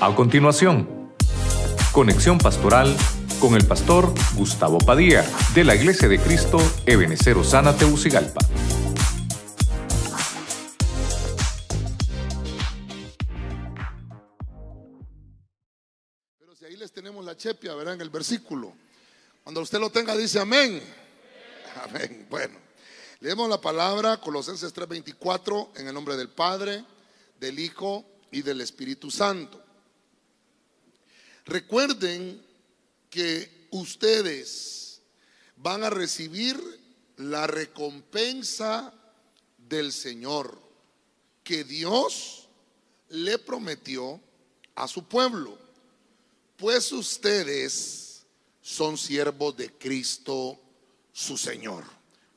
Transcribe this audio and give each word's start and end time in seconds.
A 0.00 0.14
continuación, 0.14 1.12
conexión 1.90 2.38
pastoral 2.38 2.96
con 3.40 3.56
el 3.56 3.66
pastor 3.66 4.14
Gustavo 4.36 4.78
Padilla 4.78 5.28
de 5.56 5.64
la 5.64 5.74
Iglesia 5.74 6.06
de 6.06 6.20
Cristo 6.20 6.58
Ebenecer 6.86 7.36
Osana 7.36 7.76
Teucigalpa. 7.76 8.38
Pero 16.38 16.54
si 16.54 16.64
ahí 16.64 16.76
les 16.76 16.92
tenemos 16.92 17.24
la 17.24 17.36
chepia, 17.36 17.74
verán 17.74 17.94
en 17.94 18.02
el 18.02 18.10
versículo. 18.10 18.72
Cuando 19.42 19.62
usted 19.62 19.80
lo 19.80 19.90
tenga, 19.90 20.16
dice 20.16 20.38
amén. 20.38 20.80
Amén. 21.84 22.24
Bueno, 22.30 22.56
leemos 23.18 23.50
la 23.50 23.60
palabra 23.60 24.18
Colosenses 24.18 24.72
3:24 24.72 25.70
en 25.74 25.88
el 25.88 25.94
nombre 25.94 26.16
del 26.16 26.28
Padre, 26.28 26.84
del 27.40 27.58
Hijo 27.58 28.04
y 28.30 28.42
del 28.42 28.60
Espíritu 28.60 29.10
Santo. 29.10 29.64
Recuerden 31.48 32.44
que 33.08 33.68
ustedes 33.70 35.00
van 35.56 35.82
a 35.82 35.90
recibir 35.90 36.60
la 37.16 37.46
recompensa 37.46 38.92
del 39.56 39.92
Señor 39.92 40.58
que 41.42 41.64
Dios 41.64 42.48
le 43.08 43.38
prometió 43.38 44.20
a 44.74 44.86
su 44.86 45.04
pueblo, 45.04 45.58
pues 46.58 46.92
ustedes 46.92 48.26
son 48.60 48.98
siervos 48.98 49.56
de 49.56 49.72
Cristo 49.72 50.58
su 51.12 51.38
Señor. 51.38 51.84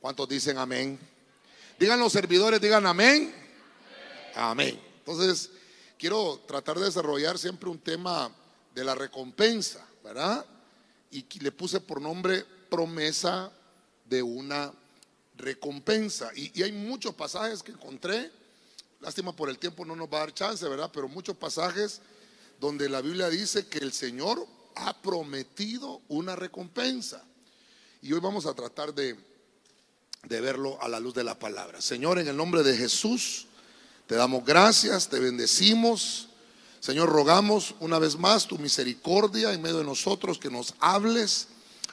¿Cuántos 0.00 0.26
dicen 0.26 0.56
amén? 0.56 0.98
Digan 1.78 2.00
los 2.00 2.12
servidores, 2.12 2.60
digan 2.62 2.86
amén. 2.86 3.34
Amén. 4.34 4.80
Entonces, 5.00 5.50
quiero 5.98 6.40
tratar 6.46 6.78
de 6.78 6.86
desarrollar 6.86 7.38
siempre 7.38 7.68
un 7.68 7.78
tema 7.78 8.34
de 8.74 8.84
la 8.84 8.94
recompensa, 8.94 9.86
¿verdad? 10.02 10.44
Y 11.10 11.24
le 11.40 11.52
puse 11.52 11.80
por 11.80 12.00
nombre 12.00 12.44
promesa 12.70 13.52
de 14.08 14.22
una 14.22 14.72
recompensa. 15.36 16.30
Y, 16.34 16.62
hay 16.62 16.72
muchos 16.72 17.14
pasajes 17.14 17.62
que 17.62 17.72
encontré, 17.72 18.30
lástima 19.00 19.34
por 19.34 19.48
el 19.48 19.58
tiempo 19.58 19.84
no 19.84 19.96
nos 19.96 20.08
va 20.08 20.18
a 20.18 20.20
dar 20.20 20.34
chance, 20.34 20.66
¿verdad? 20.68 20.90
Pero 20.92 21.08
muchos 21.08 21.36
pasajes 21.36 22.00
donde 22.60 22.88
la 22.88 23.00
Biblia 23.00 23.28
dice 23.28 23.66
que 23.66 23.78
el 23.78 23.92
Señor 23.92 24.46
ha 24.76 25.00
prometido 25.02 26.00
una 26.08 26.36
recompensa. 26.36 27.24
Y 28.00 28.12
hoy 28.12 28.20
vamos 28.20 28.46
a 28.46 28.54
tratar 28.54 28.94
de, 28.94 29.16
de 30.24 30.40
verlo 30.40 30.80
a 30.80 30.88
la 30.88 31.00
luz 31.00 31.14
de 31.14 31.24
la 31.24 31.38
palabra. 31.38 31.80
Señor, 31.80 32.18
en 32.18 32.28
el 32.28 32.36
nombre 32.36 32.62
de 32.62 32.76
Jesús, 32.76 33.46
te 34.06 34.14
damos 34.14 34.44
gracias, 34.44 35.08
te 35.08 35.18
bendecimos. 35.18 36.28
Señor, 36.82 37.10
rogamos 37.10 37.76
una 37.78 38.00
vez 38.00 38.18
más 38.18 38.48
tu 38.48 38.58
misericordia 38.58 39.52
en 39.52 39.62
medio 39.62 39.78
de 39.78 39.84
nosotros, 39.84 40.36
que 40.36 40.50
nos 40.50 40.74
hables 40.80 41.46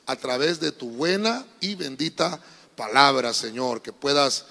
a 0.07 0.15
través 0.15 0.59
de 0.59 0.71
tu 0.71 0.89
buena 0.89 1.45
y 1.59 1.75
bendita 1.75 2.41
palabra, 2.75 3.31
Señor, 3.31 3.83
que 3.83 3.93
puedas 3.93 4.45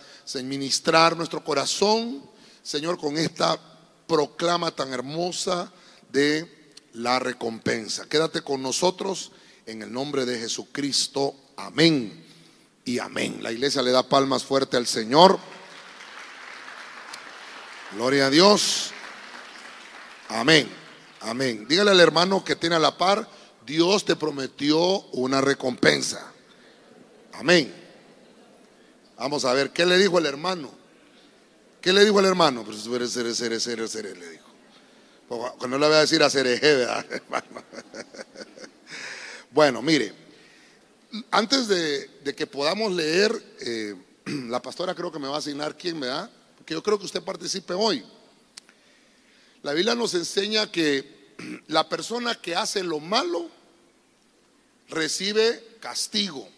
ministrar 0.45 1.17
nuestro 1.17 1.43
corazón, 1.43 2.23
Señor, 2.63 3.01
con 3.01 3.19
esta 3.19 3.59
proclama 4.07 4.71
tan 4.71 4.93
hermosa 4.93 5.73
de 6.13 6.73
la 6.93 7.19
recompensa. 7.19 8.09
Quédate 8.09 8.43
con 8.43 8.63
nosotros 8.63 9.33
en 9.67 9.83
el 9.83 9.93
nombre 9.93 10.25
de 10.25 10.39
Jesucristo. 10.39 11.35
Amén 11.57 12.25
y 12.85 13.01
amén. 13.01 13.43
La 13.43 13.51
iglesia 13.51 13.83
le 13.83 13.91
da 13.91 14.09
palmas 14.09 14.45
fuerte 14.45 14.77
al 14.77 14.87
Señor. 14.87 15.37
Gloria 17.97 18.27
a 18.27 18.31
Dios. 18.31 18.93
Amén. 20.29 20.69
Amén. 21.21 21.67
Dígale 21.69 21.91
al 21.91 22.01
hermano 22.01 22.45
que 22.45 22.55
tiene 22.57 22.77
a 22.77 22.79
la 22.79 22.97
par, 22.97 23.29
Dios 23.67 24.05
te 24.05 24.17
prometió 24.17 24.79
una 25.13 25.41
recompensa. 25.41 26.33
Amén. 27.33 27.75
Vamos 29.17 29.45
a 29.45 29.53
ver, 29.53 29.71
¿qué 29.71 29.85
le 29.85 29.99
dijo 29.99 30.19
el 30.19 30.27
hermano? 30.27 30.71
¿Qué 31.81 31.93
le 31.93 32.05
dijo 32.05 32.21
el 32.21 32.27
hermano? 32.27 32.65
Pues 32.65 32.87
eres, 32.87 33.17
eres, 33.17 33.41
eres, 33.41 33.67
eres, 33.67 33.95
eres, 33.95 34.19
le 34.19 34.31
dijo. 34.31 34.47
Cuando 35.59 35.79
le 35.79 35.87
voy 35.87 35.97
a 35.97 36.01
decir 36.01 36.23
a 36.23 36.31
cereje, 36.31 36.75
¿verdad? 36.77 37.05
Bueno, 39.51 39.81
mire, 39.81 40.13
antes 41.31 41.69
de, 41.69 42.07
de 42.23 42.35
que 42.35 42.47
podamos 42.47 42.93
leer, 42.93 43.33
eh, 43.61 43.95
la 44.49 44.61
pastora 44.61 44.95
creo 44.95 45.11
que 45.11 45.19
me 45.19 45.27
va 45.27 45.37
a 45.37 45.39
asignar 45.39 45.77
quién 45.77 45.99
me 45.99 46.07
da, 46.07 46.31
porque 46.57 46.75
yo 46.75 46.83
creo 46.83 46.99
que 46.99 47.07
usted 47.07 47.23
participe 47.23 47.73
hoy. 47.73 48.05
La 49.63 49.73
Biblia 49.73 49.95
nos 49.95 50.15
enseña 50.15 50.71
que 50.71 51.35
la 51.69 51.89
persona 51.89 52.35
que 52.35 52.55
hace 52.55 52.83
lo 52.83 53.01
malo 53.01 53.51
recibe 54.89 55.77
castigo, 55.81 56.49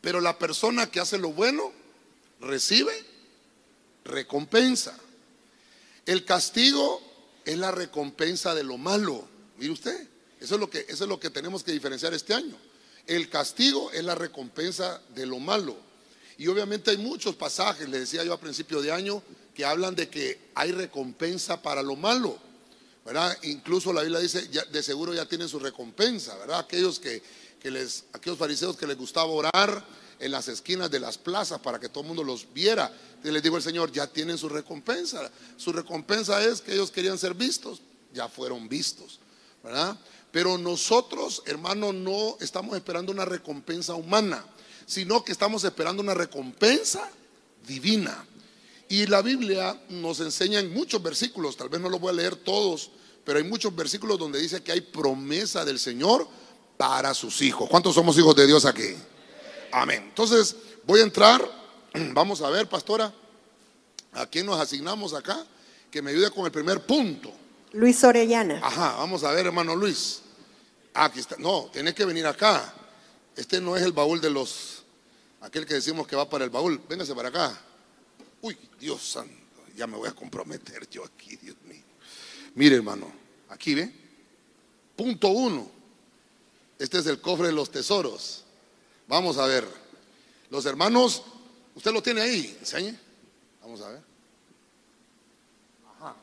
pero 0.00 0.20
la 0.20 0.38
persona 0.38 0.90
que 0.90 1.00
hace 1.00 1.18
lo 1.18 1.32
bueno 1.32 1.72
recibe 2.40 2.92
recompensa. 4.04 4.98
El 6.06 6.24
castigo 6.24 7.02
es 7.44 7.58
la 7.58 7.70
recompensa 7.70 8.54
de 8.54 8.64
lo 8.64 8.78
malo. 8.78 9.26
Mire 9.58 9.72
usted, 9.72 10.08
eso 10.40 10.54
es 10.54 10.60
lo 10.60 10.70
que, 10.70 10.86
eso 10.88 11.04
es 11.04 11.08
lo 11.08 11.18
que 11.18 11.30
tenemos 11.30 11.62
que 11.62 11.72
diferenciar 11.72 12.14
este 12.14 12.34
año. 12.34 12.56
El 13.06 13.28
castigo 13.28 13.90
es 13.92 14.04
la 14.04 14.14
recompensa 14.14 15.00
de 15.14 15.26
lo 15.26 15.38
malo. 15.38 15.76
Y 16.36 16.46
obviamente 16.46 16.90
hay 16.90 16.98
muchos 16.98 17.34
pasajes, 17.34 17.88
le 17.88 18.00
decía 18.00 18.22
yo 18.22 18.32
a 18.32 18.40
principio 18.40 18.80
de 18.80 18.92
año, 18.92 19.22
que 19.58 19.64
hablan 19.64 19.96
de 19.96 20.08
que 20.08 20.38
hay 20.54 20.70
recompensa 20.70 21.60
para 21.60 21.82
lo 21.82 21.96
malo. 21.96 22.38
¿verdad? 23.04 23.36
Incluso 23.42 23.92
la 23.92 24.02
Biblia 24.02 24.20
dice, 24.20 24.46
de 24.46 24.82
seguro 24.84 25.12
ya 25.12 25.26
tienen 25.26 25.48
su 25.48 25.58
recompensa, 25.58 26.36
¿verdad? 26.36 26.60
Aquellos 26.60 27.00
que, 27.00 27.20
que 27.60 27.68
les, 27.68 28.04
aquellos 28.12 28.38
fariseos 28.38 28.76
que 28.76 28.86
les 28.86 28.96
gustaba 28.96 29.26
orar 29.26 29.84
en 30.20 30.30
las 30.30 30.46
esquinas 30.46 30.92
de 30.92 31.00
las 31.00 31.18
plazas 31.18 31.58
para 31.58 31.80
que 31.80 31.88
todo 31.88 32.02
el 32.02 32.06
mundo 32.06 32.22
los 32.22 32.52
viera. 32.54 32.92
Les 33.24 33.42
digo 33.42 33.56
el 33.56 33.62
Señor, 33.64 33.90
ya 33.90 34.06
tienen 34.06 34.38
su 34.38 34.48
recompensa. 34.48 35.28
Su 35.56 35.72
recompensa 35.72 36.40
es 36.44 36.60
que 36.60 36.74
ellos 36.74 36.92
querían 36.92 37.18
ser 37.18 37.34
vistos, 37.34 37.82
ya 38.14 38.28
fueron 38.28 38.68
vistos, 38.68 39.18
¿verdad? 39.64 39.98
Pero 40.30 40.56
nosotros, 40.56 41.42
hermano, 41.46 41.92
no 41.92 42.36
estamos 42.38 42.76
esperando 42.76 43.10
una 43.10 43.24
recompensa 43.24 43.94
humana, 43.94 44.44
sino 44.86 45.24
que 45.24 45.32
estamos 45.32 45.64
esperando 45.64 46.00
una 46.00 46.14
recompensa 46.14 47.10
divina. 47.66 48.24
Y 48.88 49.06
la 49.06 49.20
Biblia 49.20 49.78
nos 49.90 50.20
enseña 50.20 50.60
en 50.60 50.72
muchos 50.72 51.02
versículos, 51.02 51.56
tal 51.56 51.68
vez 51.68 51.80
no 51.80 51.90
los 51.90 52.00
voy 52.00 52.10
a 52.10 52.14
leer 52.14 52.36
todos, 52.36 52.90
pero 53.24 53.38
hay 53.38 53.44
muchos 53.44 53.74
versículos 53.76 54.18
donde 54.18 54.40
dice 54.40 54.62
que 54.62 54.72
hay 54.72 54.80
promesa 54.80 55.64
del 55.64 55.78
Señor 55.78 56.26
para 56.78 57.12
sus 57.12 57.42
hijos. 57.42 57.68
¿Cuántos 57.68 57.94
somos 57.94 58.16
hijos 58.16 58.34
de 58.34 58.46
Dios 58.46 58.64
aquí? 58.64 58.94
Amén. 59.72 60.04
Entonces, 60.08 60.56
voy 60.86 61.00
a 61.00 61.02
entrar, 61.02 61.46
vamos 62.14 62.40
a 62.40 62.48
ver, 62.48 62.66
pastora, 62.66 63.12
a 64.12 64.26
quién 64.26 64.46
nos 64.46 64.58
asignamos 64.58 65.12
acá, 65.12 65.44
que 65.90 66.00
me 66.00 66.10
ayude 66.12 66.30
con 66.30 66.46
el 66.46 66.50
primer 66.50 66.86
punto. 66.86 67.30
Luis 67.72 68.02
Orellana. 68.02 68.60
Ajá, 68.62 68.96
vamos 68.96 69.22
a 69.24 69.32
ver, 69.32 69.46
hermano 69.46 69.76
Luis. 69.76 70.22
Aquí 70.94 71.20
está. 71.20 71.36
No, 71.38 71.68
tiene 71.70 71.94
que 71.94 72.06
venir 72.06 72.26
acá. 72.26 72.72
Este 73.36 73.60
no 73.60 73.76
es 73.76 73.82
el 73.82 73.92
baúl 73.92 74.20
de 74.20 74.30
los, 74.30 74.82
aquel 75.42 75.66
que 75.66 75.74
decimos 75.74 76.06
que 76.06 76.16
va 76.16 76.28
para 76.28 76.44
el 76.44 76.50
baúl. 76.50 76.80
Véngase 76.88 77.14
para 77.14 77.28
acá. 77.28 77.67
Uy, 78.42 78.56
Dios 78.78 79.02
santo, 79.02 79.32
ya 79.76 79.86
me 79.86 79.96
voy 79.96 80.08
a 80.08 80.12
comprometer 80.12 80.88
yo 80.88 81.04
aquí, 81.04 81.36
Dios 81.36 81.56
mío. 81.64 81.82
Mire, 82.54 82.76
hermano, 82.76 83.10
aquí 83.48 83.74
ve. 83.74 83.92
Punto 84.96 85.28
uno. 85.28 85.68
Este 86.78 86.98
es 86.98 87.06
el 87.06 87.20
cofre 87.20 87.48
de 87.48 87.52
los 87.52 87.70
tesoros. 87.70 88.44
Vamos 89.06 89.38
a 89.38 89.46
ver. 89.46 89.66
Los 90.50 90.64
hermanos, 90.66 91.22
usted 91.74 91.92
lo 91.92 92.02
tiene 92.02 92.20
ahí, 92.22 92.56
enseñe. 92.60 92.94
Vamos 93.60 93.80
a 93.82 93.88
ver. 93.90 94.00
Ajá. 95.96 96.14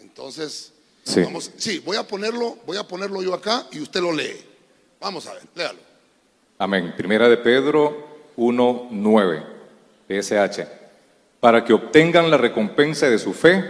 Entonces, 0.00 0.72
Sí. 1.04 1.22
vamos, 1.22 1.50
sí, 1.56 1.78
voy 1.78 1.96
a 1.96 2.06
ponerlo, 2.06 2.56
voy 2.66 2.76
a 2.76 2.86
ponerlo 2.86 3.22
yo 3.22 3.32
acá 3.34 3.66
y 3.72 3.80
usted 3.80 4.00
lo 4.00 4.12
lee. 4.12 4.44
Vamos 5.00 5.26
a 5.26 5.34
ver, 5.34 5.42
léalo. 5.54 5.78
Amén. 6.58 6.92
Primera 6.96 7.28
de 7.28 7.36
Pedro 7.38 8.30
1:9, 8.36 9.42
PSH. 10.06 10.77
Para 11.40 11.64
que 11.64 11.72
obtengan 11.72 12.30
la 12.30 12.36
recompensa 12.36 13.08
de 13.08 13.18
su 13.18 13.32
fe, 13.32 13.62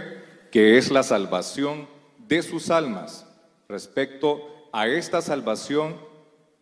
que 0.51 0.77
es 0.77 0.89
la 0.89 1.03
salvación 1.03 1.87
de 2.27 2.41
sus 2.41 2.69
almas. 2.69 3.25
Respecto 3.67 4.69
a 4.71 4.87
esta 4.87 5.21
salvación, 5.21 5.99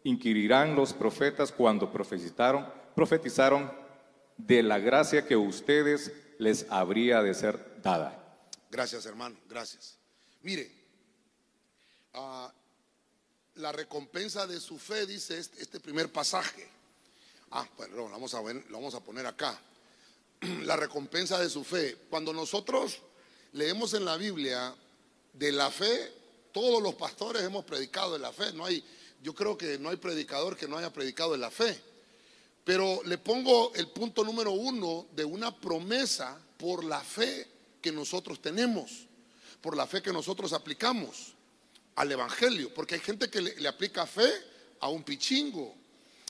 inquirirán 0.03 0.75
los 0.75 0.93
profetas 0.93 1.51
cuando 1.51 1.91
profetizaron, 1.91 2.67
profetizaron 2.95 3.71
de 4.37 4.63
la 4.63 4.79
gracia 4.79 5.25
que 5.25 5.35
ustedes 5.35 6.11
les 6.37 6.65
habría 6.69 7.21
de 7.21 7.33
ser 7.33 7.81
dada. 7.81 8.23
Gracias, 8.69 9.05
hermano, 9.05 9.37
gracias. 9.49 9.97
Mire, 10.41 10.69
ah, 12.13 12.51
la 13.55 13.71
recompensa 13.71 14.45
de 14.45 14.59
su 14.59 14.77
fe, 14.77 15.05
dice 15.05 15.39
este, 15.39 15.61
este 15.61 15.79
primer 15.79 16.11
pasaje. 16.11 16.67
Ah, 17.51 17.67
perdón, 17.77 18.11
vamos 18.11 18.33
a, 18.33 18.41
lo 18.41 18.63
vamos 18.71 18.93
a 18.93 18.99
poner 18.99 19.25
acá. 19.25 19.59
La 20.63 20.75
recompensa 20.75 21.39
de 21.39 21.49
su 21.49 21.63
fe. 21.63 21.97
Cuando 22.09 22.33
nosotros 22.33 22.99
leemos 23.53 23.93
en 23.93 24.05
la 24.05 24.17
Biblia 24.17 24.75
de 25.33 25.51
la 25.51 25.71
fe, 25.71 26.11
todos 26.51 26.81
los 26.81 26.95
pastores 26.95 27.43
hemos 27.43 27.65
predicado 27.65 28.13
de 28.13 28.19
la 28.19 28.31
fe. 28.31 28.53
No 28.53 28.65
hay, 28.65 28.83
yo 29.21 29.33
creo 29.33 29.57
que 29.57 29.77
no 29.77 29.89
hay 29.89 29.97
predicador 29.97 30.57
que 30.57 30.67
no 30.67 30.77
haya 30.77 30.91
predicado 30.91 31.33
de 31.33 31.37
la 31.37 31.51
fe. 31.51 31.79
Pero 32.63 33.01
le 33.05 33.17
pongo 33.17 33.73
el 33.75 33.87
punto 33.89 34.23
número 34.23 34.51
uno 34.51 35.07
de 35.13 35.23
una 35.23 35.55
promesa 35.55 36.37
por 36.57 36.83
la 36.83 36.99
fe 36.99 37.47
que 37.81 37.91
nosotros 37.91 38.41
tenemos, 38.41 39.07
por 39.61 39.77
la 39.77 39.87
fe 39.87 40.01
que 40.01 40.11
nosotros 40.11 40.51
aplicamos 40.51 41.33
al 41.95 42.11
Evangelio. 42.11 42.73
Porque 42.73 42.95
hay 42.95 43.01
gente 43.01 43.29
que 43.29 43.41
le, 43.41 43.67
aplica 43.67 44.05
fe 44.05 44.29
a 44.79 44.89
un 44.89 45.03
pichingo, 45.03 45.73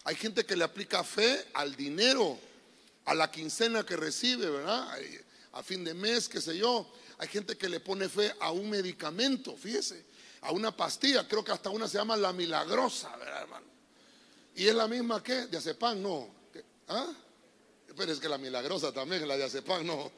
hay 0.03 0.15
gente 0.15 0.45
que 0.45 0.55
le 0.55 0.63
aplica 0.63 1.03
fe 1.03 1.45
al 1.53 1.75
dinero, 1.75 2.37
a 3.07 3.15
la 3.15 3.31
quincena 3.31 3.85
que 3.85 3.95
recibe, 3.95 4.49
¿verdad? 4.49 4.85
A 5.53 5.63
fin 5.63 5.83
de 5.83 5.93
mes, 5.93 6.27
qué 6.27 6.41
sé 6.41 6.57
yo. 6.57 6.91
Hay 7.17 7.29
gente 7.29 7.57
que 7.57 7.69
le 7.69 7.79
pone 7.79 8.09
fe 8.09 8.35
a 8.39 8.51
un 8.51 8.69
medicamento, 8.69 9.55
fíjese, 9.55 10.05
a 10.41 10.51
una 10.51 10.75
pastilla, 10.75 11.25
creo 11.25 11.43
que 11.43 11.53
hasta 11.53 11.69
una 11.69 11.87
se 11.87 11.97
llama 11.97 12.17
la 12.17 12.33
milagrosa, 12.33 13.15
¿verdad, 13.15 13.43
hermano? 13.43 13.65
Y 14.55 14.67
es 14.67 14.75
la 14.75 14.89
misma 14.89 15.23
que 15.23 15.47
diazepam, 15.47 16.01
no. 16.01 16.27
¿Ah? 16.89 17.07
Pero 17.95 18.11
es 18.11 18.19
que 18.19 18.27
la 18.27 18.37
milagrosa 18.37 18.91
también, 18.91 19.25
la 19.25 19.37
diazepam, 19.37 19.85
no. 19.85 20.11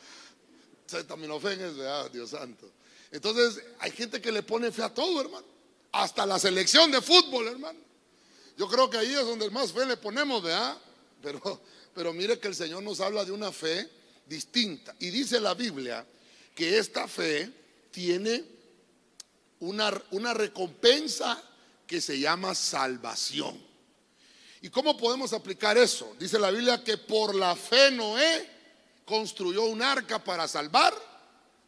Acetaminofén 0.88 1.62
es, 1.62 1.78
¿verdad? 1.78 2.10
Dios 2.10 2.32
santo. 2.32 2.72
Entonces, 3.12 3.64
hay 3.78 3.92
gente 3.92 4.20
que 4.20 4.32
le 4.32 4.42
pone 4.42 4.72
fe 4.72 4.82
a 4.82 4.92
todo, 4.92 5.22
hermano. 5.22 5.46
Hasta 5.92 6.26
la 6.26 6.40
selección 6.40 6.92
de 6.92 7.02
fútbol, 7.02 7.50
hermano. 7.50 7.80
Yo 8.58 8.68
creo 8.68 8.90
que 8.90 8.98
ahí 8.98 9.14
es 9.14 9.26
donde 9.26 9.48
más 9.52 9.72
fe 9.72 9.86
le 9.86 9.96
ponemos, 9.96 10.42
¿verdad? 10.42 10.76
Pero, 11.22 11.62
pero 11.94 12.14
mire 12.14 12.40
que 12.40 12.48
el 12.48 12.56
Señor 12.56 12.84
nos 12.84 13.00
habla 13.00 13.26
de 13.26 13.32
una 13.32 13.52
fe 13.52 13.90
distinta. 14.26 14.96
Y 15.00 15.10
dice 15.10 15.40
la 15.40 15.54
Biblia 15.54 16.06
que 16.56 16.78
esta 16.78 17.08
fe 17.08 17.52
tiene 17.92 18.44
una, 19.60 19.92
una 20.12 20.34
recompensa 20.34 21.42
que 21.86 22.00
se 22.00 22.20
llama 22.20 22.54
salvación. 22.54 23.70
¿Y 24.62 24.70
cómo 24.70 24.98
podemos 24.98 25.34
aplicar 25.34 25.78
eso? 25.78 26.16
Dice 26.20 26.38
la 26.38 26.52
Biblia 26.52 26.84
que 26.84 26.98
por 26.98 27.34
la 27.34 27.56
fe 27.56 27.92
Noé 27.92 28.50
construyó 29.06 29.64
un 29.64 29.82
arca 29.82 30.24
para 30.24 30.48
salvar 30.48 30.94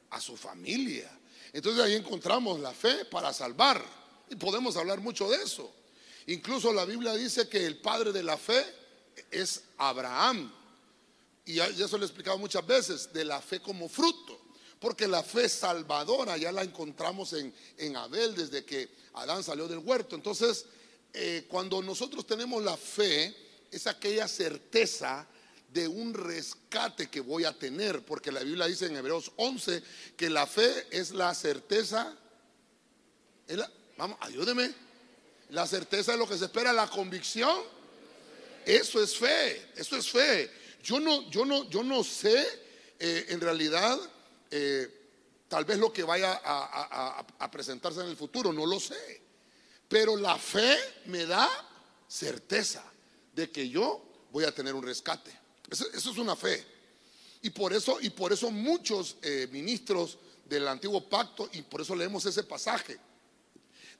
a 0.10 0.20
su 0.22 0.38
familia. 0.38 1.10
Entonces 1.54 1.84
ahí 1.84 1.96
encontramos 1.96 2.60
la 2.60 2.74
fe 2.74 3.06
para 3.06 3.34
salvar. 3.34 3.84
Y 4.30 4.36
podemos 4.36 4.78
hablar 4.78 5.00
mucho 5.00 5.30
de 5.30 5.38
eso. 5.38 5.74
Incluso 6.28 6.72
la 6.72 6.86
Biblia 6.86 7.14
dice 7.16 7.50
que 7.50 7.66
el 7.66 7.78
padre 7.78 8.12
de 8.12 8.24
la 8.24 8.38
fe 8.38 8.64
es 9.30 9.64
Abraham. 9.78 10.52
Y 11.46 11.60
eso 11.60 11.98
lo 11.98 12.04
he 12.04 12.08
explicado 12.08 12.38
muchas 12.38 12.66
veces, 12.66 13.12
de 13.14 13.26
la 13.26 13.42
fe 13.42 13.60
como 13.60 13.90
fruto. 13.90 14.40
Porque 14.80 15.08
la 15.08 15.24
fe 15.24 15.48
salvadora 15.48 16.38
ya 16.38 16.52
la 16.52 16.64
encontramos 16.64 17.34
en, 17.34 17.54
en 17.78 17.96
Abel 17.96 18.36
desde 18.36 18.66
que 18.66 18.90
Adán 19.14 19.44
salió 19.44 19.68
del 19.68 19.80
huerto. 19.80 20.16
Entonces, 20.16 20.66
eh, 21.14 21.46
cuando 21.50 21.82
nosotros 21.82 22.26
tenemos 22.26 22.64
la 22.64 22.78
fe, 22.78 23.36
es 23.70 23.88
aquella 23.88 24.28
certeza 24.28 25.28
de 25.72 25.88
un 25.88 26.14
rescate 26.14 27.10
que 27.10 27.22
voy 27.22 27.46
a 27.46 27.58
tener, 27.58 28.04
porque 28.04 28.32
la 28.32 28.42
Biblia 28.42 28.66
dice 28.66 28.88
en 28.88 28.96
Hebreos 28.96 29.32
11 29.38 29.82
que 30.18 30.30
la 30.30 30.46
fe 30.46 30.88
es 30.92 31.12
la 31.12 31.34
certeza, 31.34 32.14
vamos, 33.98 34.18
ayúdeme, 34.22 34.74
la 35.50 35.66
certeza 35.66 36.12
de 36.12 36.18
lo 36.18 36.28
que 36.28 36.38
se 36.38 36.46
espera, 36.46 36.74
la 36.74 36.90
convicción, 36.90 37.58
eso 38.66 39.02
es 39.02 39.18
fe, 39.18 39.72
eso 39.76 39.96
es 39.98 40.10
fe. 40.10 40.52
Yo 40.84 41.00
no, 41.00 41.30
yo 41.30 41.46
no, 41.46 41.70
yo 41.70 41.84
no 41.84 42.04
sé 42.04 42.46
eh, 43.00 43.26
en 43.30 43.42
realidad 43.42 44.00
eh, 44.50 44.88
tal 45.48 45.66
vez 45.66 45.78
lo 45.78 45.92
que 45.92 46.04
vaya 46.04 46.42
a 46.44 47.52
presentarse 47.52 48.02
en 48.02 48.08
el 48.08 48.18
futuro, 48.18 48.54
no 48.54 48.66
lo 48.66 48.80
sé, 48.80 49.22
pero 49.88 50.16
la 50.16 50.38
fe 50.38 50.78
me 51.06 51.26
da 51.26 51.50
certeza 52.08 52.84
de 53.34 53.50
que 53.52 53.70
yo 53.70 54.02
voy 54.32 54.46
a 54.46 54.54
tener 54.54 54.74
un 54.74 54.84
rescate. 54.84 55.32
Eso, 55.70 55.88
es 55.94 56.06
una 56.18 56.36
fe. 56.36 56.64
Y 57.42 57.50
por 57.50 57.74
eso, 57.74 58.00
y 58.02 58.10
por 58.10 58.34
eso 58.34 58.52
muchos 58.52 59.16
eh, 59.22 59.48
ministros 59.52 60.18
del 60.46 60.68
antiguo 60.68 61.08
pacto, 61.08 61.50
y 61.54 61.62
por 61.62 61.82
eso 61.82 61.96
leemos 61.96 62.26
ese 62.26 62.44
pasaje, 62.44 63.00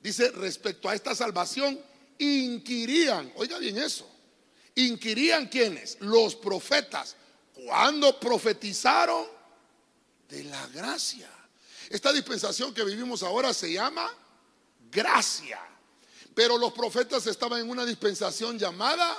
dice 0.02 0.30
respecto 0.32 0.88
a 0.88 0.94
esta 0.94 1.14
salvación, 1.14 1.80
inquirían, 2.18 3.32
oiga 3.36 3.58
bien 3.58 3.78
eso, 3.78 4.08
inquirían 4.74 5.48
quiénes, 5.48 5.98
los 6.00 6.34
profetas, 6.34 7.16
cuando 7.54 8.18
profetizaron 8.18 9.26
de 10.28 10.44
la 10.44 10.66
gracia. 10.68 11.30
Esta 11.90 12.12
dispensación 12.12 12.72
que 12.72 12.84
vivimos 12.84 13.22
ahora 13.22 13.52
se 13.52 13.72
llama 13.72 14.10
gracia, 14.90 15.60
pero 16.34 16.56
los 16.56 16.72
profetas 16.72 17.26
estaban 17.26 17.60
en 17.60 17.70
una 17.70 17.84
dispensación 17.84 18.58
llamada 18.58 19.16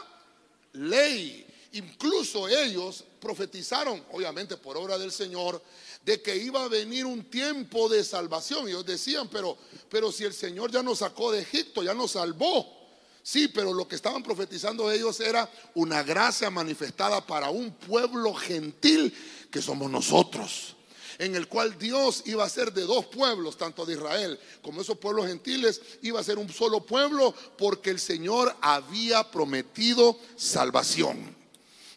ley. 0.73 1.45
Incluso 1.73 2.47
ellos 2.47 3.03
profetizaron, 3.19 4.03
obviamente 4.11 4.57
por 4.57 4.77
obra 4.77 4.97
del 4.97 5.11
Señor, 5.11 5.61
de 6.03 6.21
que 6.21 6.35
iba 6.35 6.63
a 6.63 6.67
venir 6.67 7.05
un 7.05 7.23
tiempo 7.29 7.89
de 7.89 8.03
salvación. 8.03 8.67
Ellos 8.67 8.85
decían, 8.85 9.27
pero, 9.29 9.57
pero 9.89 10.11
si 10.11 10.23
el 10.23 10.33
Señor 10.33 10.71
ya 10.71 10.83
nos 10.83 10.99
sacó 10.99 11.31
de 11.31 11.41
Egipto, 11.41 11.81
ya 11.81 11.93
nos 11.93 12.11
salvó. 12.11 12.82
Sí, 13.23 13.47
pero 13.47 13.73
lo 13.73 13.87
que 13.87 13.95
estaban 13.95 14.21
profetizando 14.21 14.91
ellos 14.91 15.19
era 15.21 15.49
una 15.73 16.03
gracia 16.03 16.49
manifestada 16.49 17.25
para 17.25 17.49
un 17.49 17.71
pueblo 17.71 18.33
gentil 18.33 19.13
que 19.49 19.61
somos 19.61 19.89
nosotros 19.89 20.75
en 21.19 21.35
el 21.35 21.47
cual 21.47 21.77
Dios 21.77 22.23
iba 22.25 22.43
a 22.43 22.49
ser 22.49 22.73
de 22.73 22.83
dos 22.83 23.05
pueblos, 23.05 23.57
tanto 23.57 23.85
de 23.85 23.93
Israel 23.93 24.39
como 24.61 24.81
esos 24.81 24.97
pueblos 24.97 25.27
gentiles, 25.27 25.81
iba 26.01 26.19
a 26.19 26.23
ser 26.23 26.37
un 26.37 26.51
solo 26.51 26.85
pueblo 26.85 27.33
porque 27.57 27.89
el 27.89 27.99
Señor 27.99 28.55
había 28.61 29.29
prometido 29.29 30.17
salvación. 30.35 31.35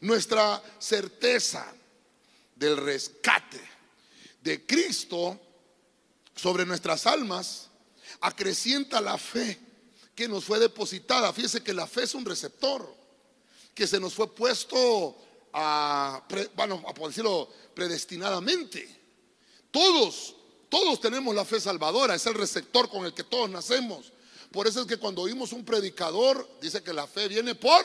Nuestra 0.00 0.62
certeza 0.78 1.74
del 2.54 2.76
rescate 2.76 3.60
de 4.42 4.64
Cristo 4.64 5.40
sobre 6.34 6.66
nuestras 6.66 7.06
almas 7.06 7.68
acrecienta 8.20 9.00
la 9.00 9.18
fe 9.18 9.58
que 10.16 10.26
nos 10.26 10.44
fue 10.44 10.58
depositada. 10.58 11.32
Fíjese 11.32 11.62
que 11.62 11.74
la 11.74 11.86
fe 11.86 12.04
es 12.04 12.14
un 12.14 12.24
receptor 12.24 12.92
que 13.74 13.86
se 13.86 14.00
nos 14.00 14.14
fue 14.14 14.34
puesto 14.34 15.14
a, 15.52 16.26
bueno, 16.56 16.82
a 16.86 17.06
decirlo 17.06 17.50
predestinadamente. 17.74 18.88
Todos, 19.70 20.34
todos 20.70 20.98
tenemos 21.00 21.34
la 21.34 21.44
fe 21.44 21.60
salvadora, 21.60 22.14
es 22.14 22.24
el 22.24 22.34
receptor 22.34 22.88
con 22.88 23.04
el 23.04 23.12
que 23.12 23.24
todos 23.24 23.50
nacemos. 23.50 24.12
Por 24.50 24.66
eso 24.66 24.80
es 24.80 24.86
que 24.86 24.96
cuando 24.96 25.20
oímos 25.20 25.52
un 25.52 25.64
predicador, 25.64 26.48
dice 26.62 26.82
que 26.82 26.94
la 26.94 27.06
fe 27.06 27.28
viene 27.28 27.54
por 27.54 27.84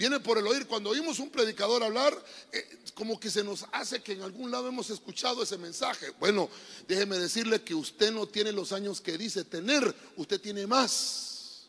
viene 0.00 0.18
por 0.18 0.38
el 0.38 0.46
oír. 0.46 0.66
Cuando 0.66 0.88
oímos 0.88 1.18
un 1.18 1.28
predicador 1.28 1.82
hablar, 1.82 2.16
eh, 2.52 2.78
como 2.94 3.20
que 3.20 3.30
se 3.30 3.44
nos 3.44 3.66
hace 3.70 4.02
que 4.02 4.12
en 4.12 4.22
algún 4.22 4.50
lado 4.50 4.66
hemos 4.66 4.88
escuchado 4.88 5.42
ese 5.42 5.58
mensaje. 5.58 6.08
Bueno, 6.18 6.48
déjeme 6.88 7.18
decirle 7.18 7.60
que 7.60 7.74
usted 7.74 8.10
no 8.10 8.26
tiene 8.26 8.50
los 8.50 8.72
años 8.72 9.02
que 9.02 9.18
dice 9.18 9.44
tener, 9.44 9.94
usted 10.16 10.40
tiene 10.40 10.66
más. 10.66 11.68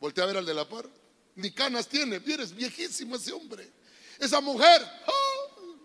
Voltea 0.00 0.24
a 0.24 0.26
ver 0.26 0.38
al 0.38 0.46
de 0.46 0.54
la 0.54 0.66
par. 0.66 0.88
Ni 1.34 1.50
canas 1.50 1.86
tiene, 1.86 2.16
es 2.16 2.54
viejísimo 2.56 3.16
ese 3.16 3.32
hombre. 3.32 3.70
Esa 4.18 4.40
mujer, 4.40 4.82
¡oh! 5.06 5.76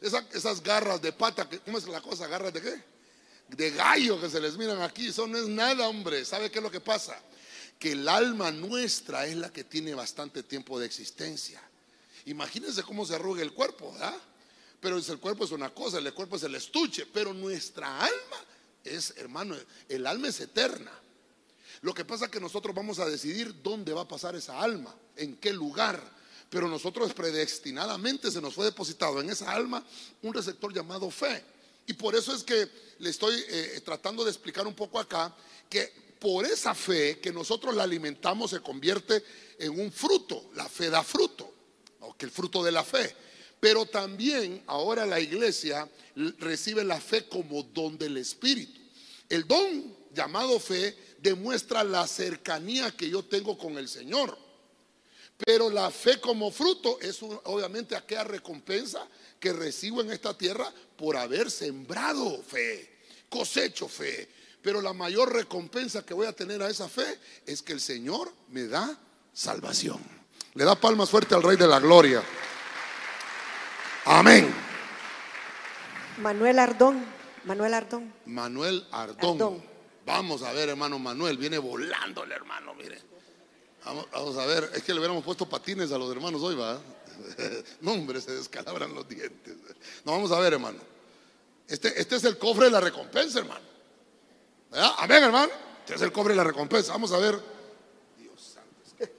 esas 0.00 0.62
garras 0.62 1.02
de 1.02 1.12
pata, 1.12 1.48
¿cómo 1.64 1.78
es 1.78 1.88
la 1.88 2.00
cosa? 2.00 2.28
¿Garras 2.28 2.52
de 2.52 2.62
qué? 2.62 2.84
De 3.48 3.72
gallo 3.72 4.20
que 4.20 4.30
se 4.30 4.40
les 4.40 4.56
miran 4.56 4.80
aquí, 4.80 5.08
eso 5.08 5.26
no 5.26 5.36
es 5.36 5.48
nada, 5.48 5.88
hombre. 5.88 6.24
¿Sabe 6.24 6.52
qué 6.52 6.60
es 6.60 6.62
lo 6.62 6.70
que 6.70 6.80
pasa? 6.80 7.20
Que 7.78 7.92
el 7.92 8.08
alma 8.08 8.50
nuestra 8.50 9.26
es 9.26 9.36
la 9.36 9.52
que 9.52 9.64
tiene 9.64 9.94
bastante 9.94 10.42
tiempo 10.42 10.78
de 10.78 10.86
existencia. 10.86 11.62
Imagínense 12.26 12.82
cómo 12.82 13.04
se 13.04 13.14
arruga 13.14 13.42
el 13.42 13.52
cuerpo, 13.52 13.92
¿verdad? 13.92 14.16
Pero 14.80 14.98
el 14.98 15.18
cuerpo 15.18 15.44
es 15.44 15.50
una 15.50 15.72
cosa, 15.72 15.98
el 15.98 16.12
cuerpo 16.14 16.36
es 16.36 16.42
el 16.42 16.54
estuche, 16.54 17.06
pero 17.06 17.32
nuestra 17.32 18.04
alma 18.04 18.44
es, 18.84 19.14
hermano, 19.16 19.56
el 19.88 20.06
alma 20.06 20.28
es 20.28 20.40
eterna. 20.40 20.92
Lo 21.82 21.92
que 21.94 22.04
pasa 22.04 22.26
es 22.26 22.30
que 22.30 22.40
nosotros 22.40 22.74
vamos 22.74 22.98
a 22.98 23.06
decidir 23.06 23.62
dónde 23.62 23.92
va 23.92 24.02
a 24.02 24.08
pasar 24.08 24.34
esa 24.34 24.60
alma, 24.60 24.94
en 25.16 25.36
qué 25.36 25.52
lugar. 25.52 26.02
Pero 26.48 26.68
nosotros 26.68 27.12
predestinadamente 27.12 28.30
se 28.30 28.40
nos 28.40 28.54
fue 28.54 28.64
depositado 28.64 29.20
en 29.20 29.30
esa 29.30 29.52
alma 29.52 29.84
un 30.22 30.32
receptor 30.32 30.72
llamado 30.72 31.10
fe. 31.10 31.44
Y 31.86 31.92
por 31.92 32.14
eso 32.14 32.34
es 32.34 32.42
que 32.42 32.68
le 32.98 33.10
estoy 33.10 33.44
eh, 33.48 33.80
tratando 33.84 34.24
de 34.24 34.30
explicar 34.30 34.66
un 34.66 34.74
poco 34.74 34.98
acá 34.98 35.34
que 35.68 36.05
por 36.18 36.46
esa 36.46 36.74
fe 36.74 37.18
que 37.20 37.32
nosotros 37.32 37.74
la 37.74 37.84
alimentamos 37.84 38.50
se 38.50 38.60
convierte 38.60 39.22
en 39.58 39.78
un 39.78 39.92
fruto. 39.92 40.50
La 40.54 40.68
fe 40.68 40.90
da 40.90 41.02
fruto, 41.02 41.52
o 42.00 42.16
que 42.16 42.26
el 42.26 42.30
fruto 42.30 42.62
de 42.62 42.72
la 42.72 42.84
fe. 42.84 43.14
Pero 43.60 43.86
también 43.86 44.62
ahora 44.66 45.06
la 45.06 45.20
iglesia 45.20 45.88
recibe 46.38 46.84
la 46.84 47.00
fe 47.00 47.26
como 47.28 47.62
don 47.62 47.96
del 47.98 48.16
Espíritu. 48.16 48.80
El 49.28 49.46
don 49.46 49.96
llamado 50.14 50.60
fe 50.60 50.96
demuestra 51.18 51.82
la 51.84 52.06
cercanía 52.06 52.90
que 52.90 53.10
yo 53.10 53.24
tengo 53.24 53.56
con 53.58 53.78
el 53.78 53.88
Señor. 53.88 54.38
Pero 55.36 55.68
la 55.68 55.90
fe 55.90 56.20
como 56.20 56.50
fruto 56.50 56.98
es 57.00 57.22
obviamente 57.22 57.94
aquella 57.94 58.24
recompensa 58.24 59.06
que 59.38 59.52
recibo 59.52 60.00
en 60.00 60.10
esta 60.10 60.36
tierra 60.36 60.72
por 60.96 61.16
haber 61.16 61.50
sembrado 61.50 62.42
fe, 62.42 62.88
cosecho 63.28 63.86
fe, 63.86 64.28
Pero 64.62 64.80
la 64.80 64.92
mayor 64.92 65.32
recompensa 65.32 66.04
que 66.04 66.14
voy 66.14 66.26
a 66.26 66.32
tener 66.32 66.62
a 66.62 66.68
esa 66.68 66.88
fe 66.88 67.18
es 67.46 67.62
que 67.62 67.72
el 67.72 67.80
Señor 67.80 68.32
me 68.48 68.66
da 68.66 68.98
salvación. 69.32 70.00
Le 70.54 70.64
da 70.64 70.74
palmas 70.74 71.10
fuerte 71.10 71.34
al 71.34 71.42
Rey 71.42 71.56
de 71.56 71.66
la 71.66 71.78
Gloria. 71.78 72.22
Amén. 74.06 74.52
Manuel 76.18 76.58
Ardón, 76.58 77.04
Manuel 77.44 77.74
Ardón. 77.74 78.12
Manuel 78.24 78.86
Ardón. 78.90 79.32
Ardón. 79.32 79.62
Vamos 80.06 80.42
a 80.42 80.52
ver, 80.52 80.70
hermano 80.70 80.98
Manuel. 80.98 81.36
Viene 81.36 81.58
volando 81.58 82.24
el 82.24 82.32
hermano, 82.32 82.74
mire. 82.74 82.98
Vamos, 83.84 84.08
vamos 84.12 84.36
a 84.38 84.46
ver. 84.46 84.70
Es 84.74 84.82
que 84.82 84.92
le 84.92 85.00
hubiéramos 85.00 85.24
puesto 85.24 85.48
patines 85.48 85.92
a 85.92 85.98
los 85.98 86.10
hermanos 86.10 86.42
hoy, 86.42 86.54
¿va? 86.54 86.80
No, 87.80 87.92
hombre, 87.92 88.20
se 88.20 88.32
descalabran 88.32 88.94
los 88.94 89.08
dientes. 89.08 89.56
No, 90.04 90.12
vamos 90.12 90.30
a 90.32 90.40
ver, 90.40 90.54
hermano. 90.54 90.78
Este, 91.68 92.00
este 92.00 92.16
es 92.16 92.24
el 92.24 92.38
cofre 92.38 92.66
de 92.66 92.70
la 92.70 92.80
recompensa, 92.80 93.40
hermano. 93.40 93.75
¿Verdad? 94.76 94.92
Amén, 94.98 95.24
hermano. 95.24 95.52
Este 95.80 95.94
es 95.94 96.02
el 96.02 96.12
cofre 96.12 96.32
de 96.34 96.36
la 96.36 96.44
recompensa. 96.44 96.92
Vamos 96.92 97.10
a 97.12 97.16
ver. 97.18 97.40
Dios 98.18 98.40
santo. 98.54 99.10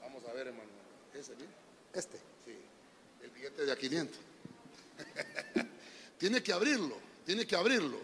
Vamos 0.00 0.22
a 0.28 0.32
ver, 0.32 0.46
hermano. 0.46 0.70
¿Ese 1.12 1.34
bien? 1.34 1.48
Este. 1.92 2.18
Sí. 2.44 2.54
El 3.20 3.30
billete 3.30 3.64
de 3.66 3.72
a 3.72 3.76
500. 3.76 4.16
tiene 6.18 6.40
que 6.40 6.52
abrirlo. 6.52 6.96
Tiene 7.26 7.44
que 7.48 7.56
abrirlo. 7.56 7.98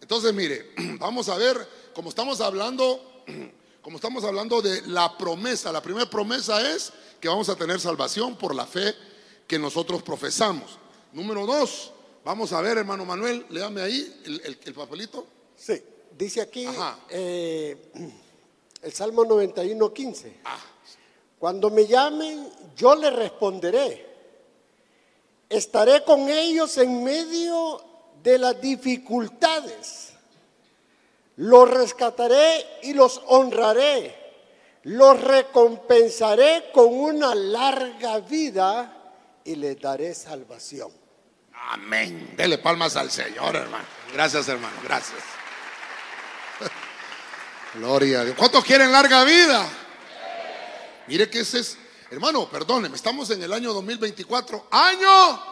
Entonces, 0.00 0.32
mire, 0.32 0.70
vamos 1.00 1.28
a 1.28 1.36
ver, 1.36 1.56
como 1.92 2.10
estamos 2.10 2.40
hablando, 2.40 3.24
como 3.82 3.96
estamos 3.96 4.22
hablando 4.22 4.62
de 4.62 4.82
la 4.82 5.18
promesa, 5.18 5.72
la 5.72 5.82
primera 5.82 6.08
promesa 6.08 6.72
es 6.72 6.92
que 7.20 7.26
vamos 7.28 7.48
a 7.48 7.56
tener 7.56 7.80
salvación 7.80 8.36
por 8.38 8.54
la 8.54 8.64
fe 8.64 8.94
que 9.48 9.58
nosotros 9.58 10.04
profesamos. 10.04 10.78
Número 11.12 11.46
dos, 11.46 11.90
vamos 12.24 12.52
a 12.52 12.60
ver, 12.60 12.78
hermano 12.78 13.04
Manuel, 13.04 13.44
léame 13.50 13.80
ahí 13.82 14.20
el, 14.24 14.40
el- 14.44 14.58
el 14.64 14.74
papelito. 14.74 15.26
Sí. 15.60 15.82
Dice 16.16 16.40
aquí 16.40 16.66
eh, 17.10 17.76
el 18.82 18.92
Salmo 18.92 19.24
91, 19.24 19.92
15. 19.92 20.36
Ah, 20.44 20.58
Cuando 21.38 21.70
me 21.70 21.86
llamen, 21.86 22.48
yo 22.76 22.94
les 22.94 23.12
responderé. 23.12 24.08
Estaré 25.48 26.04
con 26.04 26.28
ellos 26.28 26.76
en 26.78 27.02
medio 27.02 27.82
de 28.22 28.38
las 28.38 28.60
dificultades. 28.60 30.12
Los 31.36 31.70
rescataré 31.70 32.64
y 32.82 32.92
los 32.92 33.20
honraré. 33.26 34.16
Los 34.84 35.20
recompensaré 35.20 36.70
con 36.72 36.86
una 36.94 37.34
larga 37.34 38.20
vida 38.20 39.12
y 39.44 39.56
les 39.56 39.78
daré 39.80 40.14
salvación. 40.14 40.90
amén. 41.52 42.34
Dele 42.36 42.58
palmas 42.58 42.96
al 42.96 43.10
Señor, 43.10 43.56
hermano. 43.56 43.84
Gracias, 44.12 44.48
hermano. 44.48 44.76
Gracias. 44.84 45.39
Gloria 47.74 48.20
a 48.20 48.24
Dios. 48.24 48.36
¿Cuántos 48.36 48.64
quieren 48.64 48.92
larga 48.92 49.24
vida? 49.24 49.68
Mire 51.06 51.28
que 51.28 51.40
ese 51.40 51.60
es, 51.60 51.76
hermano, 52.10 52.48
perdóneme, 52.48 52.96
estamos 52.96 53.30
en 53.30 53.42
el 53.42 53.52
año 53.52 53.72
2024, 53.72 54.68
año 54.70 55.42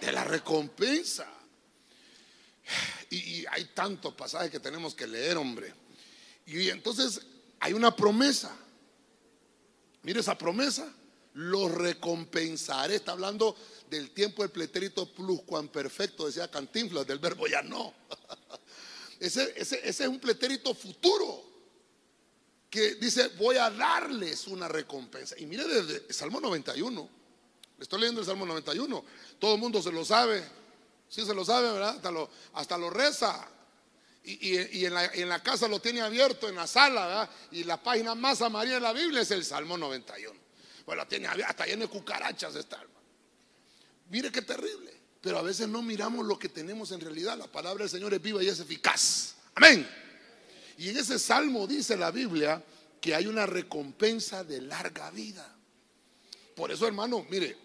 de 0.00 0.12
la 0.12 0.24
recompensa. 0.24 1.26
Y, 3.10 3.44
hay 3.50 3.66
tantos 3.74 4.14
pasajes 4.14 4.50
que 4.50 4.60
tenemos 4.60 4.94
que 4.94 5.06
leer, 5.06 5.36
hombre. 5.36 5.74
Y 6.46 6.70
entonces 6.70 7.20
hay 7.60 7.72
una 7.74 7.94
promesa. 7.94 8.56
Mire 10.02 10.20
esa 10.20 10.38
promesa. 10.38 10.90
Los 11.34 11.70
recompensaré. 11.72 12.96
Está 12.96 13.12
hablando 13.12 13.56
del 13.90 14.10
tiempo 14.10 14.42
del 14.42 14.50
pretérito 14.50 15.12
pluscuamperfecto, 15.12 16.26
decía 16.26 16.50
Cantinflas, 16.50 17.06
del 17.06 17.18
verbo 17.18 17.46
ya 17.46 17.62
no. 17.62 17.92
Ese, 19.24 19.52
ese- 19.56 19.80
ese 19.88 20.02
es 20.04 20.08
un 20.08 20.18
pretérito 20.18 20.74
futuro 20.74 21.44
que 22.68 22.96
dice, 22.96 23.28
voy 23.38 23.56
a 23.56 23.70
darles 23.70 24.46
una 24.48 24.66
recompensa. 24.66 25.36
Y 25.38 25.46
mire 25.46 25.64
desde 25.64 26.12
Salmo 26.12 26.40
91. 26.40 27.08
Le 27.78 27.82
estoy 27.82 28.00
leyendo 28.00 28.20
el 28.20 28.26
Salmo 28.26 28.44
91. 28.46 29.04
Todo 29.38 29.54
el 29.54 29.60
mundo 29.60 29.80
se 29.80 29.92
lo 29.92 30.04
sabe. 30.04 30.42
Sí 31.08 31.24
se 31.24 31.34
lo 31.34 31.44
sabe, 31.44 31.70
¿verdad? 31.70 31.96
Hasta 31.96 32.10
lo, 32.10 32.28
hasta 32.54 32.76
lo 32.78 32.90
reza. 32.90 33.46
Y, 34.24 34.56
y- 34.56 34.68
y 34.80 34.86
en, 34.86 34.94
la, 34.94 35.04
en 35.06 35.28
la 35.28 35.42
casa 35.42 35.68
lo 35.68 35.80
tiene 35.80 36.00
abierto, 36.00 36.48
en 36.48 36.56
la 36.56 36.66
sala, 36.66 37.06
¿verdad? 37.06 37.30
Y 37.52 37.64
la 37.64 37.80
página 37.82 38.14
más 38.16 38.40
amarilla 38.42 38.74
de 38.76 38.80
la 38.80 38.92
Biblia 38.92 39.20
es 39.20 39.30
el 39.30 39.44
Salmo 39.44 39.76
91. 39.78 40.40
Bueno, 40.86 41.06
tiene 41.06 41.28
hasta 41.28 41.64
lleno 41.66 41.82
de 41.82 41.88
cucarachas 41.88 42.56
está, 42.56 42.76
hermano. 42.80 43.00
Mire 44.10 44.32
qué 44.32 44.42
terrible. 44.42 45.01
Pero 45.22 45.38
a 45.38 45.42
veces 45.42 45.68
no 45.68 45.82
miramos 45.82 46.26
lo 46.26 46.38
que 46.38 46.48
tenemos 46.48 46.90
en 46.90 47.00
realidad. 47.00 47.38
La 47.38 47.46
palabra 47.46 47.84
del 47.84 47.90
Señor 47.90 48.12
es 48.12 48.20
viva 48.20 48.42
y 48.42 48.48
es 48.48 48.58
eficaz. 48.58 49.36
Amén. 49.54 49.88
Y 50.78 50.88
en 50.88 50.96
ese 50.96 51.18
salmo 51.18 51.66
dice 51.66 51.96
la 51.96 52.10
Biblia 52.10 52.62
que 53.00 53.14
hay 53.14 53.28
una 53.28 53.46
recompensa 53.46 54.42
de 54.42 54.60
larga 54.60 55.10
vida. 55.12 55.48
Por 56.56 56.72
eso, 56.72 56.86
hermano, 56.88 57.24
mire, 57.30 57.56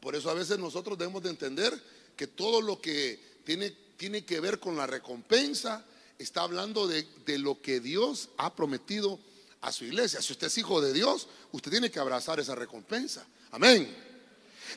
por 0.00 0.16
eso 0.16 0.28
a 0.28 0.34
veces 0.34 0.58
nosotros 0.58 0.98
debemos 0.98 1.22
de 1.22 1.30
entender 1.30 1.72
que 2.16 2.26
todo 2.26 2.60
lo 2.60 2.80
que 2.80 3.40
tiene, 3.44 3.70
tiene 3.96 4.24
que 4.24 4.40
ver 4.40 4.58
con 4.58 4.76
la 4.76 4.88
recompensa 4.88 5.84
está 6.18 6.42
hablando 6.42 6.88
de, 6.88 7.06
de 7.24 7.38
lo 7.38 7.62
que 7.62 7.78
Dios 7.78 8.30
ha 8.38 8.54
prometido 8.56 9.20
a 9.60 9.70
su 9.70 9.84
iglesia. 9.84 10.20
Si 10.20 10.32
usted 10.32 10.48
es 10.48 10.58
hijo 10.58 10.80
de 10.80 10.92
Dios, 10.92 11.28
usted 11.52 11.70
tiene 11.70 11.90
que 11.90 12.00
abrazar 12.00 12.40
esa 12.40 12.56
recompensa. 12.56 13.24
Amén. 13.52 13.94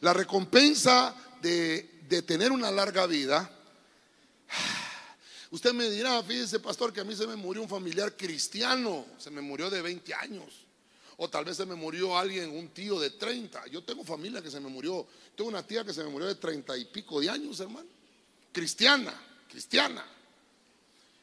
La 0.02 0.14
recompensa 0.14 1.16
de, 1.42 2.24
tener 2.26 2.52
una 2.52 2.72
larga 2.72 3.06
vida. 3.06 3.50
Usted 5.52 5.74
me 5.74 5.90
dirá, 5.90 6.22
fíjese 6.24 6.60
pastor, 6.60 6.94
que 6.94 7.02
a 7.02 7.04
mí 7.04 7.16
se 7.16 7.26
me 7.26 7.36
murió 7.36 7.62
un 7.62 7.70
familiar 7.70 8.16
cristiano, 8.16 9.06
se 9.18 9.32
me 9.32 9.42
murió 9.42 9.70
de 9.70 9.82
20 9.82 10.14
años. 10.14 10.66
O 11.18 11.30
tal 11.30 11.44
vez 11.44 11.58
se 11.58 11.66
me 11.66 11.76
murió 11.76 12.18
alguien, 12.18 12.50
un 12.50 12.70
tío 12.70 13.00
de 13.00 13.10
30. 13.10 13.68
Yo 13.68 13.84
tengo 13.84 14.06
familia 14.06 14.42
que 14.42 14.50
se 14.50 14.60
me 14.60 14.70
murió. 14.70 15.06
Tengo 15.36 15.50
una 15.50 15.66
tía 15.66 15.84
que 15.84 15.94
se 15.94 16.02
me 16.04 16.10
murió 16.10 16.28
de 16.28 16.36
30 16.36 16.78
y 16.78 16.86
pico 16.86 17.20
de 17.20 17.30
años, 17.30 17.60
hermano. 17.60 17.88
Cristiana, 18.54 19.14
cristiana. 19.50 20.06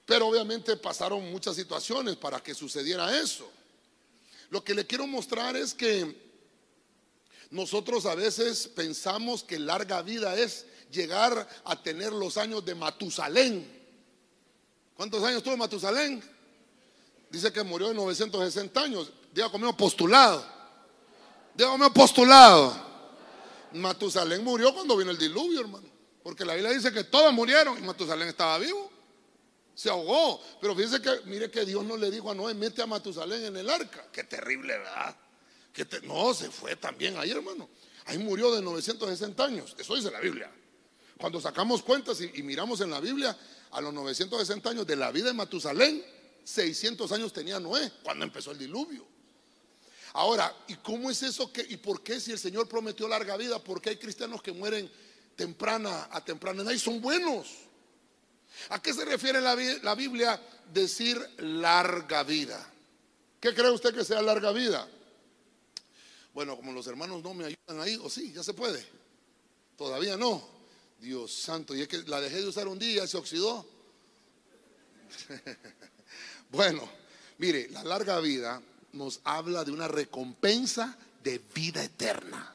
Pero 0.04 0.28
obviamente 0.28 0.76
pasaron 0.76 1.30
muchas 1.30 1.56
situaciones 1.56 2.16
para 2.16 2.42
que 2.42 2.54
sucediera 2.54 3.18
eso. 3.18 3.50
Lo 4.50 4.62
que 4.62 4.74
le 4.74 4.86
quiero 4.86 5.06
mostrar 5.06 5.56
es 5.56 5.72
que 5.72 6.25
nosotros 7.56 8.04
a 8.04 8.14
veces 8.14 8.68
pensamos 8.68 9.42
que 9.42 9.58
larga 9.58 10.02
vida 10.02 10.36
es 10.36 10.66
llegar 10.90 11.48
a 11.64 11.82
tener 11.82 12.12
los 12.12 12.36
años 12.36 12.62
de 12.64 12.74
Matusalén. 12.74 13.66
¿Cuántos 14.94 15.24
años 15.24 15.42
tuvo 15.42 15.56
Matusalén? 15.56 16.22
Dice 17.30 17.50
que 17.50 17.62
murió 17.62 17.88
de 17.88 17.94
960 17.94 18.80
años. 18.80 19.10
Diga 19.32 19.50
conmigo 19.50 19.74
postulado. 19.74 20.46
Diga 21.54 21.70
conmigo 21.70 21.92
postulado. 21.94 22.76
Matusalén 23.72 24.44
murió 24.44 24.74
cuando 24.74 24.94
vino 24.96 25.10
el 25.10 25.18
diluvio, 25.18 25.60
hermano. 25.60 25.88
Porque 26.22 26.44
la 26.44 26.54
Biblia 26.54 26.72
dice 26.72 26.92
que 26.92 27.04
todos 27.04 27.32
murieron 27.32 27.78
y 27.78 27.80
Matusalén 27.80 28.28
estaba 28.28 28.58
vivo. 28.58 28.90
Se 29.74 29.88
ahogó. 29.88 30.42
Pero 30.60 30.76
fíjese 30.76 31.00
que, 31.00 31.22
mire 31.24 31.50
que 31.50 31.64
Dios 31.64 31.82
no 31.84 31.96
le 31.96 32.10
dijo 32.10 32.30
a 32.30 32.34
Noé, 32.34 32.52
mete 32.52 32.82
a 32.82 32.86
Matusalén 32.86 33.46
en 33.46 33.56
el 33.56 33.70
arca. 33.70 34.06
Qué 34.12 34.24
terrible, 34.24 34.76
¿verdad? 34.76 35.16
No, 36.04 36.32
se 36.32 36.50
fue 36.50 36.76
también 36.76 37.16
ahí, 37.18 37.30
hermano. 37.30 37.68
Ahí 38.06 38.18
murió 38.18 38.54
de 38.54 38.62
960 38.62 39.44
años. 39.44 39.74
Eso 39.78 39.94
dice 39.94 40.10
la 40.10 40.20
Biblia. 40.20 40.50
Cuando 41.18 41.40
sacamos 41.40 41.82
cuentas 41.82 42.20
y, 42.20 42.42
miramos 42.42 42.80
en 42.80 42.90
la 42.90 43.00
Biblia, 43.00 43.36
a 43.72 43.80
los 43.80 43.92
960 43.92 44.70
años 44.70 44.86
de 44.86 44.96
la 44.96 45.10
vida 45.10 45.26
de 45.26 45.32
Matusalén, 45.32 46.04
600 46.44 47.10
años 47.12 47.32
tenía 47.32 47.58
Noé 47.58 47.90
cuando 48.02 48.24
empezó 48.24 48.52
el 48.52 48.58
diluvio. 48.58 49.06
Ahora, 50.12 50.54
¿y 50.68 50.74
cómo 50.76 51.10
es 51.10 51.22
eso 51.22 51.52
que, 51.52 51.66
y 51.68 51.76
por 51.76 52.02
qué 52.02 52.20
si 52.20 52.32
el 52.32 52.38
Señor 52.38 52.68
prometió 52.68 53.08
larga 53.08 53.36
vida, 53.36 53.62
por 53.62 53.82
qué 53.82 53.90
hay 53.90 53.96
cristianos 53.96 54.40
que 54.40 54.52
mueren 54.52 54.90
temprana 55.34 56.08
a 56.10 56.24
temprana 56.24 56.62
edad 56.62 56.72
y 56.72 56.78
son 56.78 57.00
buenos? 57.00 57.48
¿A 58.70 58.80
qué 58.80 58.94
se 58.94 59.04
refiere 59.04 59.40
la, 59.40 59.54
la 59.82 59.94
Biblia 59.94 60.40
decir 60.72 61.18
larga 61.38 62.22
vida? 62.22 62.72
¿Qué 63.40 63.54
cree 63.54 63.70
usted 63.70 63.94
que 63.94 64.04
sea 64.04 64.22
larga 64.22 64.52
vida? 64.52 64.88
Bueno, 66.36 66.54
como 66.54 66.70
los 66.70 66.86
hermanos 66.86 67.22
no 67.22 67.32
me 67.32 67.46
ayudan 67.46 67.80
ahí, 67.80 67.98
o 68.02 68.10
sí, 68.10 68.30
ya 68.30 68.42
se 68.42 68.52
puede. 68.52 68.84
Todavía 69.74 70.18
no. 70.18 70.46
Dios 71.00 71.32
santo, 71.32 71.74
y 71.74 71.80
es 71.80 71.88
que 71.88 72.02
la 72.02 72.20
dejé 72.20 72.42
de 72.42 72.48
usar 72.48 72.68
un 72.68 72.78
día 72.78 73.04
y 73.04 73.08
se 73.08 73.16
oxidó. 73.16 73.66
bueno, 76.50 76.86
mire, 77.38 77.70
la 77.70 77.82
larga 77.84 78.20
vida 78.20 78.60
nos 78.92 79.20
habla 79.24 79.64
de 79.64 79.72
una 79.72 79.88
recompensa 79.88 80.94
de 81.24 81.40
vida 81.54 81.82
eterna. 81.82 82.54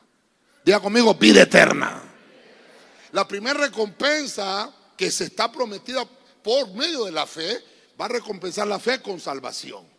Diga 0.64 0.80
conmigo, 0.80 1.16
vida 1.16 1.42
eterna. 1.42 2.04
La 3.14 3.28
primera 3.28 3.62
recompensa 3.62 4.72
que 4.96 5.10
se 5.10 5.24
está 5.24 5.52
prometida 5.52 6.06
por 6.44 6.72
medio 6.76 7.06
de 7.06 7.14
la 7.14 7.26
fe 7.26 7.64
va 8.00 8.06
a 8.06 8.10
recompensar 8.10 8.68
la 8.68 8.78
fe 8.78 9.02
con 9.02 9.20
salvación. 9.20 9.90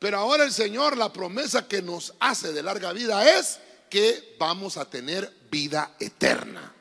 Pero 0.00 0.18
ahora 0.18 0.44
el 0.44 0.52
Señor, 0.52 0.96
la 0.96 1.12
promesa 1.12 1.68
que 1.68 1.82
nos 1.82 2.14
hace 2.18 2.52
de 2.54 2.62
larga 2.62 2.92
vida 2.92 3.38
es 3.38 3.60
que 3.90 4.34
vamos 4.38 4.78
a 4.78 4.88
tener 4.88 5.30
vida 5.50 5.94
eterna. 6.00 6.74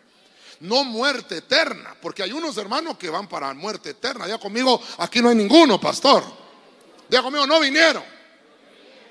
no 0.62 0.84
muerte 0.84 1.38
eterna, 1.38 1.96
porque 2.02 2.22
hay 2.24 2.34
unos 2.34 2.58
hermanos 2.58 2.98
que 2.98 3.10
van 3.10 3.30
para 3.30 3.54
muerte 3.54 3.92
eterna. 3.92 4.28
Ya 4.28 4.38
conmigo, 4.38 4.82
aquí 4.98 5.22
no 5.22 5.30
hay 5.30 5.36
ninguno, 5.36 5.80
pastor. 5.80 6.24
Ya 7.10 7.22
conmigo, 7.22 7.46
no 7.46 7.60
vinieron. 7.60 8.04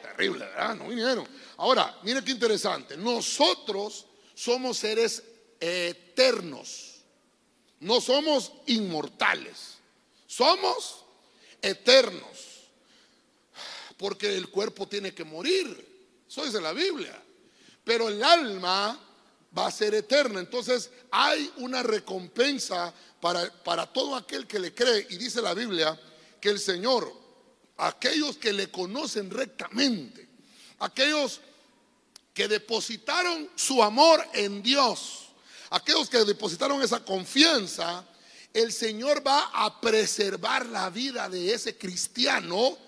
Terrible, 0.02 0.44
¿verdad? 0.44 0.74
No 0.74 0.88
vinieron. 0.88 1.26
Ahora, 1.58 1.98
mire 2.02 2.22
qué 2.22 2.32
interesante. 2.32 2.96
Nosotros 2.96 4.06
somos 4.34 4.78
seres 4.78 5.22
eternos. 5.60 7.02
No 7.80 8.00
somos 8.00 8.52
inmortales. 8.66 9.78
Somos 10.26 11.04
eternos. 11.62 12.47
Porque 13.98 14.34
el 14.34 14.48
cuerpo 14.48 14.88
tiene 14.88 15.12
que 15.12 15.24
morir. 15.24 16.24
Eso 16.26 16.44
dice 16.44 16.60
la 16.60 16.72
Biblia. 16.72 17.22
Pero 17.84 18.08
el 18.08 18.22
alma 18.22 18.98
va 19.56 19.66
a 19.66 19.70
ser 19.70 19.94
eterna. 19.94 20.40
Entonces 20.40 20.90
hay 21.10 21.52
una 21.56 21.82
recompensa 21.82 22.94
para, 23.20 23.52
para 23.62 23.86
todo 23.86 24.16
aquel 24.16 24.46
que 24.46 24.58
le 24.58 24.72
cree. 24.72 25.06
Y 25.10 25.16
dice 25.16 25.42
la 25.42 25.52
Biblia 25.52 26.00
que 26.40 26.48
el 26.48 26.58
Señor, 26.58 27.12
aquellos 27.76 28.36
que 28.36 28.52
le 28.52 28.70
conocen 28.70 29.30
rectamente, 29.30 30.28
aquellos 30.78 31.40
que 32.32 32.46
depositaron 32.46 33.50
su 33.56 33.82
amor 33.82 34.24
en 34.32 34.62
Dios, 34.62 35.30
aquellos 35.70 36.08
que 36.08 36.24
depositaron 36.24 36.80
esa 36.82 37.04
confianza, 37.04 38.04
el 38.52 38.72
Señor 38.72 39.26
va 39.26 39.50
a 39.52 39.80
preservar 39.80 40.66
la 40.66 40.88
vida 40.90 41.28
de 41.28 41.52
ese 41.52 41.76
cristiano. 41.76 42.78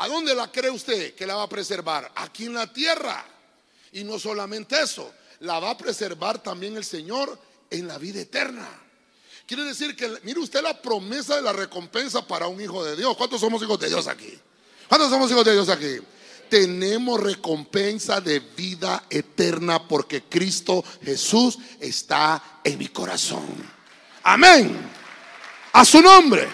¿A 0.00 0.08
dónde 0.08 0.34
la 0.34 0.50
cree 0.50 0.70
usted 0.70 1.14
que 1.14 1.26
la 1.26 1.36
va 1.36 1.42
a 1.42 1.48
preservar? 1.48 2.10
Aquí 2.14 2.46
en 2.46 2.54
la 2.54 2.72
tierra. 2.72 3.22
Y 3.92 4.02
no 4.02 4.18
solamente 4.18 4.80
eso, 4.80 5.12
la 5.40 5.60
va 5.60 5.70
a 5.70 5.76
preservar 5.76 6.42
también 6.42 6.74
el 6.78 6.84
Señor 6.84 7.38
en 7.68 7.86
la 7.86 7.98
vida 7.98 8.22
eterna. 8.22 8.66
Quiere 9.46 9.64
decir 9.64 9.94
que, 9.94 10.08
mire 10.22 10.40
usted 10.40 10.62
la 10.62 10.80
promesa 10.80 11.36
de 11.36 11.42
la 11.42 11.52
recompensa 11.52 12.26
para 12.26 12.46
un 12.46 12.58
hijo 12.62 12.82
de 12.82 12.96
Dios. 12.96 13.14
¿Cuántos 13.14 13.42
somos 13.42 13.62
hijos 13.62 13.78
de 13.78 13.88
Dios 13.88 14.06
aquí? 14.06 14.38
¿Cuántos 14.88 15.10
somos 15.10 15.30
hijos 15.30 15.44
de 15.44 15.52
Dios 15.52 15.68
aquí? 15.68 15.98
Tenemos 16.48 17.20
recompensa 17.20 18.22
de 18.22 18.40
vida 18.40 19.04
eterna 19.10 19.86
porque 19.86 20.22
Cristo 20.22 20.82
Jesús 21.02 21.58
está 21.78 22.60
en 22.64 22.78
mi 22.78 22.88
corazón. 22.88 23.44
Amén. 24.22 24.78
A 25.74 25.84
su 25.84 26.00
nombre. 26.00 26.48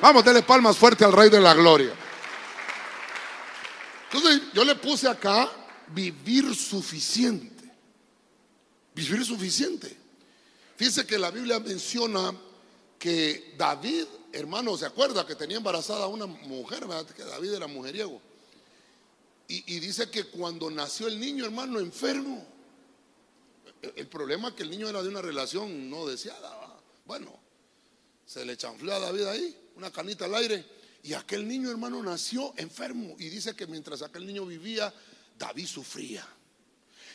Vamos, 0.00 0.24
denle 0.24 0.42
palmas 0.42 0.76
fuerte 0.76 1.04
al 1.04 1.12
Rey 1.12 1.30
de 1.30 1.40
la 1.40 1.54
Gloria. 1.54 2.01
Entonces 4.12 4.42
yo 4.52 4.62
le 4.64 4.74
puse 4.74 5.08
acá 5.08 5.50
vivir 5.88 6.54
suficiente. 6.54 7.64
Vivir 8.94 9.24
suficiente. 9.24 9.96
Fíjese 10.76 11.06
que 11.06 11.18
la 11.18 11.30
Biblia 11.30 11.58
menciona 11.60 12.36
que 12.98 13.54
David, 13.56 14.04
hermano, 14.32 14.76
¿se 14.76 14.84
acuerda 14.84 15.26
que 15.26 15.34
tenía 15.34 15.56
embarazada 15.56 16.04
a 16.04 16.08
una 16.08 16.26
mujer? 16.26 16.84
Que 17.16 17.24
David 17.24 17.54
era 17.54 17.66
mujeriego. 17.66 18.20
Y, 19.48 19.80
dice 19.80 20.10
que 20.10 20.24
cuando 20.24 20.70
nació 20.70 21.08
el 21.08 21.18
niño, 21.18 21.44
hermano, 21.44 21.78
enfermo. 21.78 22.46
El 23.96 24.06
problema 24.08 24.48
es 24.48 24.54
que 24.54 24.62
el 24.62 24.70
niño 24.70 24.88
era 24.88 25.02
de 25.02 25.08
una 25.08 25.20
relación 25.20 25.90
no 25.90 26.06
deseada. 26.06 26.78
Bueno, 27.06 27.38
se 28.26 28.44
le 28.44 28.56
chanfleó 28.56 28.94
a 28.94 29.00
David 29.00 29.24
ahí, 29.24 29.56
una 29.76 29.90
canita 29.90 30.26
al 30.26 30.34
aire. 30.36 30.81
Y 31.02 31.14
aquel 31.14 31.46
niño, 31.46 31.70
hermano, 31.70 32.02
nació 32.02 32.54
enfermo. 32.56 33.16
Y 33.18 33.28
dice 33.28 33.56
que 33.56 33.66
mientras 33.66 34.02
aquel 34.02 34.26
niño 34.26 34.46
vivía, 34.46 34.92
David 35.36 35.66
sufría. 35.66 36.26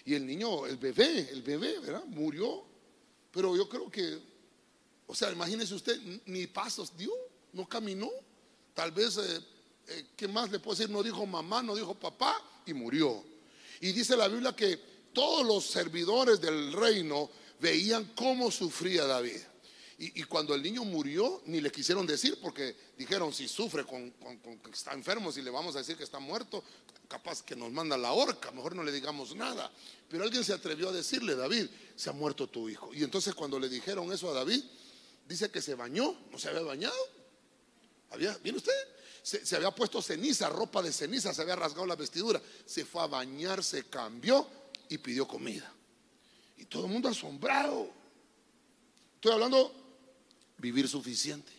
Y 0.05 0.13
el 0.13 0.25
niño, 0.25 0.65
el 0.65 0.77
bebé, 0.77 1.29
el 1.31 1.41
bebé, 1.41 1.79
¿verdad? 1.79 2.03
Murió. 2.05 2.65
Pero 3.31 3.55
yo 3.55 3.69
creo 3.69 3.89
que, 3.89 4.19
o 5.05 5.15
sea, 5.15 5.31
imagínese 5.31 5.73
usted, 5.73 5.99
ni 6.25 6.47
pasos 6.47 6.95
dio, 6.97 7.11
no 7.53 7.67
caminó. 7.67 8.09
Tal 8.73 8.91
vez, 8.91 9.17
eh, 9.17 9.39
eh, 9.87 10.05
¿qué 10.15 10.27
más 10.27 10.51
le 10.51 10.59
puedo 10.59 10.77
decir? 10.77 10.89
No 10.89 11.01
dijo 11.01 11.25
mamá, 11.25 11.63
no 11.63 11.75
dijo 11.75 11.95
papá 11.95 12.41
y 12.65 12.73
murió. 12.73 13.23
Y 13.79 13.91
dice 13.91 14.17
la 14.17 14.27
Biblia 14.27 14.55
que 14.55 14.77
todos 15.13 15.45
los 15.45 15.65
servidores 15.65 16.41
del 16.41 16.73
reino 16.73 17.29
veían 17.59 18.13
cómo 18.15 18.51
sufría 18.51 19.05
David. 19.05 19.41
Y, 19.99 20.23
cuando 20.25 20.53
el 20.53 20.61
niño 20.61 20.83
murió, 20.83 21.41
ni 21.47 21.59
le 21.59 21.71
quisieron 21.71 22.05
decir, 22.05 22.37
porque 22.39 22.75
dijeron, 22.95 23.33
si 23.33 23.47
sufre 23.47 23.83
con, 23.83 24.11
que 24.11 24.69
está 24.71 24.93
enfermo, 24.93 25.31
si 25.31 25.41
le 25.41 25.49
vamos 25.49 25.75
a 25.75 25.79
decir 25.79 25.97
que 25.97 26.03
está 26.03 26.19
muerto, 26.19 26.63
capaz 27.07 27.41
que 27.41 27.55
nos 27.55 27.71
manda 27.71 27.97
la 27.97 28.11
horca, 28.11 28.51
mejor 28.51 28.75
no 28.75 28.83
le 28.83 28.91
digamos 28.91 29.35
nada. 29.35 29.71
Pero 30.07 30.23
alguien 30.23 30.43
se 30.43 30.53
atrevió 30.53 30.89
a 30.89 30.91
decirle, 30.91 31.35
David, 31.35 31.67
se 31.95 32.11
ha 32.11 32.13
muerto 32.13 32.47
tu 32.47 32.69
hijo. 32.69 32.93
Y 32.93 33.03
entonces 33.03 33.33
cuando 33.33 33.59
le 33.59 33.69
dijeron 33.69 34.13
eso 34.13 34.29
a 34.29 34.33
David, 34.33 34.63
dice 35.27 35.49
que 35.49 35.63
se 35.63 35.73
bañó, 35.73 36.15
no 36.29 36.37
se 36.37 36.49
había 36.49 36.61
bañado. 36.61 36.95
Había, 38.11 38.37
¿Viene 38.37 38.59
usted? 38.59 38.71
Se, 39.23 39.47
se 39.47 39.55
había 39.55 39.71
puesto 39.71 39.99
ceniza, 40.03 40.47
ropa 40.47 40.83
de 40.83 40.93
ceniza, 40.93 41.33
se 41.33 41.41
había 41.41 41.55
rasgado 41.55 41.87
la 41.87 41.95
vestidura. 41.95 42.39
Se 42.67 42.85
fue 42.85 43.01
a 43.01 43.07
bañar, 43.07 43.63
se 43.63 43.85
cambió 43.85 44.47
y 44.89 44.99
pidió 44.99 45.27
comida. 45.27 45.73
Y 46.55 46.65
todo 46.65 46.85
el 46.85 46.91
mundo 46.91 47.09
asombrado. 47.09 47.89
Estoy 49.15 49.31
hablando 49.31 49.86
vivir 50.57 50.87
suficiente. 50.87 51.51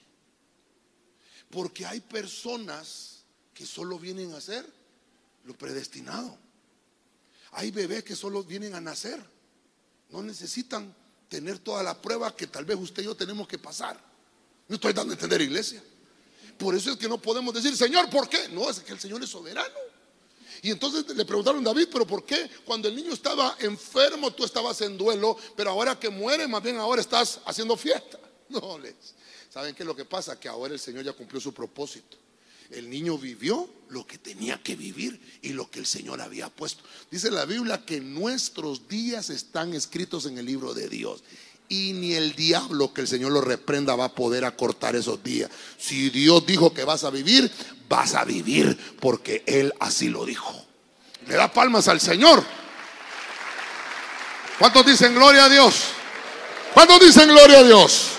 Porque 1.51 1.87
hay 1.87 2.01
personas 2.01 3.23
que 3.55 3.67
solo 3.67 3.99
vienen 3.99 4.33
a 4.33 4.39
hacer 4.39 4.65
lo 5.45 5.55
predestinado. 5.55 6.37
Hay 7.53 7.71
bebés 7.71 8.05
que 8.05 8.15
solo 8.15 8.45
vienen 8.45 8.75
a 8.75 8.81
nacer. 8.81 9.23
No 10.11 10.23
necesitan 10.23 10.95
tener 11.29 11.59
toda 11.59 11.83
la 11.83 12.01
prueba 12.01 12.35
que 12.35 12.47
tal 12.47 12.65
vez 12.65 12.79
usted 12.79 13.03
y 13.03 13.07
yo 13.07 13.15
tenemos 13.15 13.49
que 13.49 13.59
pasar. 13.59 13.99
No 14.69 14.75
estoy 14.75 14.93
dando 14.93 15.13
a 15.13 15.15
entender, 15.15 15.41
iglesia. 15.41 15.83
Por 16.59 16.75
eso 16.75 16.91
es 16.91 16.97
que 16.97 17.09
no 17.09 17.21
podemos 17.21 17.55
decir, 17.55 17.77
Señor, 17.77 18.11
¿por 18.11 18.29
qué? 18.29 18.49
No, 18.49 18.69
es 18.69 18.81
que 18.81 18.93
el 18.93 18.99
Señor 18.99 19.23
es 19.23 19.31
soberano. 19.31 19.75
Y 20.61 20.71
entonces 20.71 21.07
le 21.17 21.25
preguntaron 21.25 21.61
a 21.61 21.71
David, 21.71 21.89
pero 21.91 22.07
¿por 22.07 22.25
qué 22.25 22.51
cuando 22.65 22.89
el 22.89 22.97
niño 22.97 23.13
estaba 23.13 23.57
enfermo 23.61 24.33
tú 24.33 24.45
estabas 24.45 24.81
en 24.81 24.99
duelo, 24.99 25.37
pero 25.57 25.71
ahora 25.71 25.99
que 25.99 26.11
muere, 26.11 26.49
más 26.49 26.63
bien 26.63 26.79
ahora 26.79 27.01
estás 27.01 27.41
haciendo 27.47 27.77
fiesta? 27.77 28.19
No 28.51 28.79
les. 28.79 28.95
¿Saben 29.51 29.75
qué 29.75 29.83
es 29.83 29.87
lo 29.87 29.97
que 29.97 30.05
pasa? 30.05 30.39
Que 30.39 30.49
ahora 30.49 30.75
el 30.75 30.81
Señor 30.81 31.05
ya 31.05 31.13
cumplió 31.13 31.41
su 31.41 31.53
propósito. 31.53 32.17
El 32.71 32.91
niño 32.91 33.17
vivió 33.17 33.69
lo 33.89 34.07
que 34.07 34.19
tenía 34.19 34.63
que 34.63 34.77
vivir 34.77 35.19
y 35.41 35.51
lo 35.51 35.71
que 35.71 35.79
el 35.79 35.87
Señor 35.87 36.21
había 36.21 36.51
puesto. 36.51 36.85
Dice 37.11 37.31
la 37.31 37.47
Biblia 37.47 37.85
que 37.85 38.01
nuestros 38.01 38.89
días 38.89 39.31
están 39.31 39.73
escritos 39.73 40.27
en 40.27 40.37
el 40.37 40.45
libro 40.45 40.75
de 40.75 40.89
Dios. 40.89 41.23
Y 41.71 41.93
ni 41.95 42.15
el 42.15 42.35
diablo 42.35 42.93
que 42.93 43.03
el 43.03 43.09
Señor 43.09 43.33
lo 43.33 43.41
reprenda 43.41 43.97
va 43.97 44.07
a 44.07 44.15
poder 44.15 44.45
acortar 44.45 44.97
esos 44.97 45.23
días. 45.23 45.51
Si 45.79 46.11
Dios 46.11 46.45
dijo 46.47 46.73
que 46.75 46.85
vas 46.85 47.05
a 47.05 47.11
vivir, 47.11 47.51
vas 47.89 48.15
a 48.15 48.25
vivir 48.25 48.77
porque 49.01 49.43
Él 49.47 49.73
así 49.81 50.09
lo 50.09 50.25
dijo. 50.27 50.55
Le 51.27 51.37
da 51.37 51.53
palmas 51.53 51.89
al 51.89 52.01
Señor. 52.01 52.45
¿Cuántos 54.59 54.85
dicen 54.85 55.15
gloria 55.15 55.45
a 55.45 55.49
Dios? 55.49 55.85
¿Cuántos 56.75 57.01
dicen 57.01 57.29
gloria 57.29 57.61
a 57.61 57.63
Dios? 57.63 58.18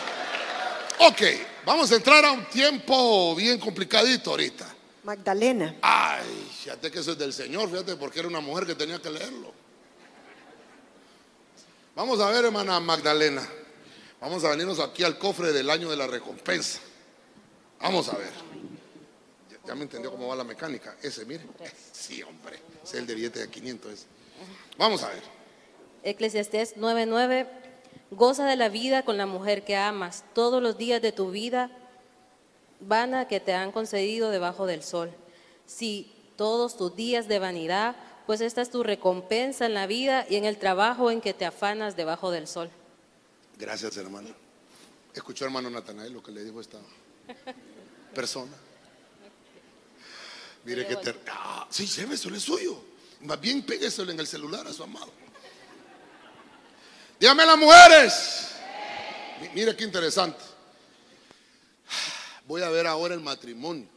Ok, 1.00 1.22
vamos 1.66 1.92
a 1.92 1.96
entrar 1.96 2.26
a 2.26 2.32
un 2.34 2.46
tiempo 2.50 3.34
bien 3.36 3.58
complicadito 3.58 4.32
ahorita. 4.32 4.68
Magdalena. 5.04 5.78
Ay, 5.82 6.48
fíjate 6.62 6.92
que 6.92 7.00
eso 7.00 7.14
es 7.14 7.18
del 7.18 7.32
Señor, 7.32 7.70
fíjate, 7.70 7.96
porque 7.96 8.20
era 8.20 8.28
una 8.28 8.42
mujer 8.42 8.66
que 8.66 8.76
tenía 8.76 9.02
que 9.02 9.10
leerlo. 9.10 9.54
Vamos 11.96 12.20
a 12.20 12.30
ver, 12.30 12.46
hermana 12.46 12.80
Magdalena. 12.80 13.48
Vamos 14.20 14.44
a 14.44 14.50
venirnos 14.50 14.80
aquí 14.80 15.04
al 15.04 15.18
cofre 15.18 15.54
del 15.54 15.70
año 15.70 15.90
de 15.90 15.96
la 15.96 16.06
recompensa. 16.06 16.80
Vamos 17.80 18.10
a 18.10 18.18
ver. 18.18 18.32
Ya, 19.66 19.76
me 19.76 19.84
entendió 19.84 20.12
cómo 20.12 20.28
va 20.28 20.36
la 20.36 20.44
mecánica. 20.44 20.98
Ese, 21.02 21.26
mire. 21.26 21.46
Sí, 21.94 22.22
hombre. 22.24 22.60
Es 22.84 22.94
el 22.94 23.08
de 23.08 23.16
billete 23.16 23.40
de 23.40 23.50
500. 23.50 24.06
Vamos 24.78 25.04
a 25.04 25.10
ver. 25.10 25.24
Eclesiastés 26.04 26.76
9:9 26.76 27.59
Goza 28.12 28.46
de 28.46 28.56
la 28.56 28.70
vida 28.70 29.04
con 29.04 29.18
la 29.18 29.26
mujer 29.26 29.64
que 29.64 29.76
amas 29.76 30.24
todos 30.34 30.62
los 30.62 30.78
días 30.78 31.02
de 31.02 31.12
tu 31.12 31.32
vida 31.32 31.70
vana 32.80 33.28
que 33.28 33.40
te 33.40 33.54
han 33.54 33.72
concedido 33.72 34.30
debajo 34.30 34.66
del 34.66 34.84
sol. 34.84 35.12
Si 35.66 36.12
todos 36.36 36.78
tus 36.78 36.96
días 36.96 37.28
de 37.28 37.40
vanidad, 37.40 37.96
pues 38.26 38.42
esta 38.42 38.62
es 38.62 38.72
tu 38.72 38.84
recompensa 38.84 39.66
en 39.66 39.74
la 39.74 39.88
vida 39.88 40.26
y 40.30 40.38
en 40.38 40.46
el 40.46 40.58
trabajo 40.58 41.12
en 41.12 41.22
que 41.22 41.34
te 41.34 41.46
afanas 41.46 41.96
debajo 41.96 42.32
del 42.32 42.48
sol. 42.48 42.70
Gracias, 43.58 43.98
hermano. 43.98 44.30
Escuchó 45.14 45.46
hermano 45.46 45.70
Natanael 45.70 46.14
lo 46.14 46.24
que 46.24 46.32
le 46.32 46.44
dijo 46.44 46.62
esta 46.62 46.78
persona. 48.14 48.56
Mire 50.64 50.88
que 50.88 50.96
te... 50.96 51.16
Ah, 51.28 51.68
sí, 51.70 51.86
lléveselo, 51.86 52.36
es 52.36 52.44
suyo. 52.44 52.82
Más 53.22 53.40
bien 53.40 53.64
pégueselo 53.64 54.12
en 54.12 54.20
el 54.20 54.28
celular 54.28 54.66
a 54.68 54.74
su 54.74 54.84
amado. 54.84 55.12
Dígame 57.20 57.46
las 57.46 57.58
mujeres. 57.58 58.48
Mire 59.54 59.76
qué 59.76 59.84
interesante. 59.84 60.40
Voy 62.46 62.62
a 62.62 62.70
ver 62.70 62.88
ahora 62.88 63.14
el 63.14 63.20
matrimonio. 63.20 63.88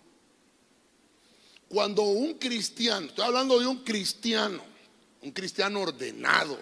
Cuando 1.69 2.03
un 2.03 2.35
cristiano, 2.35 3.07
estoy 3.07 3.25
hablando 3.25 3.59
de 3.59 3.67
un 3.67 3.83
cristiano, 3.83 4.63
un 5.23 5.31
cristiano 5.31 5.81
ordenado, 5.81 6.59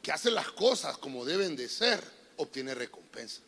que 0.00 0.12
hace 0.12 0.30
las 0.30 0.48
cosas 0.52 0.98
como 0.98 1.24
deben 1.24 1.56
de 1.56 1.68
ser, 1.68 2.00
obtiene 2.36 2.74
recompensa. 2.74 3.40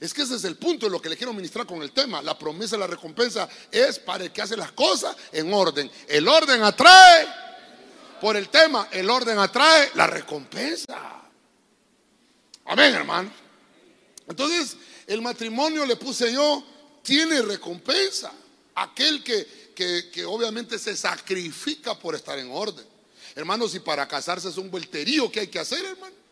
Es 0.00 0.14
que 0.14 0.22
ese 0.22 0.36
es 0.36 0.44
el 0.44 0.56
punto 0.56 0.86
de 0.86 0.92
lo 0.92 1.00
que 1.00 1.08
le 1.08 1.16
quiero 1.16 1.32
ministrar 1.32 1.66
con 1.66 1.82
el 1.82 1.92
tema. 1.92 2.22
La 2.22 2.38
promesa 2.38 2.76
de 2.76 2.80
la 2.80 2.86
recompensa 2.86 3.48
es 3.70 3.98
para 3.98 4.24
el 4.24 4.32
que 4.32 4.42
hace 4.42 4.56
las 4.56 4.72
cosas 4.72 5.16
en 5.32 5.52
orden. 5.52 5.90
El 6.06 6.28
orden 6.28 6.62
atrae, 6.62 7.26
por 8.24 8.38
el 8.38 8.48
tema, 8.48 8.88
el 8.90 9.10
orden 9.10 9.38
atrae 9.38 9.90
la 9.96 10.06
recompensa. 10.06 10.98
Amén, 12.64 12.94
hermano. 12.94 13.30
Entonces, 14.26 14.78
el 15.06 15.20
matrimonio 15.20 15.84
le 15.84 15.96
puse 15.96 16.32
yo, 16.32 16.64
tiene 17.02 17.42
recompensa. 17.42 18.32
Aquel 18.76 19.22
que, 19.22 19.72
que, 19.76 20.08
que 20.10 20.24
obviamente 20.24 20.78
se 20.78 20.96
sacrifica 20.96 21.98
por 21.98 22.14
estar 22.14 22.38
en 22.38 22.50
orden. 22.50 22.86
Hermanos, 23.34 23.74
y 23.74 23.80
para 23.80 24.08
casarse 24.08 24.48
es 24.48 24.56
un 24.56 24.70
vuelterío 24.70 25.30
que 25.30 25.40
hay 25.40 25.48
que 25.48 25.58
hacer, 25.58 25.84
hermano 25.84 26.23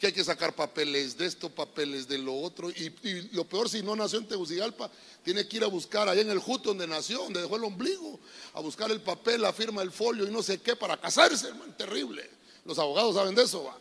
que 0.00 0.06
hay 0.06 0.12
que 0.14 0.24
sacar 0.24 0.54
papeles 0.54 1.18
de 1.18 1.26
esto, 1.26 1.50
papeles 1.50 2.08
de 2.08 2.16
lo 2.16 2.34
otro. 2.34 2.70
Y, 2.70 2.90
lo 3.32 3.44
peor, 3.44 3.68
si 3.68 3.82
no 3.82 3.94
nació 3.94 4.18
en 4.18 4.26
Tegucigalpa, 4.26 4.90
tiene 5.22 5.46
que 5.46 5.58
ir 5.58 5.64
a 5.64 5.66
buscar 5.66 6.08
allá 6.08 6.22
en 6.22 6.30
el 6.30 6.38
Juto 6.38 6.70
donde 6.70 6.86
nació, 6.86 7.18
donde 7.18 7.42
dejó 7.42 7.56
el 7.56 7.64
ombligo, 7.64 8.18
a 8.54 8.60
buscar 8.60 8.90
el 8.90 9.02
papel, 9.02 9.42
la 9.42 9.52
firma, 9.52 9.82
el 9.82 9.92
folio 9.92 10.26
y 10.26 10.30
no 10.30 10.42
sé 10.42 10.58
qué 10.58 10.74
para 10.74 10.96
casarse, 10.96 11.48
hermano. 11.48 11.74
Terrible. 11.74 12.28
Los 12.64 12.78
abogados 12.78 13.14
saben 13.14 13.34
de 13.34 13.42
eso, 13.42 13.62
va. 13.62 13.76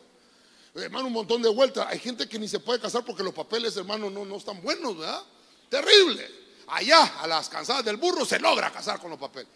Hermano, 0.76 1.08
un 1.08 1.14
montón 1.14 1.42
de 1.42 1.48
vueltas. 1.48 1.88
Hay 1.88 2.00
gente 2.00 2.28
que 2.28 2.38
ni 2.38 2.50
se 2.50 2.60
puede 2.60 2.82
casar 2.82 3.06
porque 3.06 3.24
los 3.24 3.34
papeles, 3.34 3.78
hermano, 3.78 4.10
no, 4.10 4.26
no 4.26 4.36
están 4.36 4.62
buenos, 4.62 4.98
¿verdad? 4.98 5.24
Terrible. 5.70 6.30
Allá, 6.68 7.22
a 7.22 7.28
las 7.28 7.48
cansadas 7.48 7.86
del 7.86 7.96
burro, 7.96 8.26
se 8.26 8.40
logra 8.40 8.70
casar 8.74 9.00
con 9.00 9.10
los 9.10 9.20
papeles. 9.20 9.48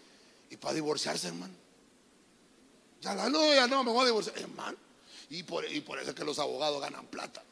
Y 0.49 0.55
para 0.55 0.75
divorciarse, 0.75 1.27
hermano. 1.27 1.53
Ya 3.01 3.13
la 3.13 3.29
no, 3.29 3.53
ya 3.53 3.67
no, 3.67 3.83
me 3.83 3.91
voy 3.91 4.03
a 4.03 4.05
divorciar. 4.05 4.37
Hermano, 4.37 4.77
y 5.33 5.41
por, 5.41 5.65
eso 5.65 6.09
es 6.09 6.13
que 6.13 6.23
los 6.23 6.37
abogados 6.37 6.79
ganan 6.79 7.07
plata. 7.07 7.43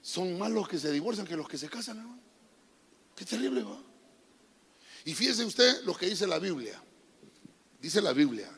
Son 0.00 0.38
más 0.38 0.52
los 0.52 0.68
que 0.68 0.78
se 0.78 0.92
divorcian 0.92 1.26
que 1.26 1.34
los 1.34 1.48
que 1.48 1.58
se 1.58 1.68
casan, 1.68 1.98
hermano. 1.98 2.22
Qué 3.16 3.24
terrible, 3.24 3.64
¿va? 3.64 3.76
Y 5.04 5.14
fíjese 5.14 5.44
usted 5.44 5.82
lo 5.82 5.96
que 5.96 6.06
dice 6.06 6.28
la 6.28 6.38
Biblia. 6.38 6.80
Dice 7.80 8.00
la 8.00 8.12
Biblia, 8.12 8.48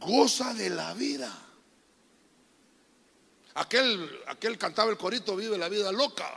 goza 0.00 0.54
de 0.54 0.70
la 0.70 0.94
vida. 0.94 1.30
Aquel, 3.56 4.10
aquel 4.28 4.56
cantaba 4.56 4.90
el 4.90 4.96
corito, 4.96 5.36
vive 5.36 5.58
la 5.58 5.68
vida 5.68 5.92
loca. 5.92 6.32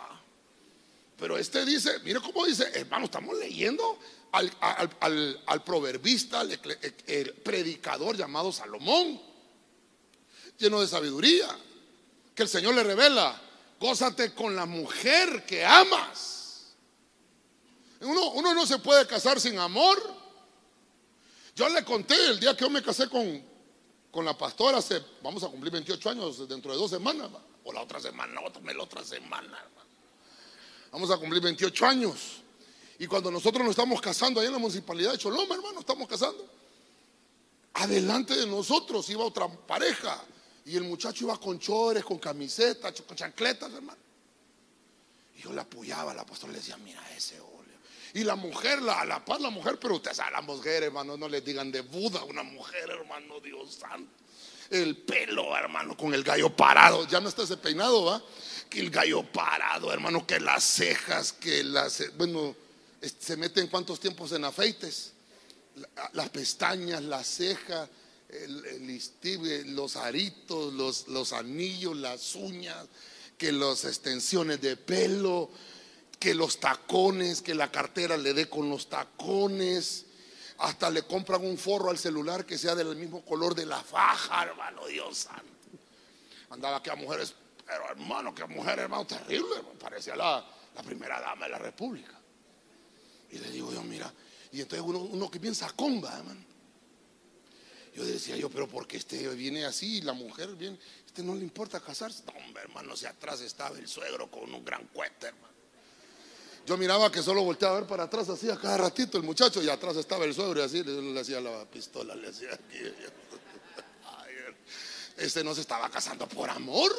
Pero 1.18 1.38
este 1.38 1.66
dice, 1.66 2.00
mire 2.00 2.20
cómo 2.20 2.46
dice, 2.46 2.70
hermano, 2.74 3.06
estamos 3.06 3.38
leyendo 3.38 3.98
al, 4.34 4.52
al 5.46 5.64
proverbista, 5.64 6.42
el 6.42 7.34
predicador 7.36 8.18
llamado 8.18 8.52
Salomón 8.52 9.31
lleno 10.62 10.80
de 10.80 10.88
sabiduría, 10.88 11.48
que 12.36 12.44
el 12.44 12.50
Señor 12.50 12.76
le 12.76 12.84
revela, 12.84 13.40
gózate 13.80 14.34
con 14.34 14.56
la 14.56 14.66
mujer 14.66 15.46
que 15.46 15.66
amas. 15.66 16.76
Uno, 18.02 18.54
no 18.54 18.66
se 18.66 18.80
puede 18.80 19.06
casar 19.06 19.40
sin 19.40 19.58
amor. 19.60 20.02
Yo 21.56 21.68
le 21.70 21.84
conté 21.84 22.16
el 22.28 22.40
día 22.40 22.56
que 22.56 22.62
yo 22.62 22.70
me 22.70 22.82
casé 22.82 23.10
con, 23.10 23.44
con 24.10 24.24
la 24.24 24.38
pastora, 24.38 24.78
hace, 24.78 25.04
vamos 25.22 25.44
a 25.44 25.50
cumplir 25.50 25.74
28 25.74 26.10
años 26.10 26.48
dentro 26.48 26.72
de 26.72 26.78
dos 26.78 26.90
semanas, 26.90 27.30
o 27.64 27.74
la 27.74 27.82
otra 27.82 28.00
semana, 28.00 28.42
otra, 28.42 28.62
la 28.74 28.84
otra 28.84 29.04
semana. 29.04 29.58
Vamos 30.92 31.12
a 31.12 31.18
cumplir 31.18 31.42
28 31.42 31.86
años. 31.86 32.42
Y 32.98 33.08
cuando 33.08 33.32
nosotros 33.32 33.64
nos 33.64 33.72
estamos 33.72 34.00
casando 34.00 34.40
ahí 34.40 34.48
en 34.48 34.54
la 34.54 34.60
municipalidad 34.60 35.14
de 35.14 35.18
Choloma, 35.18 35.56
hermano, 35.56 35.80
estamos 35.80 36.08
casando. 36.08 36.48
Adelante 37.74 38.36
de 38.36 38.46
nosotros 38.46 39.10
iba 39.10 39.24
otra 39.24 39.48
pareja 39.48 40.24
y 40.66 40.78
el 40.78 40.84
muchacho 40.84 41.26
iba 41.26 41.40
con 41.40 41.60
chores, 41.60 42.04
con 42.04 42.20
camisetas, 42.20 43.02
con 43.02 43.18
chancletas, 43.18 43.74
hermano. 43.74 44.00
Y 45.36 45.42
yo 45.42 45.54
le 45.54 45.62
apoyaba, 45.62 46.14
la 46.14 46.26
pastora 46.26 46.54
le 46.54 46.60
decía, 46.60 46.78
mira 46.78 47.02
ese 47.16 47.40
óleo. 47.40 47.62
Y 48.14 48.24
la 48.24 48.36
mujer, 48.36 48.82
la, 48.82 49.04
la 49.06 49.24
paz, 49.24 49.42
la 49.42 49.50
mujer, 49.50 49.80
pero 49.80 49.96
usted 49.96 50.14
sabe, 50.14 50.32
la 50.32 50.42
mujer, 50.42 50.84
hermano, 50.84 51.18
no 51.18 51.28
le 51.28 51.42
digan 51.42 51.72
de 51.72 51.82
Buda, 51.82 52.24
una 52.24 52.44
mujer, 52.44 52.90
hermano, 52.90 53.40
Dios 53.40 53.76
santo. 53.76 54.12
El 54.70 54.98
pelo, 54.98 55.56
hermano, 55.58 55.98
con 55.98 56.14
el 56.14 56.24
gallo 56.24 56.56
parado. 56.56 57.06
Ya 57.08 57.20
no 57.20 57.28
está 57.28 57.44
ese 57.44 57.58
peinado, 57.58 58.06
¿va? 58.06 58.24
Que 58.70 58.80
el 58.80 58.90
gallo 58.90 59.24
parado, 59.24 59.92
hermano, 59.92 60.26
que 60.26 60.40
las 60.40 60.64
cejas, 60.64 61.34
que 61.34 61.62
las. 61.64 62.16
Bueno, 62.16 62.56
se 63.02 63.36
meten 63.36 63.68
cuántos 63.68 64.00
tiempos 64.00 64.32
en 64.32 64.46
afeites. 64.46 65.12
Las 66.14 66.30
pestañas, 66.30 67.02
las 67.04 67.28
cejas 67.28 67.90
el, 68.32 69.76
los 69.76 69.96
aritos, 69.96 70.74
los, 70.74 71.08
los 71.08 71.34
anillos, 71.34 71.96
las 71.98 72.36
uñas, 72.36 72.88
que 73.38 73.52
las 73.52 73.86
extensiones 73.86 74.62
de 74.62 74.78
pelo, 74.78 75.50
que 76.20 76.34
los 76.36 76.60
tacones, 76.60 77.42
que 77.42 77.56
la 77.56 77.72
cartera 77.72 78.18
le 78.18 78.34
dé 78.34 78.48
con 78.48 78.70
los 78.70 78.90
tacones. 78.90 80.06
Hasta 80.60 80.92
le 80.92 81.04
compran 81.04 81.44
un 81.44 81.58
forro 81.58 81.90
al 81.90 81.98
celular 81.98 82.46
que 82.46 82.58
sea 82.58 82.76
del 82.76 82.96
mismo 82.96 83.26
color 83.26 83.56
de 83.56 83.66
la 83.66 83.82
faja, 83.82 84.44
hermano, 84.44 84.86
Dios 84.86 85.18
santo. 85.18 85.46
Andaba 86.52 86.82
a 86.86 86.96
mujeres, 86.96 87.34
pero 87.66 87.90
hermano, 87.90 88.36
que 88.36 88.46
mujer, 88.46 88.78
hermano, 88.78 89.08
terrible, 89.08 89.56
parecía 89.80 90.16
la, 90.16 90.46
la, 90.76 90.84
primera 90.84 91.20
dama 91.20 91.46
de 91.46 91.52
la 91.52 91.58
República. 91.58 92.14
Y 93.32 93.40
le 93.40 93.50
digo 93.50 93.74
yo, 93.74 93.82
mira, 93.82 94.14
y 94.52 94.62
entonces 94.62 94.86
uno, 94.86 95.00
uno 95.00 95.32
que 95.32 95.40
piensa 95.40 95.72
comba, 95.72 96.16
hermano. 96.16 96.51
Yo 97.94 98.06
decía 98.06 98.38
yo, 98.38 98.50
pero 98.50 98.68
porque 98.68 98.98
este 98.98 99.28
viene 99.30 99.66
así, 99.66 100.02
la 100.02 100.14
mujer 100.14 100.56
viene, 100.56 100.80
este 101.06 101.24
no 101.24 101.36
le 101.36 101.42
importa 101.42 101.82
casarse. 101.82 102.24
No, 102.26 102.32
hombre, 102.34 102.64
hermano, 102.64 102.96
si 102.96 103.06
atrás 103.06 103.42
estaba 103.42 103.78
el 103.78 103.88
suegro 103.88 104.32
con 104.32 104.54
un 104.54 104.64
gran 104.64 104.88
cuete, 104.94 105.28
hermano. 105.28 105.52
Yo 106.66 106.78
miraba 106.78 107.12
que 107.12 107.22
solo 107.22 107.44
volteaba 107.44 107.76
a 107.76 107.80
ver 107.80 107.90
para 107.90 108.04
atrás 108.04 108.30
así 108.30 108.50
a 108.50 108.56
cada 108.56 108.78
ratito 108.78 109.18
el 109.18 109.24
muchacho 109.24 109.62
y 109.62 109.70
atrás 109.70 109.98
estaba 109.98 110.24
el 110.26 110.34
suegro 110.34 110.62
y 110.62 110.64
así 110.64 110.82
le, 110.84 111.20
hacía 111.20 111.42
la 111.42 111.66
pistola, 111.66 112.16
le 112.16 112.30
hacía 112.30 112.54
aquí. 112.54 112.78
este 115.18 115.44
no 115.44 115.54
se 115.54 115.60
estaba 115.62 115.90
casando 115.90 116.28
por 116.28 116.50
amor. 116.50 116.92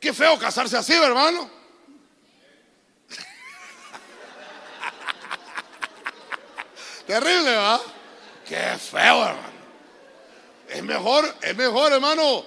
Qué 0.00 0.12
feo 0.12 0.38
casarse 0.38 0.76
así, 0.76 0.92
hermano. 0.92 1.50
Terrible, 7.06 7.56
¿va? 7.56 7.80
Qué 8.50 8.76
feo, 8.78 9.24
hermano. 9.24 9.60
Es 10.68 10.82
mejor, 10.82 11.36
es 11.40 11.56
mejor, 11.56 11.92
hermano. 11.92 12.44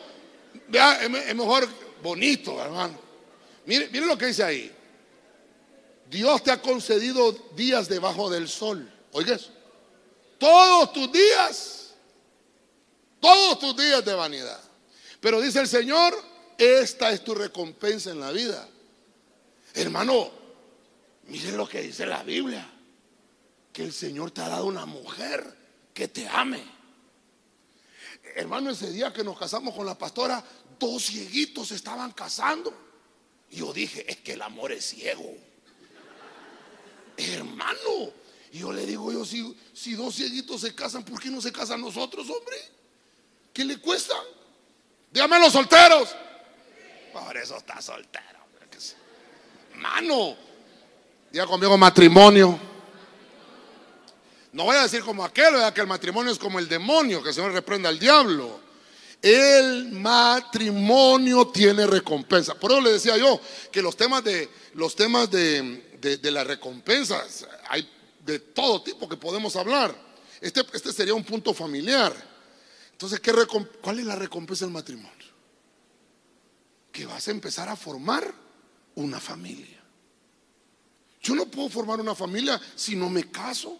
Vea, 0.67 1.01
es 1.01 1.33
mejor 1.33 1.65
bonito, 2.01 2.61
hermano. 2.61 2.99
Mire, 3.65 3.87
mire 3.87 4.05
lo 4.05 4.17
que 4.17 4.25
dice 4.25 4.43
ahí. 4.43 4.69
Dios 6.09 6.43
te 6.43 6.51
ha 6.51 6.61
concedido 6.61 7.31
días 7.55 7.87
debajo 7.87 8.29
del 8.29 8.49
sol. 8.49 8.91
Oigas, 9.13 9.49
todos 10.37 10.91
tus 10.91 11.09
días, 11.09 11.93
todos 13.21 13.59
tus 13.59 13.77
días 13.77 14.03
de 14.03 14.13
vanidad. 14.13 14.59
Pero 15.21 15.39
dice 15.39 15.61
el 15.61 15.69
Señor, 15.69 16.13
esta 16.57 17.11
es 17.11 17.23
tu 17.23 17.33
recompensa 17.33 18.11
en 18.11 18.19
la 18.19 18.31
vida. 18.31 18.67
Hermano, 19.73 20.31
mire 21.27 21.53
lo 21.53 21.65
que 21.65 21.81
dice 21.81 22.05
la 22.05 22.23
Biblia. 22.23 22.69
Que 23.71 23.83
el 23.83 23.93
Señor 23.93 24.31
te 24.31 24.41
ha 24.41 24.49
dado 24.49 24.65
una 24.65 24.85
mujer 24.85 25.62
que 25.93 26.08
te 26.08 26.27
ame. 26.27 26.63
Hermano, 28.36 28.71
ese 28.71 28.91
día 28.91 29.13
que 29.13 29.23
nos 29.23 29.38
casamos 29.38 29.75
con 29.75 29.86
la 29.86 29.97
pastora, 29.97 30.43
dos 30.79 31.06
cieguitos 31.06 31.71
estaban 31.71 32.12
casando. 32.12 32.73
Yo 33.51 33.71
dije, 33.71 34.10
es 34.10 34.17
que 34.17 34.34
el 34.34 34.41
amor 34.41 34.71
es 34.71 34.86
ciego. 34.86 35.36
Hermano, 37.15 38.12
yo 38.51 38.73
le 38.73 38.86
digo 38.86 39.12
yo, 39.12 39.23
si, 39.23 39.56
si 39.73 39.93
dos 39.93 40.15
cieguitos 40.15 40.62
se 40.62 40.73
casan, 40.73 41.03
¿por 41.03 41.21
qué 41.21 41.29
no 41.29 41.41
se 41.41 41.51
casan 41.51 41.82
nosotros, 41.82 42.27
hombre? 42.29 42.58
¿Qué 43.53 43.63
le 43.63 43.77
cuesta? 43.77 44.15
Dígame 45.12 45.39
los 45.39 45.53
solteros. 45.53 46.15
Por 47.13 47.38
eso 47.38 47.58
está 47.58 47.79
soltero. 47.82 48.34
Mano, 49.75 50.36
diga 51.32 51.45
conmigo 51.45 51.77
matrimonio. 51.77 52.72
No 54.53 54.65
voy 54.65 54.75
a 54.77 54.83
decir 54.83 55.01
como 55.01 55.25
aquel, 55.25 55.55
que 55.73 55.81
el 55.81 55.87
matrimonio 55.87 56.31
es 56.31 56.37
como 56.37 56.59
el 56.59 56.69
demonio, 56.69 57.23
que 57.23 57.29
el 57.29 57.35
Señor 57.35 57.51
reprenda 57.51 57.89
al 57.89 57.97
diablo. 57.97 58.61
El 59.19 59.91
matrimonio 59.93 61.47
tiene 61.47 61.87
recompensa. 61.87 62.53
Por 62.53 62.71
eso 62.71 62.81
le 62.81 62.91
decía 62.93 63.17
yo 63.17 63.39
que 63.71 63.81
los 63.81 63.97
temas 63.97 64.23
de 64.23 64.49
los 64.75 64.95
temas 64.95 65.31
de, 65.31 65.97
de, 65.99 66.31
las 66.31 66.45
recompensas 66.45 67.47
hay 67.69 67.89
de 68.23 68.39
todo 68.39 68.83
tipo 68.83 69.09
que 69.09 69.17
podemos 69.17 69.55
hablar. 69.55 69.95
Este, 70.39 70.63
este 70.73 70.93
sería 70.93 71.13
un 71.15 71.23
punto 71.23 71.53
familiar. 71.53 72.13
Entonces, 72.91 73.19
¿qué 73.19 73.33
¿cuál 73.81 73.99
es 73.99 74.05
la 74.05 74.15
recompensa 74.15 74.65
del 74.65 74.73
matrimonio? 74.73 75.27
Que 76.91 77.05
vas 77.05 77.27
a 77.27 77.31
empezar 77.31 77.69
a 77.69 77.75
formar 77.75 78.31
una 78.95 79.19
familia. 79.19 79.81
Yo 81.21 81.33
no 81.33 81.45
puedo 81.45 81.69
formar 81.69 81.99
una 82.01 82.13
familia 82.13 82.61
si 82.75 82.95
no 82.95 83.09
me 83.09 83.31
caso. 83.31 83.79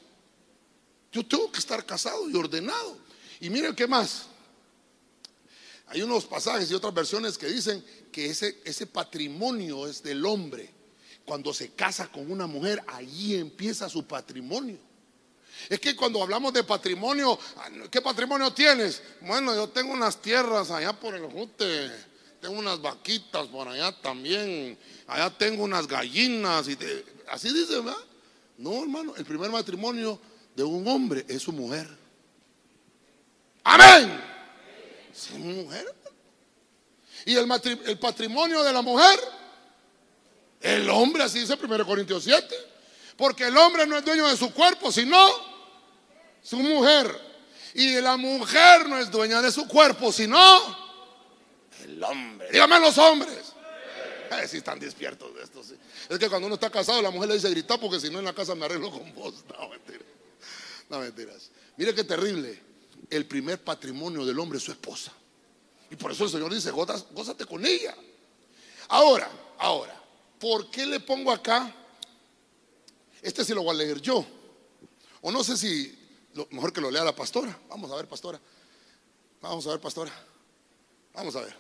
Yo 1.14 1.26
tengo 1.26 1.52
que 1.52 1.60
estar 1.60 1.86
casado 1.86 2.28
y 2.28 2.36
ordenado. 2.36 2.98
Y 3.40 3.50
miren 3.50 3.76
qué 3.76 3.88
más. 3.88 4.24
Hay 5.88 6.02
unos 6.02 6.26
pasajes 6.26 6.72
y 6.72 6.74
otras 6.74 6.94
versiones 6.94 7.38
que 7.38 7.48
dicen 7.48 7.86
que 8.12 8.26
ese, 8.26 8.60
ese 8.66 8.88
patrimonio 8.88 9.88
es 9.88 10.02
del 10.02 10.26
hombre. 10.26 10.72
Cuando 11.24 11.54
se 11.54 11.70
casa 11.70 12.08
con 12.12 12.30
una 12.32 12.48
mujer, 12.48 12.84
ahí 12.88 13.36
empieza 13.36 13.88
su 13.88 14.06
patrimonio. 14.06 14.78
Es 15.70 15.80
que 15.80 15.96
cuando 15.96 16.22
hablamos 16.22 16.52
de 16.52 16.64
patrimonio, 16.64 17.38
¿qué 17.92 18.02
patrimonio 18.02 18.52
tienes? 18.52 19.02
Bueno, 19.22 19.54
yo 19.54 19.70
tengo 19.70 19.94
unas 19.94 20.20
tierras 20.22 20.72
allá 20.72 20.94
por 20.94 21.16
el 21.16 21.26
Jute, 21.28 21.92
tengo 22.42 22.58
unas 22.58 22.82
vaquitas 22.82 23.48
por 23.48 23.68
allá 23.68 23.92
también, 24.02 24.78
allá 25.08 25.30
tengo 25.38 25.64
unas 25.64 25.88
gallinas, 25.88 26.68
y 26.68 26.78
así 27.30 27.54
dice, 27.54 27.80
¿verdad? 27.80 28.04
No, 28.58 28.82
hermano, 28.82 29.16
el 29.16 29.26
primer 29.26 29.52
matrimonio 29.52 30.20
de 30.56 30.64
un 30.64 30.88
hombre 30.88 31.26
es 31.28 31.42
su 31.42 31.52
mujer. 31.52 31.88
Amén. 33.64 34.22
Es 35.12 35.32
mujer. 35.32 35.96
Y 37.26 37.36
el, 37.36 37.50
el 37.86 38.00
patrimonio 38.00 38.64
de 38.64 38.74
la 38.74 38.82
mujer, 38.82 39.20
el 40.62 40.90
hombre, 40.90 41.24
así 41.24 41.40
dice 41.40 41.58
1 41.62 41.86
Corintios 41.86 42.24
7. 42.24 42.56
Porque 43.16 43.48
el 43.48 43.58
hombre 43.58 43.86
no 43.86 43.98
es 43.98 44.06
dueño 44.06 44.28
de 44.28 44.36
su 44.36 44.54
cuerpo, 44.54 44.92
sino 44.92 45.30
su 46.42 46.58
mujer. 46.58 47.34
Y 47.76 48.02
la 48.02 48.18
mujer 48.18 48.88
no 48.88 48.98
es 48.98 49.10
dueña 49.10 49.42
de 49.42 49.52
su 49.52 49.68
cuerpo, 49.68 50.12
sino 50.12 50.38
el 51.84 52.04
hombre. 52.04 52.50
Dígame 52.52 52.80
los 52.80 52.98
hombres. 52.98 53.54
Eh, 54.32 54.48
si 54.48 54.58
están 54.58 54.80
despiertos 54.80 55.34
de 55.36 55.44
esto. 55.44 55.62
Es 56.10 56.20
que 56.20 56.30
cuando 56.30 56.48
uno 56.48 56.56
está 56.56 56.70
casado, 56.70 57.02
la 57.02 57.12
mujer 57.12 57.30
le 57.30 57.36
dice 57.36 57.50
gritar 57.50 57.80
porque 57.80 58.00
si 58.00 58.10
no 58.10 58.20
en 58.20 58.26
la 58.26 58.34
casa 58.34 58.56
me 58.56 58.66
arreglo 58.66 58.92
con 58.92 59.14
vos. 59.14 59.34
No, 59.60 59.70
mentiras. 59.70 60.13
No, 60.90 61.00
mentiras. 61.00 61.50
Mire 61.78 61.94
qué 61.94 62.04
terrible. 62.04 62.60
El 63.10 63.26
primer 63.26 63.64
patrimonio 63.64 64.26
del 64.26 64.38
hombre 64.40 64.58
es 64.58 64.64
su 64.64 64.72
esposa. 64.72 65.12
Y 65.90 65.96
por 65.96 66.12
eso 66.12 66.24
el 66.26 66.30
Señor 66.32 66.54
dice, 66.54 66.72
gózate 66.72 67.46
con 67.46 67.66
ella. 67.66 67.96
Ahora, 68.88 69.30
ahora, 69.60 70.02
¿por 70.40 70.70
qué 70.70 70.86
le 70.86 71.00
pongo 71.00 71.32
acá? 71.32 71.74
Este 73.22 73.46
sí 73.46 73.54
lo 73.54 73.64
voy 73.64 73.76
a 73.76 73.78
leer 73.78 74.02
yo. 74.02 74.26
O 75.22 75.32
no 75.32 75.44
sé 75.44 75.56
si 75.56 75.98
lo, 76.34 76.48
mejor 76.52 76.74
que 76.74 76.82
lo 76.82 76.92
lea 76.92 77.04
la 77.04 77.16
pastora. 77.16 77.58
Vamos 77.70 77.92
a 77.92 77.96
ver, 77.96 78.08
pastora. 78.08 78.40
Vamos 79.42 79.66
a 79.68 79.70
ver, 79.72 79.80
pastora. 79.80 80.12
Vamos 81.14 81.36
a 81.36 81.42
ver. 81.42 81.56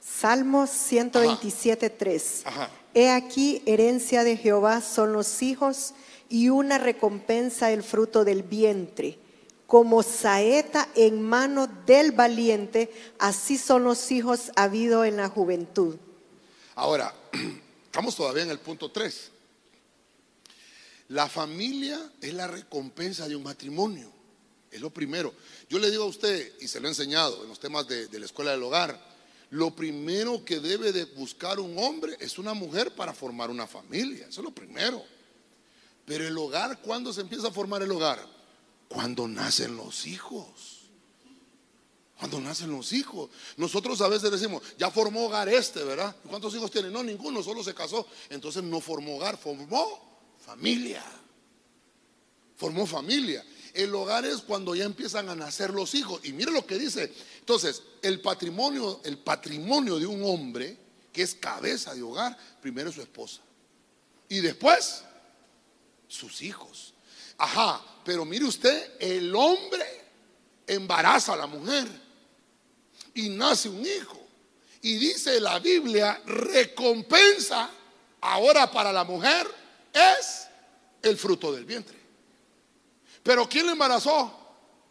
Salmos 0.00 0.70
127.3. 0.70 2.68
He 2.94 3.10
aquí, 3.10 3.62
herencia 3.66 4.24
de 4.24 4.36
Jehová 4.36 4.80
son 4.80 5.12
los 5.12 5.42
hijos 5.42 5.94
y 6.28 6.48
una 6.48 6.78
recompensa 6.78 7.70
el 7.72 7.82
fruto 7.82 8.24
del 8.24 8.42
vientre. 8.42 9.18
Como 9.66 10.02
saeta 10.02 10.88
en 10.94 11.22
mano 11.22 11.66
del 11.86 12.12
valiente, 12.12 12.92
así 13.18 13.58
son 13.58 13.84
los 13.84 14.12
hijos 14.12 14.52
habido 14.56 15.04
en 15.04 15.16
la 15.16 15.28
juventud. 15.28 15.96
Ahora, 16.74 17.14
estamos 17.86 18.14
todavía 18.14 18.42
en 18.42 18.50
el 18.50 18.58
punto 18.58 18.90
3. 18.90 19.30
La 21.08 21.28
familia 21.28 22.00
es 22.20 22.34
la 22.34 22.46
recompensa 22.46 23.28
de 23.28 23.36
un 23.36 23.42
matrimonio. 23.42 24.10
Es 24.70 24.80
lo 24.80 24.90
primero. 24.90 25.32
Yo 25.68 25.78
le 25.78 25.90
digo 25.90 26.04
a 26.04 26.08
usted, 26.08 26.52
y 26.60 26.66
se 26.66 26.80
lo 26.80 26.88
he 26.88 26.90
enseñado 26.90 27.42
en 27.42 27.48
los 27.48 27.60
temas 27.60 27.86
de, 27.86 28.18
la 28.18 28.26
escuela 28.26 28.50
del 28.50 28.62
hogar, 28.62 28.98
lo 29.50 29.70
primero 29.76 30.44
que 30.44 30.58
debe 30.58 30.92
de 30.92 31.04
buscar 31.04 31.60
un 31.60 31.78
hombre 31.78 32.16
es 32.18 32.38
una 32.38 32.54
mujer 32.54 32.92
para 32.94 33.12
formar 33.12 33.50
una 33.50 33.68
familia. 33.68 34.26
Eso 34.28 34.40
es 34.40 34.44
lo 34.44 34.50
primero. 34.50 35.04
Pero 36.04 36.26
el 36.26 36.36
hogar, 36.36 36.80
¿cuándo 36.80 37.12
se 37.12 37.22
empieza 37.22 37.48
a 37.48 37.52
formar 37.52 37.82
el 37.82 37.90
hogar? 37.90 38.24
Cuando 38.88 39.26
nacen 39.26 39.76
los 39.76 40.06
hijos. 40.06 40.90
Cuando 42.18 42.40
nacen 42.40 42.70
los 42.70 42.92
hijos. 42.92 43.30
Nosotros 43.56 44.00
a 44.00 44.08
veces 44.08 44.30
decimos, 44.30 44.62
ya 44.78 44.90
formó 44.90 45.26
hogar 45.26 45.48
este, 45.48 45.82
¿verdad? 45.82 46.14
¿Cuántos 46.28 46.54
hijos 46.54 46.70
tiene? 46.70 46.90
No, 46.90 47.02
ninguno, 47.02 47.42
solo 47.42 47.64
se 47.64 47.74
casó. 47.74 48.06
Entonces 48.30 48.62
no 48.62 48.80
formó 48.80 49.16
hogar, 49.16 49.36
formó 49.36 50.14
Familia. 50.44 51.02
Formó 52.56 52.86
familia. 52.86 53.44
El 53.72 53.94
hogar 53.94 54.24
es 54.24 54.42
cuando 54.42 54.74
ya 54.74 54.84
empiezan 54.84 55.28
a 55.28 55.34
nacer 55.34 55.70
los 55.70 55.94
hijos. 55.94 56.20
Y 56.24 56.32
mire 56.32 56.52
lo 56.52 56.66
que 56.66 56.78
dice. 56.78 57.12
Entonces, 57.40 57.82
el 58.02 58.20
patrimonio, 58.20 59.00
el 59.04 59.18
patrimonio 59.18 59.98
de 59.98 60.06
un 60.06 60.22
hombre 60.22 60.76
que 61.12 61.22
es 61.22 61.34
cabeza 61.34 61.94
de 61.94 62.02
hogar, 62.02 62.36
primero 62.60 62.90
es 62.90 62.94
su 62.94 63.00
esposa. 63.00 63.40
Y 64.28 64.40
después, 64.40 65.02
sus 66.14 66.40
hijos. 66.42 66.94
Ajá, 67.36 67.82
pero 68.04 68.24
mire 68.24 68.44
usted, 68.44 68.92
el 69.00 69.34
hombre 69.34 69.84
embaraza 70.66 71.34
a 71.34 71.36
la 71.36 71.46
mujer 71.46 71.86
y 73.14 73.28
nace 73.28 73.68
un 73.68 73.84
hijo. 73.84 74.20
Y 74.82 74.96
dice 74.96 75.40
la 75.40 75.58
Biblia, 75.58 76.22
recompensa 76.26 77.70
ahora 78.20 78.70
para 78.70 78.92
la 78.92 79.04
mujer 79.04 79.46
es 79.92 80.46
el 81.02 81.16
fruto 81.16 81.52
del 81.52 81.64
vientre. 81.64 81.98
Pero 83.22 83.48
¿quién 83.48 83.66
le 83.66 83.72
embarazó? 83.72 84.40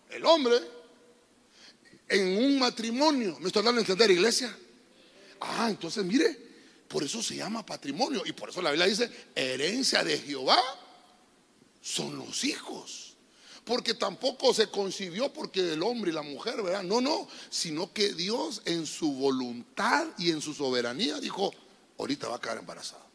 El 0.10 0.26
hombre. 0.26 0.60
En 2.10 2.38
un 2.44 2.60
matrimonio. 2.60 3.38
¿Me 3.40 3.48
estoy 3.48 3.64
dando 3.64 3.80
a 3.80 3.84
entender, 3.84 4.10
iglesia? 4.12 4.56
Ah, 5.40 5.68
entonces 5.70 6.04
mire, 6.04 6.38
por 6.88 7.04
eso 7.04 7.22
se 7.22 7.36
llama 7.36 7.66
patrimonio. 7.66 8.24
Y 8.26 8.34
por 8.34 8.50
eso 8.50 8.62
la 8.62 8.72
Biblia 8.72 8.88
dice, 8.88 9.10
herencia 9.36 10.04
de 10.04 10.18
Jehová 10.18 10.60
son 11.84 12.18
los 12.18 12.44
hijos. 12.46 13.14
Porque 13.66 13.94
tampoco 13.94 14.54
se 14.54 14.68
concibió 14.68 15.32
porque 15.32 15.74
el 15.74 15.84
hombre 15.84 16.12
y 16.12 16.14
la 16.14 16.22
mujer, 16.22 16.62
¿verdad? 16.62 16.84
No, 16.84 17.00
no, 17.00 17.28
sino 17.50 17.94
que 17.94 18.14
Dios 18.14 18.62
en 18.66 18.86
su 18.86 19.14
voluntad 19.14 20.08
y 20.18 20.32
en 20.32 20.42
su 20.42 20.54
soberanía 20.54 21.20
dijo, 21.20 21.54
ahorita 21.98 22.28
va 22.28 22.38
a 22.38 22.42
quedar 22.42 22.58
embarazada. 22.58 23.06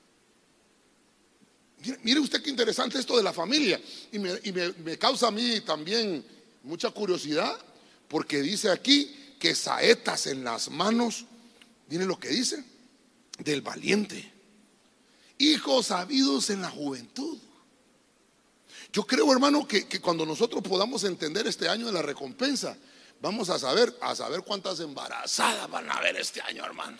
Mire, 2.02 2.20
usted 2.20 2.42
qué 2.42 2.50
interesante 2.50 2.98
esto 2.98 3.16
de 3.16 3.22
la 3.22 3.32
familia. 3.32 3.80
Y, 4.10 4.18
me, 4.18 4.98
causa 4.98 5.28
a 5.28 5.30
mí 5.30 5.60
también 5.60 6.24
mucha 6.62 6.90
curiosidad, 6.90 7.56
porque 8.08 8.40
dice 8.40 8.70
aquí 8.70 9.34
que 9.38 9.54
saetas 9.54 10.26
en 10.26 10.44
las 10.44 10.70
manos, 10.70 11.24
mire 11.88 12.04
lo 12.04 12.18
que 12.18 12.28
dice, 12.28 12.64
del 13.38 13.60
valiente. 13.60 14.32
Hijos 15.38 15.90
habidos 15.90 16.50
en 16.50 16.62
la 16.62 16.70
juventud. 16.70 17.38
Yo 18.92 19.06
creo, 19.06 19.30
hermano, 19.32 19.66
que, 19.66 19.86
que, 19.86 20.00
cuando 20.00 20.24
nosotros 20.24 20.62
podamos 20.62 21.04
entender 21.04 21.46
este 21.46 21.68
año 21.68 21.86
de 21.86 21.92
la 21.92 22.02
recompensa, 22.02 22.76
vamos 23.20 23.50
a 23.50 23.58
saber, 23.58 23.94
a 24.00 24.14
saber 24.14 24.42
cuántas 24.42 24.80
embarazadas 24.80 25.70
van 25.70 25.90
a 25.90 25.94
haber 25.94 26.16
este 26.16 26.40
año, 26.40 26.64
hermano. 26.64 26.96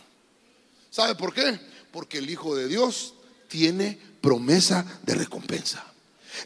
¿Sabe 0.91 1.15
por 1.15 1.33
qué? 1.33 1.59
Porque 1.91 2.19
el 2.19 2.29
Hijo 2.29 2.55
de 2.55 2.69
Dios 2.69 3.15
tiene 3.49 3.99
promesa 4.21 5.01
de 5.03 5.15
recompensa. 5.15 5.85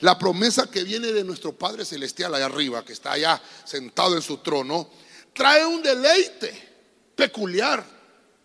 La 0.01 0.19
promesa 0.19 0.71
que 0.71 0.85
viene 0.85 1.13
de 1.13 1.25
nuestro 1.25 1.53
Padre 1.53 1.85
Celestial 1.85 2.35
allá 2.35 2.47
arriba, 2.47 2.85
que 2.85 2.93
está 2.93 3.13
allá 3.13 3.43
sentado 3.65 4.17
en 4.17 4.23
su 4.23 4.39
trono, 4.39 4.89
trae 5.33 5.67
un 5.67 5.83
deleite 5.83 6.71
peculiar 7.17 7.85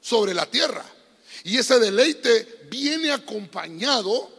sobre 0.02 0.34
la 0.34 0.46
tierra. 0.46 0.84
Y 1.44 1.58
ese 1.58 1.80
deleite 1.80 2.66
viene 2.70 3.12
acompañado 3.12 4.32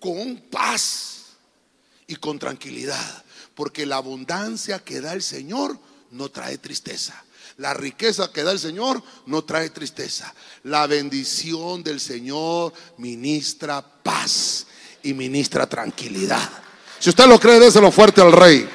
con 0.00 0.36
paz 0.50 1.21
y 2.12 2.16
con 2.16 2.38
tranquilidad, 2.38 3.24
porque 3.54 3.86
la 3.86 3.96
abundancia 3.96 4.78
que 4.80 5.00
da 5.00 5.14
el 5.14 5.22
Señor 5.22 5.78
no 6.10 6.28
trae 6.28 6.58
tristeza. 6.58 7.24
La 7.56 7.72
riqueza 7.72 8.30
que 8.30 8.42
da 8.42 8.52
el 8.52 8.58
Señor 8.58 9.02
no 9.26 9.44
trae 9.44 9.70
tristeza. 9.70 10.34
La 10.64 10.86
bendición 10.86 11.82
del 11.82 12.00
Señor 12.00 12.74
ministra 12.98 13.80
paz 13.80 14.66
y 15.02 15.14
ministra 15.14 15.66
tranquilidad. 15.66 16.50
Si 16.98 17.08
usted 17.08 17.26
lo 17.26 17.40
cree, 17.40 17.58
déselo 17.58 17.90
fuerte 17.90 18.20
al 18.20 18.32
rey. 18.32 18.68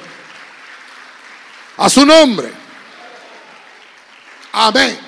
A 1.76 1.88
su 1.88 2.04
nombre. 2.04 2.52
Amén. 4.52 4.98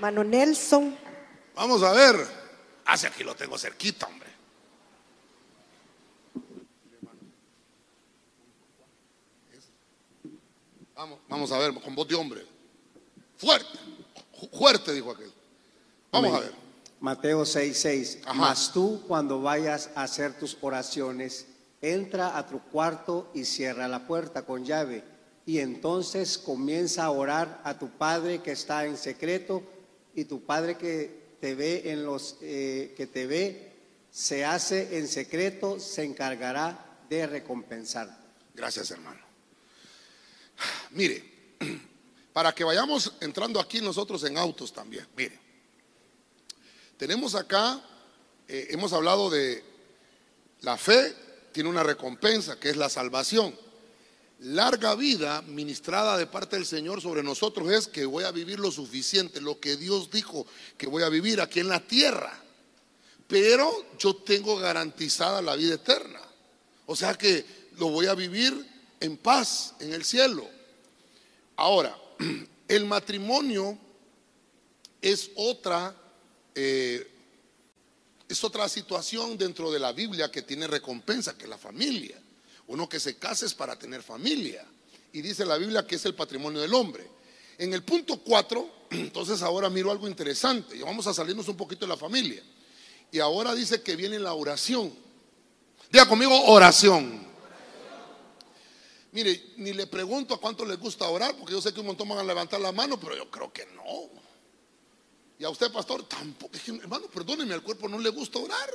Mano 0.00 0.24
Nelson. 0.24 0.98
Vamos 1.54 1.82
a 1.84 1.92
ver. 1.92 2.16
Hace 2.86 3.06
aquí 3.06 3.22
lo 3.22 3.36
tengo 3.36 3.56
cerquita, 3.56 4.06
hombre. 4.06 4.27
Vamos, 10.98 11.20
vamos 11.28 11.52
a 11.52 11.58
ver, 11.58 11.72
con 11.74 11.94
voz 11.94 12.08
de 12.08 12.16
hombre. 12.16 12.44
Fuerte, 13.36 13.78
fuerte, 14.52 14.92
dijo 14.92 15.12
aquel. 15.12 15.32
Vamos 16.10 16.34
a 16.34 16.40
ver. 16.40 16.52
Mateo 16.98 17.44
6:6. 17.44 18.34
Mas 18.34 18.72
tú, 18.72 19.04
cuando 19.06 19.40
vayas 19.40 19.90
a 19.94 20.02
hacer 20.02 20.36
tus 20.36 20.58
oraciones, 20.60 21.46
entra 21.80 22.36
a 22.36 22.48
tu 22.48 22.58
cuarto 22.58 23.30
y 23.32 23.44
cierra 23.44 23.86
la 23.86 24.08
puerta 24.08 24.44
con 24.44 24.64
llave. 24.64 25.04
Y 25.46 25.60
entonces 25.60 26.36
comienza 26.36 27.04
a 27.04 27.10
orar 27.12 27.60
a 27.62 27.78
tu 27.78 27.90
Padre 27.90 28.42
que 28.42 28.50
está 28.50 28.84
en 28.84 28.96
secreto, 28.96 29.62
y 30.16 30.24
tu 30.24 30.44
Padre 30.44 30.76
que 30.76 31.36
te 31.40 31.54
ve 31.54 31.92
en 31.92 32.04
los 32.04 32.38
eh, 32.42 32.92
que 32.96 33.06
te 33.06 33.28
ve, 33.28 33.72
se 34.10 34.44
hace 34.44 34.98
en 34.98 35.06
secreto, 35.06 35.78
se 35.78 36.02
encargará 36.02 36.98
de 37.08 37.24
recompensar. 37.28 38.18
Gracias, 38.52 38.90
hermano. 38.90 39.27
Mire, 40.90 41.56
para 42.32 42.54
que 42.54 42.64
vayamos 42.64 43.12
entrando 43.20 43.60
aquí 43.60 43.80
nosotros 43.80 44.22
en 44.24 44.38
autos 44.38 44.72
también. 44.72 45.06
Mire, 45.16 45.38
tenemos 46.96 47.34
acá, 47.34 47.80
eh, 48.48 48.68
hemos 48.70 48.92
hablado 48.92 49.30
de 49.30 49.62
la 50.62 50.76
fe, 50.76 51.14
tiene 51.52 51.68
una 51.68 51.82
recompensa 51.82 52.58
que 52.58 52.70
es 52.70 52.76
la 52.76 52.88
salvación. 52.88 53.54
Larga 54.40 54.94
vida 54.94 55.42
ministrada 55.42 56.16
de 56.16 56.26
parte 56.26 56.56
del 56.56 56.66
Señor 56.66 57.00
sobre 57.00 57.22
nosotros 57.22 57.70
es 57.72 57.88
que 57.88 58.04
voy 58.04 58.24
a 58.24 58.30
vivir 58.30 58.60
lo 58.60 58.70
suficiente, 58.70 59.40
lo 59.40 59.58
que 59.58 59.76
Dios 59.76 60.10
dijo 60.10 60.46
que 60.76 60.86
voy 60.86 61.02
a 61.02 61.08
vivir 61.08 61.40
aquí 61.40 61.60
en 61.60 61.68
la 61.68 61.80
tierra. 61.80 62.32
Pero 63.26 63.70
yo 63.98 64.16
tengo 64.16 64.56
garantizada 64.56 65.42
la 65.42 65.56
vida 65.56 65.74
eterna. 65.74 66.20
O 66.86 66.96
sea 66.96 67.14
que 67.14 67.44
lo 67.76 67.90
voy 67.90 68.06
a 68.06 68.14
vivir 68.14 68.66
en 69.00 69.16
paz 69.16 69.74
en 69.80 69.92
el 69.92 70.04
cielo. 70.04 70.48
Ahora, 71.58 71.98
el 72.68 72.84
matrimonio 72.86 73.76
es 75.02 75.32
otra, 75.34 75.92
eh, 76.54 77.04
es 78.28 78.44
otra 78.44 78.68
situación 78.68 79.36
dentro 79.36 79.72
de 79.72 79.80
la 79.80 79.92
Biblia 79.92 80.30
que 80.30 80.42
tiene 80.42 80.68
recompensa, 80.68 81.36
que 81.36 81.48
la 81.48 81.58
familia. 81.58 82.16
Uno 82.68 82.88
que 82.88 83.00
se 83.00 83.16
case 83.16 83.46
es 83.46 83.54
para 83.54 83.76
tener 83.76 84.04
familia. 84.04 84.64
Y 85.12 85.20
dice 85.20 85.44
la 85.44 85.56
Biblia 85.56 85.84
que 85.84 85.96
es 85.96 86.04
el 86.04 86.14
patrimonio 86.14 86.60
del 86.60 86.72
hombre. 86.74 87.04
En 87.58 87.74
el 87.74 87.82
punto 87.82 88.18
4, 88.18 88.70
entonces 88.90 89.42
ahora 89.42 89.68
miro 89.68 89.90
algo 89.90 90.06
interesante. 90.06 90.76
Y 90.76 90.82
vamos 90.82 91.08
a 91.08 91.14
salirnos 91.14 91.48
un 91.48 91.56
poquito 91.56 91.86
de 91.86 91.90
la 91.90 91.96
familia. 91.96 92.42
Y 93.10 93.18
ahora 93.18 93.52
dice 93.52 93.82
que 93.82 93.96
viene 93.96 94.20
la 94.20 94.32
oración. 94.32 94.94
Diga 95.90 96.08
conmigo 96.08 96.40
oración. 96.44 97.27
Mire, 99.12 99.54
ni 99.56 99.72
le 99.72 99.86
pregunto 99.86 100.34
a 100.34 100.40
cuánto 100.40 100.64
les 100.64 100.78
gusta 100.78 101.08
orar, 101.08 101.34
porque 101.36 101.52
yo 101.52 101.60
sé 101.60 101.72
que 101.72 101.80
un 101.80 101.86
montón 101.86 102.08
van 102.08 102.18
a 102.18 102.24
levantar 102.24 102.60
la 102.60 102.72
mano, 102.72 103.00
pero 103.00 103.16
yo 103.16 103.30
creo 103.30 103.52
que 103.52 103.64
no. 103.66 104.10
Y 105.38 105.44
a 105.44 105.50
usted, 105.50 105.72
pastor, 105.72 106.02
tampoco. 106.04 106.52
Hermano, 106.66 107.06
perdóneme, 107.06 107.54
al 107.54 107.62
cuerpo 107.62 107.88
no 107.88 107.98
le 107.98 108.10
gusta 108.10 108.38
orar. 108.38 108.70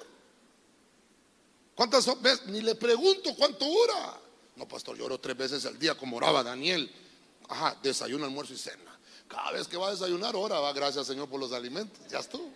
¿Cuántas 1.76 2.22
veces? 2.22 2.48
Ni 2.48 2.62
le 2.62 2.76
pregunto 2.76 3.36
cuánto 3.36 3.66
ora. 3.68 4.20
No, 4.56 4.68
pastor, 4.68 4.98
yo 4.98 5.06
oro 5.06 5.20
tres 5.20 5.36
veces 5.36 5.66
al 5.66 5.78
día 5.78 5.96
como 5.96 6.18
oraba 6.18 6.44
Daniel. 6.44 6.90
Ajá, 7.50 7.78
desayuno, 7.82 8.26
almuerzo 8.26 8.54
y 8.54 8.58
cena. 8.58 8.98
Cada 9.28 9.52
vez 9.52 9.68
que 9.68 9.78
va 9.78 9.90
a 9.90 9.92
desayunar, 9.92 10.36
ora, 10.36 10.60
va, 10.60 10.72
gracias 10.74 11.08
Señor 11.08 11.28
por 11.28 11.40
los 11.40 11.52
alimentos. 11.52 12.00
Ya 12.10 12.20
estuvo. 12.20 12.52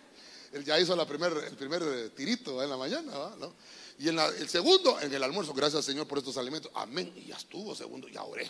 Él 0.52 0.64
ya 0.64 0.78
hizo 0.78 0.96
la 0.96 1.02
el 1.02 1.56
primer 1.56 1.82
eh, 1.82 2.10
tirito 2.10 2.62
en 2.62 2.70
la 2.70 2.76
mañana, 2.76 3.16
¿va? 3.16 3.36
¿no? 3.38 3.52
Y 3.98 4.08
en 4.08 4.18
el 4.18 4.48
segundo, 4.48 5.00
en 5.00 5.12
el 5.12 5.22
almuerzo, 5.24 5.52
gracias 5.52 5.84
Señor 5.84 6.06
por 6.06 6.18
estos 6.18 6.36
alimentos. 6.36 6.70
Amén. 6.74 7.12
Y 7.16 7.26
ya 7.26 7.36
estuvo, 7.36 7.74
segundo, 7.74 8.08
ya 8.08 8.22
oré. 8.22 8.48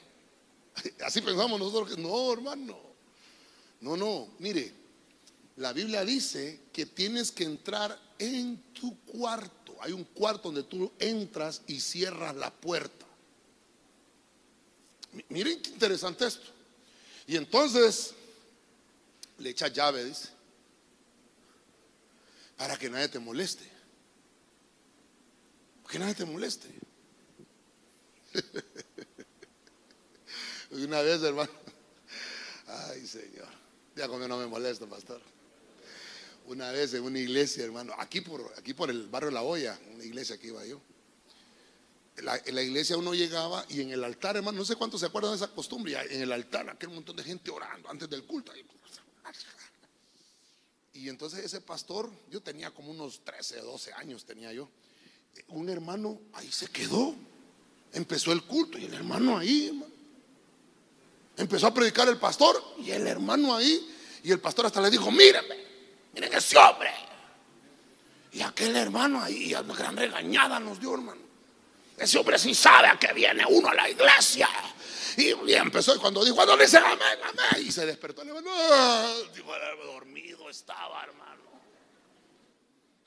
Así 1.04 1.22
pensamos 1.22 1.58
nosotros 1.58 1.94
que 1.94 2.00
no, 2.00 2.32
hermano. 2.32 2.78
No, 3.80 3.96
no. 3.96 4.28
Mire, 4.40 4.74
la 5.56 5.72
Biblia 5.72 6.04
dice 6.04 6.60
que 6.70 6.84
tienes 6.84 7.32
que 7.32 7.44
entrar 7.44 7.98
en 8.18 8.58
tu 8.74 8.98
cuarto. 9.00 9.76
Hay 9.80 9.92
un 9.92 10.04
cuarto 10.04 10.48
donde 10.48 10.64
tú 10.64 10.92
entras 10.98 11.62
y 11.66 11.80
cierras 11.80 12.36
la 12.36 12.50
puerta. 12.50 13.06
Miren 15.30 15.62
qué 15.62 15.70
interesante 15.70 16.26
esto. 16.26 16.50
Y 17.26 17.36
entonces 17.36 18.12
le 19.38 19.50
echa 19.50 19.68
llave, 19.68 20.04
dice, 20.04 20.28
para 22.58 22.76
que 22.76 22.90
nadie 22.90 23.08
te 23.08 23.18
moleste 23.18 23.77
que 25.88 25.98
nadie 25.98 26.14
te 26.14 26.24
moleste. 26.24 26.68
Una 30.70 31.00
vez, 31.00 31.22
hermano. 31.22 31.50
Ay, 32.66 33.06
Señor. 33.06 33.48
Ya 33.96 34.06
como 34.06 34.28
no 34.28 34.36
me 34.36 34.46
molesta, 34.46 34.86
pastor. 34.86 35.20
Una 36.46 36.70
vez 36.70 36.94
en 36.94 37.02
una 37.02 37.18
iglesia, 37.18 37.64
hermano, 37.64 37.94
aquí 37.98 38.20
por, 38.20 38.52
aquí 38.56 38.74
por 38.74 38.90
el 38.90 39.08
barrio 39.08 39.30
La 39.30 39.42
Hoya, 39.42 39.78
una 39.94 40.04
iglesia 40.04 40.38
que 40.38 40.48
iba 40.48 40.64
yo. 40.64 40.80
En 42.16 42.54
la, 42.54 42.62
iglesia 42.62 42.96
uno 42.96 43.14
llegaba 43.14 43.64
y 43.68 43.80
en 43.80 43.90
el 43.90 44.02
altar, 44.02 44.36
hermano, 44.36 44.58
no 44.58 44.64
sé 44.64 44.76
cuántos 44.76 45.00
se 45.00 45.06
acuerdan 45.06 45.32
de 45.32 45.36
esa 45.36 45.48
costumbre, 45.48 45.96
en 46.10 46.20
el 46.20 46.32
altar 46.32 46.68
aquel 46.68 46.90
montón 46.90 47.16
de 47.16 47.22
gente 47.22 47.50
orando 47.50 47.88
antes 47.88 48.10
del 48.10 48.24
culto. 48.24 48.52
Y 50.92 51.08
entonces 51.08 51.44
ese 51.44 51.60
pastor, 51.60 52.10
yo 52.28 52.42
tenía 52.42 52.72
como 52.72 52.90
unos 52.90 53.24
13, 53.24 53.60
12 53.60 53.92
años 53.92 54.24
tenía 54.24 54.52
yo 54.52 54.68
un 55.48 55.68
hermano 55.68 56.18
ahí 56.34 56.50
se 56.50 56.68
quedó. 56.68 57.14
Empezó 57.92 58.32
el 58.32 58.42
culto 58.42 58.78
y 58.78 58.84
el 58.84 58.94
hermano 58.94 59.38
ahí, 59.38 59.84
Empezó 61.38 61.68
a 61.68 61.74
predicar 61.74 62.08
el 62.08 62.16
pastor 62.16 62.60
y 62.78 62.90
el 62.90 63.06
hermano 63.06 63.54
ahí. 63.54 63.94
Y 64.24 64.32
el 64.32 64.40
pastor 64.40 64.66
hasta 64.66 64.80
le 64.80 64.90
dijo, 64.90 65.10
mírenme, 65.12 65.56
miren 66.12 66.34
ese 66.34 66.58
hombre. 66.58 66.92
Y 68.32 68.42
aquel 68.42 68.74
hermano 68.76 69.22
ahí, 69.22 69.54
una 69.54 69.74
gran 69.74 69.96
regañada 69.96 70.58
nos 70.58 70.80
dio, 70.80 70.94
hermano. 70.94 71.22
Ese 71.96 72.18
hombre 72.18 72.38
sí 72.38 72.54
sabe 72.54 72.88
a 72.88 72.98
qué 72.98 73.12
viene 73.12 73.44
uno 73.48 73.68
a 73.68 73.74
la 73.74 73.88
iglesia. 73.88 74.48
Y, 75.16 75.52
empezó, 75.52 75.94
y 75.94 75.98
cuando 75.98 76.24
dijo, 76.24 76.40
¿a 76.40 76.46
dónde 76.46 76.66
se 76.66 76.78
amén, 76.78 77.18
amén? 77.22 77.66
Y 77.66 77.70
se 77.70 77.86
despertó, 77.86 78.22
el 78.22 78.28
hermano, 78.28 78.50
ah", 78.52 79.14
dijo, 79.34 79.52
dormido 79.86 80.50
estaba, 80.50 81.04
hermano. 81.04 81.47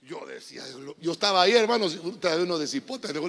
Yo 0.01 0.25
decía, 0.25 0.63
yo 0.99 1.11
estaba 1.11 1.43
ahí, 1.43 1.53
hermano, 1.53 1.85
uno 1.85 2.57
de 2.57 2.67
cipote. 2.67 3.09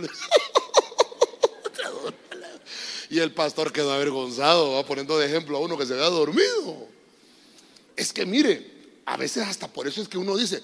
Y 3.10 3.18
el 3.18 3.30
pastor 3.30 3.70
quedó 3.74 3.92
avergonzado, 3.92 4.72
va 4.72 4.86
poniendo 4.86 5.18
de 5.18 5.26
ejemplo 5.26 5.58
a 5.58 5.60
uno 5.60 5.76
que 5.76 5.84
se 5.84 5.92
había 5.92 6.06
dormido. 6.06 6.88
Es 7.94 8.10
que 8.10 8.24
mire, 8.24 9.02
a 9.04 9.18
veces 9.18 9.46
hasta 9.46 9.68
por 9.68 9.86
eso 9.86 10.00
es 10.00 10.08
que 10.08 10.16
uno 10.16 10.34
dice, 10.34 10.62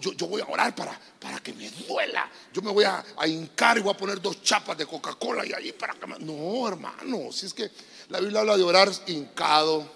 yo, 0.00 0.26
voy 0.26 0.40
a 0.40 0.46
orar 0.46 0.74
para, 0.74 0.98
que 1.40 1.52
me 1.52 1.70
duela. 1.70 2.28
Yo 2.52 2.60
me 2.60 2.72
voy 2.72 2.82
a, 2.82 3.04
hincar 3.24 3.78
y 3.78 3.82
voy 3.82 3.92
a 3.92 3.96
poner 3.96 4.20
dos 4.20 4.42
chapas 4.42 4.76
de 4.78 4.84
Coca-Cola 4.84 5.46
y 5.46 5.52
allí 5.52 5.70
para 5.70 5.94
que 5.94 6.08
me... 6.08 6.18
No, 6.18 6.66
hermano, 6.66 7.30
si 7.30 7.46
es 7.46 7.54
que 7.54 7.70
la 8.08 8.18
Biblia 8.18 8.40
habla 8.40 8.56
de 8.56 8.64
orar 8.64 8.90
hincado, 9.06 9.88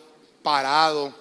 parado, 0.45 1.13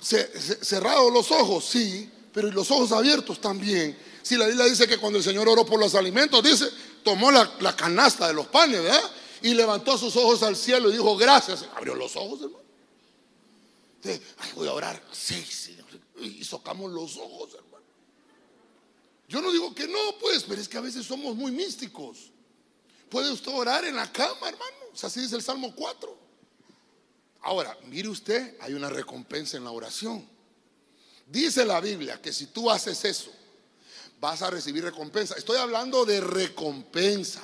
cerrado 0.00 1.10
los 1.10 1.30
ojos, 1.30 1.64
sí, 1.64 2.10
pero 2.38 2.46
y 2.46 2.52
los 2.52 2.70
ojos 2.70 2.92
abiertos 2.92 3.40
también. 3.40 3.98
Si 4.22 4.36
la 4.36 4.46
Biblia 4.46 4.64
dice 4.66 4.86
que 4.86 4.96
cuando 4.98 5.18
el 5.18 5.24
Señor 5.24 5.48
oró 5.48 5.66
por 5.66 5.80
los 5.80 5.96
alimentos, 5.96 6.40
dice, 6.40 6.70
tomó 7.02 7.32
la, 7.32 7.74
canasta 7.74 8.28
de 8.28 8.34
los 8.34 8.46
panes, 8.46 8.80
¿verdad? 8.80 9.10
Y 9.42 9.54
levantó 9.54 9.98
sus 9.98 10.14
ojos 10.14 10.44
al 10.44 10.54
cielo 10.54 10.88
y 10.88 10.92
dijo, 10.92 11.16
gracias. 11.16 11.64
Abrió 11.74 11.96
los 11.96 12.14
ojos, 12.14 12.42
hermano. 12.42 12.62
voy 14.54 14.68
a 14.68 14.72
orar. 14.72 15.02
Sí, 15.10 15.44
sí. 15.44 15.76
Y 16.20 16.44
socamos 16.44 16.92
los 16.92 17.16
ojos, 17.16 17.54
hermano. 17.54 17.84
Yo 19.28 19.42
no 19.42 19.50
digo 19.50 19.74
que 19.74 19.88
no, 19.88 19.98
pues, 20.20 20.44
pero 20.44 20.60
es 20.60 20.68
que 20.68 20.78
a 20.78 20.82
veces 20.82 21.04
somos 21.04 21.34
muy 21.34 21.50
místicos. 21.50 22.30
Puede 23.08 23.32
usted 23.32 23.50
orar 23.52 23.84
en 23.84 23.96
la 23.96 24.12
cama, 24.12 24.48
hermano. 24.48 24.76
Así 25.02 25.22
dice 25.22 25.34
el 25.34 25.42
Salmo 25.42 25.74
4. 25.74 26.16
Ahora, 27.40 27.76
mire 27.86 28.08
usted, 28.08 28.56
hay 28.60 28.74
una 28.74 28.90
recompensa 28.90 29.56
en 29.56 29.64
la 29.64 29.72
oración. 29.72 30.37
Dice 31.30 31.64
la 31.64 31.80
Biblia 31.80 32.20
que 32.20 32.32
si 32.32 32.46
tú 32.46 32.70
haces 32.70 33.04
eso, 33.04 33.30
vas 34.20 34.40
a 34.42 34.50
recibir 34.50 34.82
recompensa. 34.82 35.34
Estoy 35.36 35.58
hablando 35.58 36.04
de 36.04 36.20
recompensa. 36.20 37.42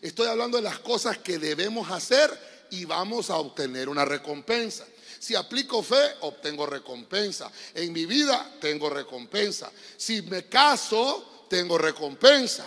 Estoy 0.00 0.28
hablando 0.28 0.58
de 0.58 0.62
las 0.62 0.78
cosas 0.78 1.18
que 1.18 1.38
debemos 1.38 1.90
hacer 1.90 2.30
y 2.70 2.84
vamos 2.84 3.30
a 3.30 3.36
obtener 3.36 3.88
una 3.88 4.04
recompensa. 4.04 4.86
Si 5.18 5.34
aplico 5.34 5.82
fe, 5.82 6.16
obtengo 6.20 6.66
recompensa. 6.66 7.50
En 7.74 7.92
mi 7.92 8.04
vida, 8.04 8.56
tengo 8.60 8.90
recompensa. 8.90 9.72
Si 9.96 10.22
me 10.22 10.46
caso, 10.46 11.46
tengo 11.48 11.78
recompensa. 11.78 12.66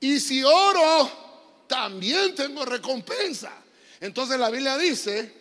Y 0.00 0.18
si 0.20 0.42
oro, 0.42 1.64
también 1.66 2.34
tengo 2.34 2.64
recompensa. 2.64 3.52
Entonces 4.00 4.38
la 4.38 4.50
Biblia 4.50 4.76
dice 4.76 5.32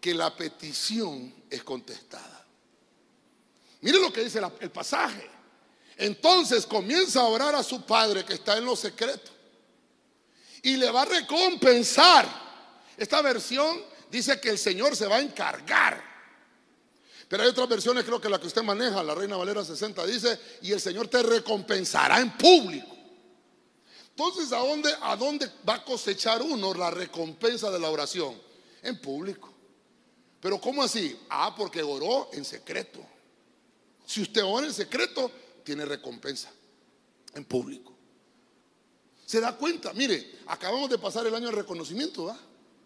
que 0.00 0.14
la 0.14 0.36
petición 0.36 1.34
es 1.48 1.62
contestada. 1.62 2.39
Mire 3.80 3.98
lo 3.98 4.12
que 4.12 4.24
dice 4.24 4.40
el 4.60 4.70
pasaje. 4.70 5.28
Entonces 5.96 6.66
comienza 6.66 7.20
a 7.20 7.24
orar 7.24 7.54
a 7.54 7.62
su 7.62 7.82
padre 7.82 8.24
que 8.24 8.34
está 8.34 8.56
en 8.56 8.64
lo 8.64 8.76
secreto. 8.76 9.30
Y 10.62 10.76
le 10.76 10.90
va 10.90 11.02
a 11.02 11.06
recompensar. 11.06 12.26
Esta 12.96 13.22
versión 13.22 13.82
dice 14.10 14.40
que 14.40 14.50
el 14.50 14.58
Señor 14.58 14.96
se 14.96 15.06
va 15.06 15.16
a 15.16 15.20
encargar. 15.20 16.10
Pero 17.28 17.42
hay 17.44 17.48
otras 17.48 17.68
versiones, 17.68 18.04
creo 18.04 18.20
que 18.20 18.28
la 18.28 18.40
que 18.40 18.48
usted 18.48 18.62
maneja, 18.62 19.02
la 19.02 19.14
Reina 19.14 19.36
Valera 19.36 19.64
60, 19.64 20.04
dice, 20.04 20.38
y 20.62 20.72
el 20.72 20.80
Señor 20.80 21.08
te 21.08 21.22
recompensará 21.22 22.18
en 22.18 22.36
público. 22.36 22.96
Entonces, 24.08 24.52
¿a 24.52 24.58
dónde, 24.58 24.92
¿a 25.00 25.16
dónde 25.16 25.50
va 25.66 25.74
a 25.74 25.84
cosechar 25.84 26.42
uno 26.42 26.74
la 26.74 26.90
recompensa 26.90 27.70
de 27.70 27.78
la 27.78 27.88
oración? 27.88 28.34
En 28.82 29.00
público. 29.00 29.50
Pero 30.40 30.60
¿cómo 30.60 30.82
así? 30.82 31.18
Ah, 31.28 31.54
porque 31.56 31.82
oró 31.82 32.30
en 32.32 32.44
secreto. 32.44 33.00
Si 34.10 34.20
usted 34.20 34.42
ora 34.42 34.66
en 34.66 34.74
secreto, 34.74 35.30
tiene 35.62 35.84
recompensa 35.84 36.50
en 37.32 37.44
público. 37.44 37.96
¿Se 39.24 39.40
da 39.40 39.56
cuenta? 39.56 39.92
Mire, 39.92 40.40
acabamos 40.48 40.90
de 40.90 40.98
pasar 40.98 41.28
el 41.28 41.34
año 41.36 41.46
de 41.46 41.52
reconocimiento, 41.52 42.24
¿va? 42.24 42.36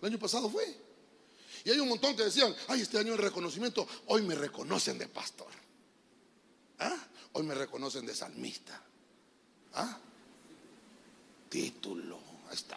El 0.03 0.09
año 0.09 0.19
pasado 0.19 0.51
fue. 0.51 0.77
Y 1.65 1.71
hay 1.71 1.81
un 1.81 1.89
montón 1.89 2.15
que 2.15 2.25
decían, 2.25 2.55
ay, 2.69 2.83
este 2.83 2.99
año 2.99 3.15
el 3.15 3.19
reconocimiento, 3.19 3.89
hoy 4.09 4.21
me 4.21 4.35
reconocen 4.35 4.99
de 4.99 5.09
pastor. 5.09 5.49
¿Ah? 6.81 6.95
Hoy 7.33 7.45
me 7.45 7.55
reconocen 7.55 8.05
de 8.05 8.15
salmista. 8.15 8.83
¿Ah? 9.73 9.99
Título, 11.49 12.19
ahí 12.49 12.55
está. 12.55 12.77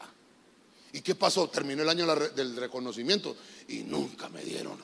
¿Y 0.93 1.01
qué 1.01 1.15
pasó? 1.15 1.49
Terminó 1.49 1.83
el 1.83 1.89
año 1.89 2.05
del 2.29 2.55
reconocimiento 2.55 3.35
y 3.67 3.79
nunca 3.79 4.29
me 4.29 4.41
dieron. 4.41 4.79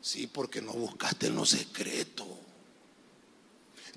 Sí, 0.00 0.28
porque 0.28 0.62
no 0.62 0.72
buscaste 0.72 1.26
en 1.26 1.34
lo 1.34 1.44
secreto. 1.44 2.46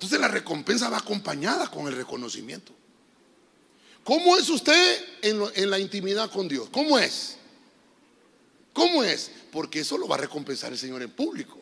Entonces 0.01 0.19
la 0.19 0.29
recompensa 0.29 0.89
va 0.89 0.97
acompañada 0.97 1.69
con 1.69 1.85
el 1.87 1.95
reconocimiento. 1.95 2.73
¿Cómo 4.03 4.35
es 4.35 4.49
usted 4.49 5.05
en, 5.21 5.69
la 5.69 5.77
intimidad 5.77 6.31
con 6.31 6.47
Dios? 6.47 6.69
¿Cómo 6.71 6.97
es? 6.97 7.35
¿Cómo 8.73 9.03
es? 9.03 9.29
Porque 9.51 9.81
eso 9.81 9.99
lo 9.99 10.07
va 10.07 10.15
a 10.15 10.21
recompensar 10.21 10.71
el 10.71 10.79
Señor 10.79 11.03
en 11.03 11.11
público. 11.11 11.59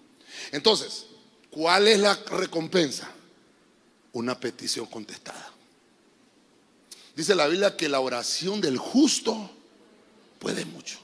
Entonces, 0.53 1.07
¿cuál 1.51 1.89
es 1.89 1.99
la 1.99 2.15
recompensa? 2.15 3.11
Una 4.13 4.39
petición 4.39 4.85
contestada. 4.85 5.51
Dice 7.17 7.35
la 7.35 7.45
Biblia 7.45 7.75
que 7.75 7.89
la 7.89 7.99
oración 7.99 8.61
del 8.61 8.77
justo 8.77 9.51
puede 10.39 10.63
mucho. 10.63 10.97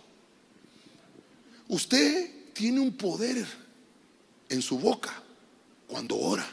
Usted 1.68 2.54
tiene 2.54 2.80
un 2.80 2.96
poder 2.96 3.46
en 4.48 4.62
su 4.62 4.80
boca 4.80 5.22
cuando 5.86 6.16
ora. 6.16 6.50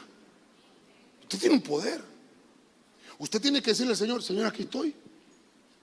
Usted 1.33 1.39
tiene 1.39 1.55
un 1.55 1.63
poder. 1.63 1.99
Usted 3.17 3.41
tiene 3.41 3.59
que 3.59 3.71
decirle 3.71 3.93
al 3.93 3.97
Señor, 3.97 4.21
Señor, 4.21 4.45
aquí 4.45 4.61
estoy, 4.63 4.93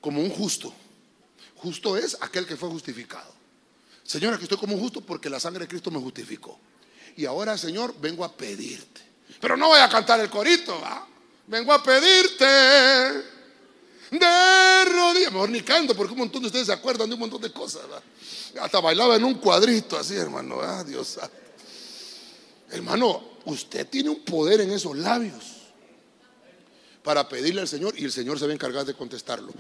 como 0.01 0.21
un 0.21 0.31
justo. 0.31 0.73
Justo 1.57 1.97
es 1.97 2.17
aquel 2.21 2.47
que 2.47 2.57
fue 2.57 2.69
justificado. 2.69 3.35
Señor, 4.05 4.35
aquí 4.35 4.45
estoy 4.45 4.59
como 4.59 4.75
un 4.75 4.81
justo 4.81 5.01
porque 5.01 5.29
la 5.29 5.41
sangre 5.41 5.65
de 5.65 5.69
Cristo 5.69 5.91
me 5.91 5.99
justificó. 5.99 6.57
Y 7.17 7.27
ahora, 7.27 7.59
Señor, 7.59 7.97
vengo 8.01 8.25
a 8.25 8.33
pedirte. 8.33 9.01
Pero 9.41 9.57
no 9.57 9.67
voy 9.69 9.81
a 9.81 9.89
cantar 9.89 10.21
el 10.21 10.31
corito, 10.31 10.81
Vengo 11.49 11.73
a 11.73 11.83
pedirte 11.83 12.45
de 12.45 13.25
rodillas. 14.85 15.33
Mejor 15.33 15.51
ni 15.51 15.63
canto 15.63 15.97
porque 15.97 16.13
un 16.13 16.21
montón 16.21 16.43
de 16.43 16.47
ustedes 16.47 16.67
se 16.67 16.73
acuerdan 16.73 17.09
de 17.09 17.15
un 17.15 17.21
montón 17.21 17.41
de 17.41 17.53
cosas. 17.53 17.83
Hasta 18.61 18.79
bailaba 18.79 19.17
en 19.17 19.25
un 19.25 19.35
cuadrito 19.35 19.99
así, 19.99 20.15
hermano. 20.15 20.85
Dios. 20.85 21.19
Hermano, 22.71 23.30
usted 23.45 23.87
tiene 23.89 24.11
un 24.11 24.21
poder 24.21 24.61
en 24.61 24.71
esos 24.71 24.97
labios 24.97 25.61
para 27.03 27.29
pedirle 27.29 27.63
al 27.63 27.69
Señor 27.69 27.95
y 27.97 28.05
el 28.05 28.13
Señor 28.13 28.39
se 28.39 28.45
va 28.47 28.53
a 28.53 28.55
encargar 28.55 28.85
de 28.85 28.95
contestarlo. 28.95 29.53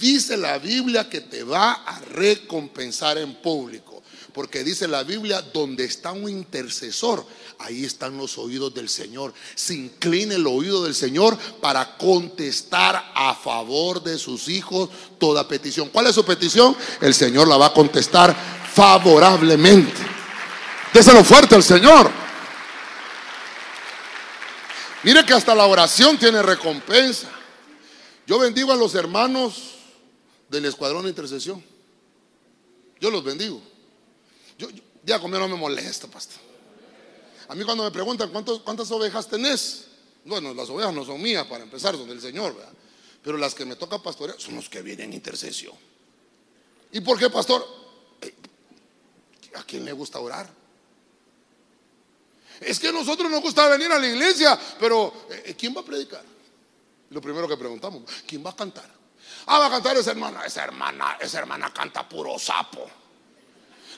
Dice 0.00 0.36
la 0.36 0.58
Biblia 0.58 1.08
que 1.08 1.20
te 1.20 1.42
va 1.42 1.72
a 1.72 2.00
recompensar 2.00 3.18
en 3.18 3.34
público, 3.36 4.02
porque 4.32 4.64
dice 4.64 4.88
la 4.88 5.02
Biblia, 5.02 5.42
donde 5.42 5.84
está 5.84 6.12
un 6.12 6.28
intercesor, 6.28 7.24
ahí 7.58 7.84
están 7.84 8.16
los 8.16 8.38
oídos 8.38 8.74
del 8.74 8.88
Señor. 8.88 9.32
Se 9.54 9.74
incline 9.74 10.34
el 10.34 10.46
oído 10.46 10.84
del 10.84 10.94
Señor 10.94 11.38
para 11.60 11.96
contestar 11.96 13.12
a 13.14 13.34
favor 13.34 14.02
de 14.02 14.18
sus 14.18 14.48
hijos 14.48 14.90
toda 15.18 15.48
petición. 15.48 15.90
¿Cuál 15.90 16.06
es 16.06 16.14
su 16.14 16.24
petición? 16.24 16.76
El 17.00 17.14
Señor 17.14 17.48
la 17.48 17.56
va 17.56 17.66
a 17.66 17.74
contestar 17.74 18.34
favorablemente. 18.74 20.02
Déselo 20.92 21.24
fuerte 21.24 21.54
al 21.54 21.62
Señor. 21.62 22.25
Mire 25.06 25.24
que 25.24 25.34
hasta 25.34 25.54
la 25.54 25.66
oración 25.66 26.18
tiene 26.18 26.42
recompensa. 26.42 27.30
Yo 28.26 28.40
bendigo 28.40 28.72
a 28.72 28.74
los 28.74 28.92
hermanos 28.96 29.76
del 30.48 30.64
escuadrón 30.64 31.04
de 31.04 31.10
intercesión. 31.10 31.62
Yo 32.98 33.08
los 33.12 33.22
bendigo. 33.22 33.62
Yo, 34.58 34.66
ya 35.04 35.20
conmigo 35.20 35.46
no 35.46 35.54
me 35.54 35.60
molesta, 35.60 36.08
pastor. 36.08 36.40
A 37.46 37.54
mí 37.54 37.62
cuando 37.62 37.84
me 37.84 37.92
preguntan 37.92 38.32
cuántas 38.32 38.90
ovejas 38.90 39.28
tenés, 39.28 39.86
bueno, 40.24 40.52
las 40.52 40.68
ovejas 40.70 40.92
no 40.92 41.04
son 41.04 41.22
mías 41.22 41.46
para 41.46 41.62
empezar, 41.62 41.94
son 41.94 42.08
del 42.08 42.20
Señor, 42.20 42.56
¿verdad? 42.56 42.72
pero 43.22 43.38
las 43.38 43.54
que 43.54 43.64
me 43.64 43.76
toca 43.76 44.02
pastorear 44.02 44.40
son 44.40 44.56
los 44.56 44.68
que 44.68 44.82
vienen 44.82 45.10
en 45.10 45.12
intercesión. 45.12 45.74
¿Y 46.90 47.00
por 47.00 47.16
qué, 47.16 47.30
pastor? 47.30 47.64
Eh, 48.22 48.34
¿A 49.54 49.62
quién 49.62 49.84
le 49.84 49.92
gusta 49.92 50.18
orar? 50.18 50.50
Es 52.60 52.78
que 52.78 52.88
a 52.88 52.92
nosotros 52.92 53.30
nos 53.30 53.42
gusta 53.42 53.68
venir 53.68 53.90
a 53.92 53.98
la 53.98 54.06
iglesia, 54.06 54.58
pero 54.78 55.26
eh, 55.30 55.54
¿quién 55.58 55.74
va 55.76 55.80
a 55.80 55.84
predicar? 55.84 56.22
Lo 57.10 57.20
primero 57.20 57.46
que 57.46 57.56
preguntamos, 57.56 58.02
¿quién 58.26 58.44
va 58.44 58.50
a 58.50 58.56
cantar? 58.56 58.88
Ah, 59.46 59.58
va 59.58 59.66
a 59.66 59.70
cantar 59.70 59.96
esa 59.96 60.10
hermana. 60.10 60.44
Esa 60.44 60.64
hermana, 60.64 61.18
esa 61.20 61.38
hermana 61.38 61.72
canta 61.72 62.08
puro 62.08 62.38
sapo. 62.38 62.88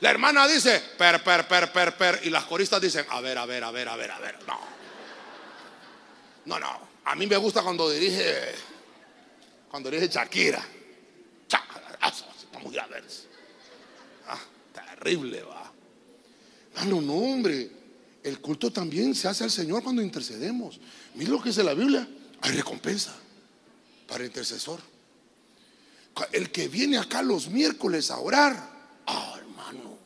La 0.01 0.11
hermana 0.11 0.47
dice, 0.47 0.81
per, 0.97 1.23
per, 1.23 1.49
per, 1.49 1.73
per, 1.73 1.97
per. 1.97 2.21
Y 2.25 2.31
las 2.31 2.45
coristas 2.45 2.81
dicen, 2.81 3.07
a 3.09 3.21
ver, 3.21 3.39
a 3.39 3.47
ver, 3.47 3.65
a 3.65 3.71
ver, 3.71 3.89
a 3.89 3.97
ver, 3.97 4.11
a 4.11 4.19
ver. 4.19 4.39
No. 4.47 4.61
No, 6.45 6.59
no. 6.59 6.89
A 7.05 7.15
mí 7.15 7.27
me 7.27 7.37
gusta 7.37 7.63
cuando 7.63 7.91
dirige, 7.91 8.55
cuando 9.71 9.91
dirige 9.91 10.09
Shakira. 10.09 10.65
Vamos 12.53 12.77
a 12.77 12.87
ver. 12.89 13.05
Ah, 14.27 14.39
terrible, 14.73 15.43
va. 15.43 15.73
No, 16.85 17.01
no, 17.01 17.15
hombre 17.15 17.78
el 18.23 18.41
culto 18.41 18.71
también 18.71 19.15
se 19.15 19.29
hace 19.29 19.45
al 19.45 19.51
Señor 19.51 19.83
cuando 19.83 20.03
intercedemos. 20.03 20.81
Mira 21.15 21.31
lo 21.31 21.43
que 21.43 21.51
dice 21.51 21.63
la 21.63 21.75
Biblia. 21.75 22.09
Hay 22.41 22.53
recompensa 22.53 23.15
para 24.07 24.21
el 24.21 24.27
intercesor. 24.27 24.81
El 26.33 26.51
que 26.51 26.69
viene 26.69 26.99
acá 26.99 27.23
los 27.23 27.49
miércoles 27.49 28.11
a 28.11 28.19
orar. 28.19 28.71
Ah, 29.07 29.35
hermano. 29.39 29.99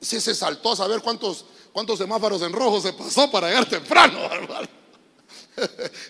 Si 0.00 0.20
se 0.20 0.34
saltó 0.34 0.72
a 0.72 0.76
saber 0.76 1.00
cuántos, 1.00 1.44
cuántos 1.72 1.98
semáforos 1.98 2.42
en 2.42 2.52
rojo 2.52 2.80
se 2.80 2.92
pasó 2.92 3.30
para 3.30 3.48
llegar 3.48 3.68
temprano, 3.68 4.18
hermano. 4.32 4.68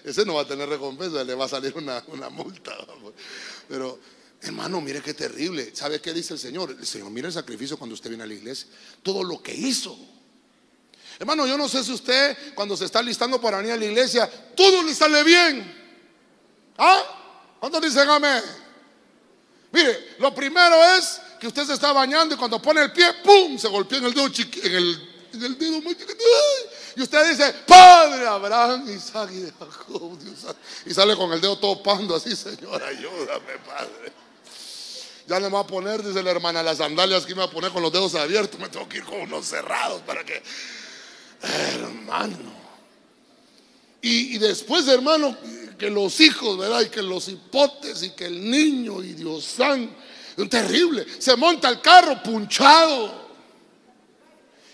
Ese 0.05 0.25
no 0.25 0.35
va 0.35 0.43
a 0.43 0.49
tener 0.49 0.69
recompensa, 0.69 1.25
le 1.25 1.35
va 1.35 1.47
a 1.47 1.49
salir 1.49 1.75
una, 1.77 2.03
una 2.09 2.29
multa. 2.29 2.77
Pero, 3.69 3.99
hermano, 4.43 4.81
mire 4.81 5.01
qué 5.01 5.15
terrible. 5.15 5.75
¿Sabe 5.75 6.01
qué 6.01 6.13
dice 6.13 6.35
el 6.35 6.39
Señor? 6.39 6.77
El 6.79 6.87
Señor, 6.87 7.11
mire 7.11 7.29
el 7.29 7.33
sacrificio 7.33 7.79
cuando 7.79 7.95
usted 7.95 8.11
viene 8.11 8.25
a 8.25 8.27
la 8.27 8.35
iglesia. 8.35 8.69
Todo 9.03 9.23
lo 9.23 9.43
que 9.43 9.55
hizo. 9.55 9.99
Hermano, 11.19 11.47
yo 11.47 11.59
no 11.59 11.69
sé 11.69 11.83
si 11.83 11.93
usted 11.93 12.55
cuando 12.55 12.77
se 12.77 12.85
está 12.85 13.03
listando 13.03 13.41
para 13.41 13.59
venir 13.59 13.73
a 13.73 13.77
la 13.77 13.85
iglesia, 13.85 14.31
todo 14.55 14.83
le 14.83 14.95
sale 14.95 15.25
bien. 15.25 15.77
¿Ah? 16.77 17.03
¿Cuántos 17.59 17.83
dicen 17.83 18.09
amén? 18.09 18.43
Mire, 19.73 20.15
lo 20.19 20.33
primero 20.35 20.77
es 20.97 21.21
que 21.41 21.49
usted 21.49 21.65
se 21.65 21.75
está 21.75 21.93
bañando 21.93 22.35
y 22.35 22.39
cuando 22.39 22.63
pone 22.63 22.83
el 22.83 22.93
pie, 22.93 23.13
¡pum! 23.25 23.59
Se 23.59 23.69
golpea 23.69 23.99
en 23.99 24.05
el 24.07 24.15
dedo 24.15 24.27
en 24.27 24.75
el, 24.75 25.09
en 25.35 25.45
el 25.45 25.59
dedo 25.59 25.81
muy 25.83 25.97
chiquito. 25.97 26.15
Y 26.97 27.03
usted 27.03 27.31
dice, 27.31 27.53
Padre 27.67 28.27
Abraham, 28.27 28.89
Isaac 28.89 29.31
y 29.33 29.45
Jacob. 29.59 30.19
y 30.87 30.95
sale 30.95 31.17
con 31.17 31.33
el 31.33 31.41
dedo 31.41 31.59
todo 31.59 31.83
pando 31.83 32.15
así, 32.15 32.35
Señor, 32.35 32.83
ayúdame, 32.83 33.59
Padre. 33.67 34.13
Ya 35.27 35.39
le 35.39 35.49
va 35.51 35.61
a 35.61 35.67
poner, 35.67 36.03
dice 36.03 36.23
la 36.23 36.31
hermana, 36.31 36.63
las 36.63 36.79
sandalias 36.79 37.27
que 37.27 37.35
me 37.35 37.41
va 37.41 37.47
a 37.47 37.51
poner 37.51 37.71
con 37.71 37.83
los 37.83 37.93
dedos 37.93 38.15
abiertos. 38.15 38.59
Me 38.59 38.69
tengo 38.69 38.89
que 38.89 38.99
ir 38.99 39.05
con 39.05 39.21
unos 39.21 39.47
cerrados 39.47 40.01
para 40.03 40.25
que 40.25 40.43
Hermano. 41.43 42.59
Y, 44.01 44.39
después, 44.39 44.87
hermano, 44.89 45.37
que 45.79 45.91
los 45.91 46.21
hijos, 46.21 46.57
¿verdad? 46.57 46.83
Y 46.83 46.89
que 46.89 47.03
los 47.03 47.29
hipotes 47.29 48.03
y 48.03 48.11
que 48.11 48.27
el 48.27 48.51
niño 48.51 49.03
y 49.03 49.13
Dios 49.15 49.45
santo. 49.45 49.95
Terrible. 50.49 51.05
Se 51.19 51.37
monta 51.37 51.69
el 51.69 51.81
carro 51.81 52.23
punchado. 52.23 53.29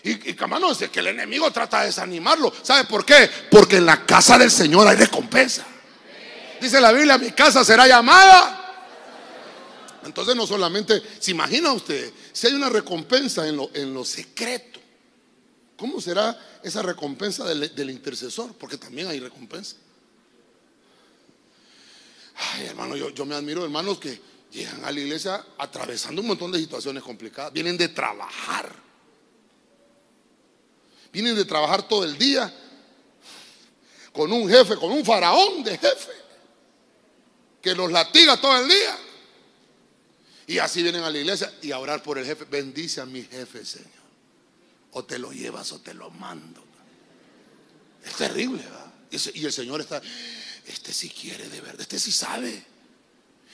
Y, 0.03 0.29
y 0.29 0.35
hermano, 0.37 0.69
dice 0.69 0.89
que 0.89 0.99
el 0.99 1.07
enemigo 1.07 1.49
trata 1.51 1.81
de 1.81 1.87
desanimarlo. 1.87 2.53
¿Sabe 2.61 2.83
por 2.83 3.03
qué? 3.03 3.29
Porque 3.49 3.77
en 3.77 3.85
la 3.87 4.05
casa 4.05 4.37
del 4.37 4.51
Señor 4.51 4.87
hay 4.87 4.95
recompensa. 4.95 5.65
Dice 6.61 6.79
la 6.79 6.91
Biblia, 6.91 7.17
mi 7.17 7.31
casa 7.31 7.65
será 7.65 7.87
llamada. 7.87 8.61
Entonces 10.05 10.35
no 10.35 10.45
solamente, 10.45 11.01
se 11.19 11.31
imagina 11.31 11.73
usted, 11.73 12.13
si 12.31 12.47
hay 12.47 12.53
una 12.53 12.69
recompensa 12.69 13.47
en 13.47 13.57
lo, 13.57 13.71
en 13.73 13.91
lo 13.93 14.05
secreto, 14.05 14.79
¿cómo 15.77 15.99
será 15.99 16.37
esa 16.63 16.81
recompensa 16.81 17.45
del, 17.45 17.89
intercesor, 17.89 18.53
porque 18.55 18.77
también 18.77 19.07
hay 19.07 19.19
recompensa. 19.19 19.75
Ay, 22.35 22.65
hermano, 22.65 22.95
yo, 22.95 23.25
me 23.25 23.35
admiro 23.35 23.63
hermanos 23.63 23.99
que 23.99 24.19
llegan 24.51 24.83
a 24.83 24.91
la 24.91 24.99
iglesia 24.99 25.45
atravesando 25.57 26.21
un 26.21 26.27
montón 26.27 26.51
de 26.51 26.59
situaciones 26.59 27.03
complicadas. 27.03 27.53
Vienen 27.53 27.77
de 27.77 27.89
trabajar. 27.89 28.73
Vienen 31.13 31.35
de 31.35 31.45
trabajar 31.45 31.87
todo 31.87 32.03
el 32.03 32.17
día 32.17 32.53
con 34.11 34.31
un 34.31 34.49
jefe, 34.49 34.75
con 34.75 34.91
un 34.91 35.05
faraón 35.05 35.63
de 35.63 35.77
jefe, 35.77 36.11
que 37.61 37.73
los 37.73 37.91
latiga 37.91 38.39
todo 38.39 38.57
el 38.57 38.67
día. 38.67 38.97
Y 40.47 40.57
así 40.57 40.83
vienen 40.83 41.03
a 41.03 41.09
la 41.09 41.17
iglesia 41.17 41.53
y 41.61 41.71
a 41.71 41.79
orar 41.79 42.03
por 42.03 42.17
el 42.17 42.25
jefe. 42.25 42.45
Bendice 42.45 43.01
a 43.01 43.05
mi 43.05 43.23
jefe, 43.23 43.65
Señor 43.65 43.94
o 44.95 45.03
te 45.03 45.19
lo 45.19 45.31
llevas 45.31 45.71
o 45.73 45.79
te 45.79 45.93
lo 45.93 46.09
mando. 46.09 46.63
Es 48.03 48.15
terrible, 48.15 48.63
¿verdad? 48.63 48.93
Y 49.33 49.45
el 49.45 49.51
Señor 49.51 49.81
está, 49.81 50.01
este 50.65 50.93
sí 50.93 51.09
quiere 51.09 51.49
de 51.49 51.59
verdad, 51.59 51.81
este 51.81 51.99
sí 51.99 52.13
sabe. 52.13 52.63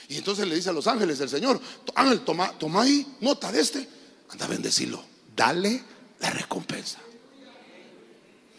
Y 0.07 0.17
entonces 0.17 0.47
le 0.47 0.55
dice 0.55 0.69
a 0.69 0.73
los 0.73 0.85
ángeles 0.85 1.19
el 1.19 1.29
Señor, 1.29 1.59
Ángel, 1.95 2.21
toma, 2.21 2.51
toma 2.59 2.83
ahí 2.83 3.15
nota 3.21 3.51
de 3.51 3.59
este. 3.59 3.87
anda 4.29 4.45
a 4.45 4.49
bendecirlo. 4.49 5.03
Dale 5.35 5.83
la 6.19 6.29
recompensa. 6.29 6.99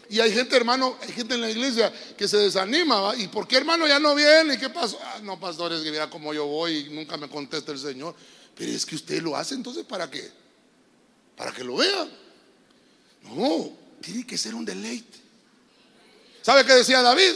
Y 0.09 0.19
hay 0.19 0.33
gente, 0.33 0.55
hermano, 0.57 0.97
hay 1.01 1.13
gente 1.13 1.35
en 1.35 1.41
la 1.41 1.49
iglesia 1.49 1.91
que 2.17 2.27
se 2.27 2.37
desanima. 2.37 3.13
¿Y 3.17 3.29
por 3.29 3.47
qué, 3.47 3.57
hermano, 3.57 3.87
ya 3.87 3.99
no 3.99 4.13
viene? 4.13 4.59
¿Qué 4.59 4.69
pasó? 4.69 4.99
Ah, 5.01 5.19
no, 5.23 5.39
pastores, 5.39 5.81
que 5.81 5.89
vea 5.89 6.09
cómo 6.09 6.33
yo 6.33 6.45
voy 6.45 6.79
y 6.79 6.89
nunca 6.89 7.15
me 7.15 7.29
contesta 7.29 7.71
el 7.71 7.79
Señor. 7.79 8.13
Pero 8.55 8.71
es 8.73 8.85
que 8.85 8.95
usted 8.95 9.21
lo 9.21 9.37
hace, 9.37 9.55
entonces, 9.55 9.85
¿para 9.85 10.11
qué? 10.11 10.29
Para 11.37 11.53
que 11.53 11.63
lo 11.63 11.77
vean. 11.77 12.22
No, 13.23 13.71
tiene 14.01 14.25
que 14.25 14.37
ser 14.37 14.53
un 14.53 14.65
deleite. 14.65 15.19
¿Sabe 16.41 16.65
qué 16.65 16.73
decía 16.73 17.01
David? 17.01 17.33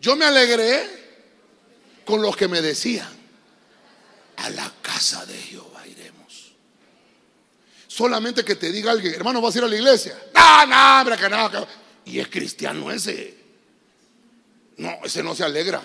Yo 0.00 0.16
me 0.16 0.24
alegré 0.24 1.04
con 2.04 2.20
los 2.20 2.36
que 2.36 2.48
me 2.48 2.60
decían, 2.60 3.08
a 4.36 4.50
la 4.50 4.72
casa 4.82 5.24
de 5.24 5.34
Jehová 5.34 5.86
iremos. 5.86 6.52
Solamente 7.86 8.44
que 8.44 8.56
te 8.56 8.72
diga 8.72 8.90
alguien, 8.90 9.14
hermano, 9.14 9.40
¿vas 9.40 9.54
a 9.54 9.58
ir 9.58 9.64
a 9.64 9.68
la 9.68 9.76
iglesia? 9.76 10.20
No, 10.34 10.66
no, 10.66 11.00
hombre, 11.00 11.16
que 11.16 11.28
no. 11.30 11.50
Y 12.04 12.18
es 12.18 12.28
cristiano 12.28 12.90
ese. 12.90 13.34
No, 14.76 14.98
ese 15.04 15.22
no 15.22 15.34
se 15.34 15.44
alegra. 15.44 15.80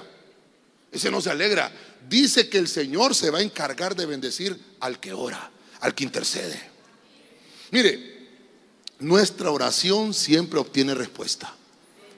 Ese 0.92 1.12
no 1.12 1.22
se 1.22 1.30
alegra. 1.30 1.72
Dice 2.08 2.50
que 2.50 2.58
el 2.58 2.68
Señor 2.68 3.14
se 3.14 3.30
va 3.30 3.40
a 3.40 3.44
encargar 3.44 3.96
de 3.96 4.06
bendecir 4.08 4.60
al 4.80 5.00
que 5.00 5.14
ora, 5.14 5.52
al 5.82 5.94
que 5.94 6.04
intercede. 6.04 6.60
Mire, 7.72 8.19
nuestra 9.00 9.52
oración 9.52 10.14
siempre 10.14 10.60
obtiene 10.60 10.94
respuesta. 10.94 11.54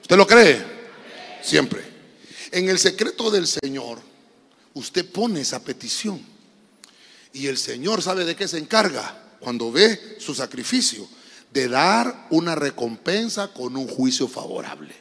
¿Usted 0.00 0.16
lo 0.16 0.26
cree? 0.26 0.64
Siempre. 1.42 1.82
En 2.50 2.68
el 2.68 2.78
secreto 2.78 3.30
del 3.30 3.46
Señor, 3.46 3.98
usted 4.74 5.10
pone 5.10 5.40
esa 5.40 5.62
petición. 5.62 6.20
Y 7.32 7.46
el 7.46 7.56
Señor 7.56 8.02
sabe 8.02 8.24
de 8.24 8.36
qué 8.36 8.46
se 8.46 8.58
encarga 8.58 9.36
cuando 9.40 9.72
ve 9.72 10.16
su 10.18 10.34
sacrificio, 10.34 11.08
de 11.52 11.68
dar 11.68 12.26
una 12.30 12.54
recompensa 12.54 13.48
con 13.48 13.76
un 13.76 13.88
juicio 13.88 14.28
favorable. 14.28 14.94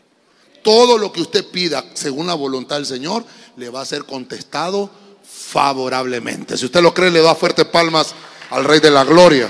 Todo 0.64 0.98
lo 0.98 1.12
que 1.12 1.22
usted 1.22 1.46
pida 1.46 1.84
según 1.94 2.28
la 2.28 2.36
voluntad 2.36 2.78
del 2.78 2.86
Señor 2.86 3.26
le 3.58 3.70
va 3.70 3.82
a 3.82 3.86
ser 3.86 4.06
contestado 4.06 4.90
favorablemente. 5.24 6.58
Si 6.58 6.66
usted 6.66 6.82
lo 6.82 6.94
cree, 6.94 7.10
le 7.10 7.22
da 7.22 7.36
fuertes 7.36 7.66
palmas 7.66 8.14
al 8.50 8.64
Rey 8.66 8.80
de 8.80 8.92
la 8.92 9.04
Gloria. 9.04 9.50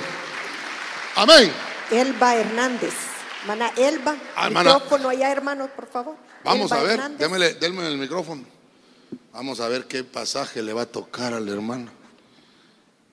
Amén. 1.16 1.52
Elba 1.92 2.36
Hernández. 2.36 2.94
Hermana 3.42 3.72
Elba, 3.76 4.16
ah, 4.36 4.50
micrófono 4.50 5.10
allá, 5.10 5.32
hermanos, 5.32 5.72
por 5.72 5.88
favor. 5.88 6.16
Vamos 6.44 6.72
a 6.72 6.84
ver, 6.84 7.00
démele, 7.18 7.56
démele 7.56 7.88
el 7.88 7.98
micrófono. 7.98 8.44
Vamos 9.34 9.60
a 9.60 9.68
ver 9.68 9.86
qué 9.86 10.04
pasaje 10.04 10.62
le 10.62 10.74
va 10.74 10.84
a 10.84 10.86
tocar 10.86 11.34
al 11.34 11.50
hermano. 11.50 11.92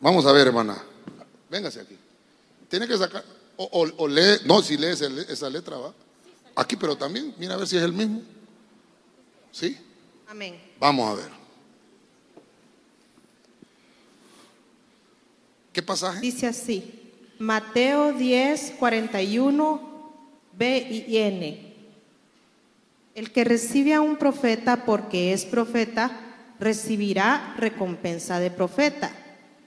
Vamos 0.01 0.27
a 0.27 0.33
ver, 0.33 0.49
hermana. 0.49 0.83
Véngase 1.49 1.81
aquí. 1.81 1.97
Tiene 2.69 2.87
que 2.87 2.99
sacar, 2.99 3.25
o, 3.57 4.07
lee, 4.07 4.41
no, 4.45 4.61
si 4.63 4.77
lee 4.77 4.89
esa 4.89 5.49
letra, 5.49 5.79
va. 5.79 5.95
Aquí, 6.55 6.77
pero 6.77 6.97
también, 6.97 7.35
mira 7.39 7.55
a 7.55 7.57
ver 7.57 7.67
si 7.67 7.77
es 7.77 7.83
el 7.83 7.93
mismo. 7.93 8.21
¿Sí? 9.51 9.79
Amén. 10.29 10.61
Vamos 10.79 11.11
a 11.11 11.15
ver. 11.15 11.31
¿Qué 15.73 15.83
pasaje? 15.83 16.21
Dice 16.21 16.47
así. 16.47 16.98
Mateo 17.39 18.13
10, 18.13 18.75
41, 18.81 19.81
B 20.55 21.05
y 21.09 21.17
N. 21.19 21.75
El 23.15 23.31
que 23.31 23.45
recibe 23.45 23.95
a 23.95 24.01
un 24.01 24.17
profeta 24.17 24.85
porque 24.85 25.33
es 25.33 25.45
profeta, 25.45 26.11
recibirá 26.59 27.55
recompensa 27.57 28.41
de 28.41 28.51
profeta. 28.51 29.13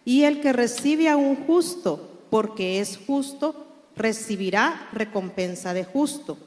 Y 0.03 0.24
el 0.24 0.41
que 0.41 0.51
recibe 0.51 1.07
a 1.07 1.15
un 1.15 1.38
justo 1.47 2.26
porque 2.30 2.82
es 2.82 2.99
justo, 3.07 3.67
recibirá 3.95 4.89
recompensa 4.91 5.74
de 5.74 5.86
justo. 5.86 6.38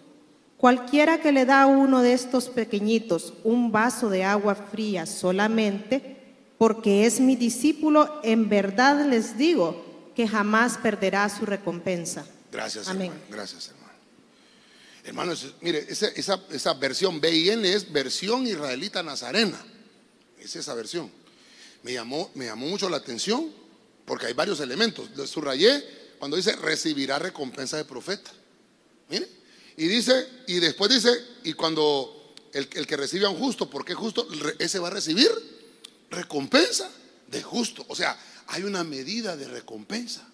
Cualquiera 0.59 1.21
que 1.21 1.33
le 1.33 1.47
da 1.47 1.63
a 1.63 1.67
uno 1.67 2.03
de 2.03 2.13
estos 2.13 2.51
pequeñitos 2.51 3.33
un 3.45 3.73
vaso 3.73 4.11
de 4.11 4.25
agua 4.25 4.55
fría 4.55 5.07
solamente, 5.07 6.19
porque 6.59 7.07
es 7.07 7.19
mi 7.19 7.35
discípulo, 7.35 8.21
en 8.23 8.49
verdad 8.51 9.07
les 9.07 9.39
digo, 9.39 9.84
que 10.15 10.29
jamás 10.29 10.79
perderá 10.79 11.29
su 11.29 11.47
recompensa. 11.47 12.25
Gracias, 12.53 12.89
Amén. 12.89 13.13
hermano. 13.13 13.27
Gracias, 13.31 13.69
hermano. 13.69 13.85
Hermanos, 15.05 15.55
mire, 15.61 15.85
esa, 15.89 16.09
esa, 16.09 16.41
esa 16.51 16.73
versión 16.75 17.21
BIN 17.21 17.65
es 17.65 17.93
versión 17.93 18.47
israelita 18.47 19.03
nazarena. 19.03 19.63
Es 20.39 20.57
esa 20.57 20.75
versión. 20.75 21.11
Me 21.83 21.93
llamó, 21.93 22.31
me 22.35 22.47
llamó 22.47 22.67
mucho 22.67 22.89
la 22.89 22.97
atención 22.97 23.53
porque 24.07 24.27
hay 24.27 24.33
varios 24.33 24.61
elementos. 24.61 25.11
Lo 25.15 25.27
subrayé 25.27 25.85
cuando 26.19 26.37
dice 26.37 26.57
recibirá 26.57 27.19
recompensa 27.19 27.77
de 27.77 27.85
profeta. 27.85 28.31
Mire. 29.11 29.29
Y 29.77 29.89
dice, 29.89 30.27
y 30.47 30.61
después 30.61 30.91
dice, 30.91 31.11
y 31.43 31.53
cuando 31.53 32.35
el, 32.53 32.69
el 32.75 32.87
que 32.87 32.97
recibe 32.97 33.27
a 33.27 33.29
un 33.29 33.39
justo, 33.39 33.69
¿por 33.69 33.85
qué 33.85 33.93
justo? 33.93 34.27
Ese 34.59 34.79
va 34.79 34.87
a 34.89 34.93
recibir 34.93 35.31
recompensa 36.11 36.89
de 37.27 37.43
justo. 37.43 37.85
O 37.89 37.97
sea, 37.97 38.17
hay 38.49 38.63
una 38.65 38.85
medida 38.85 39.37
de 39.37 39.49
recompensa. 39.49 40.27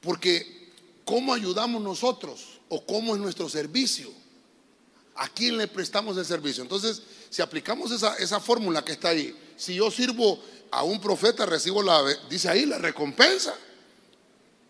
Porque 0.00 0.70
¿cómo 1.04 1.34
ayudamos 1.34 1.82
nosotros? 1.82 2.60
¿O 2.68 2.84
cómo 2.84 3.14
es 3.14 3.20
nuestro 3.20 3.48
servicio? 3.48 4.12
¿A 5.16 5.28
quién 5.28 5.56
le 5.56 5.66
prestamos 5.66 6.16
el 6.16 6.24
servicio? 6.24 6.62
Entonces, 6.62 7.02
si 7.30 7.42
aplicamos 7.42 7.90
esa, 7.90 8.40
fórmula 8.40 8.84
que 8.84 8.92
está 8.92 9.08
ahí, 9.08 9.36
si 9.56 9.74
yo 9.74 9.90
sirvo 9.90 10.40
a 10.70 10.84
un 10.84 11.00
profeta, 11.00 11.44
recibo 11.46 11.82
la, 11.82 12.02
dice 12.28 12.48
ahí, 12.48 12.66
la 12.66 12.78
recompensa. 12.78 13.54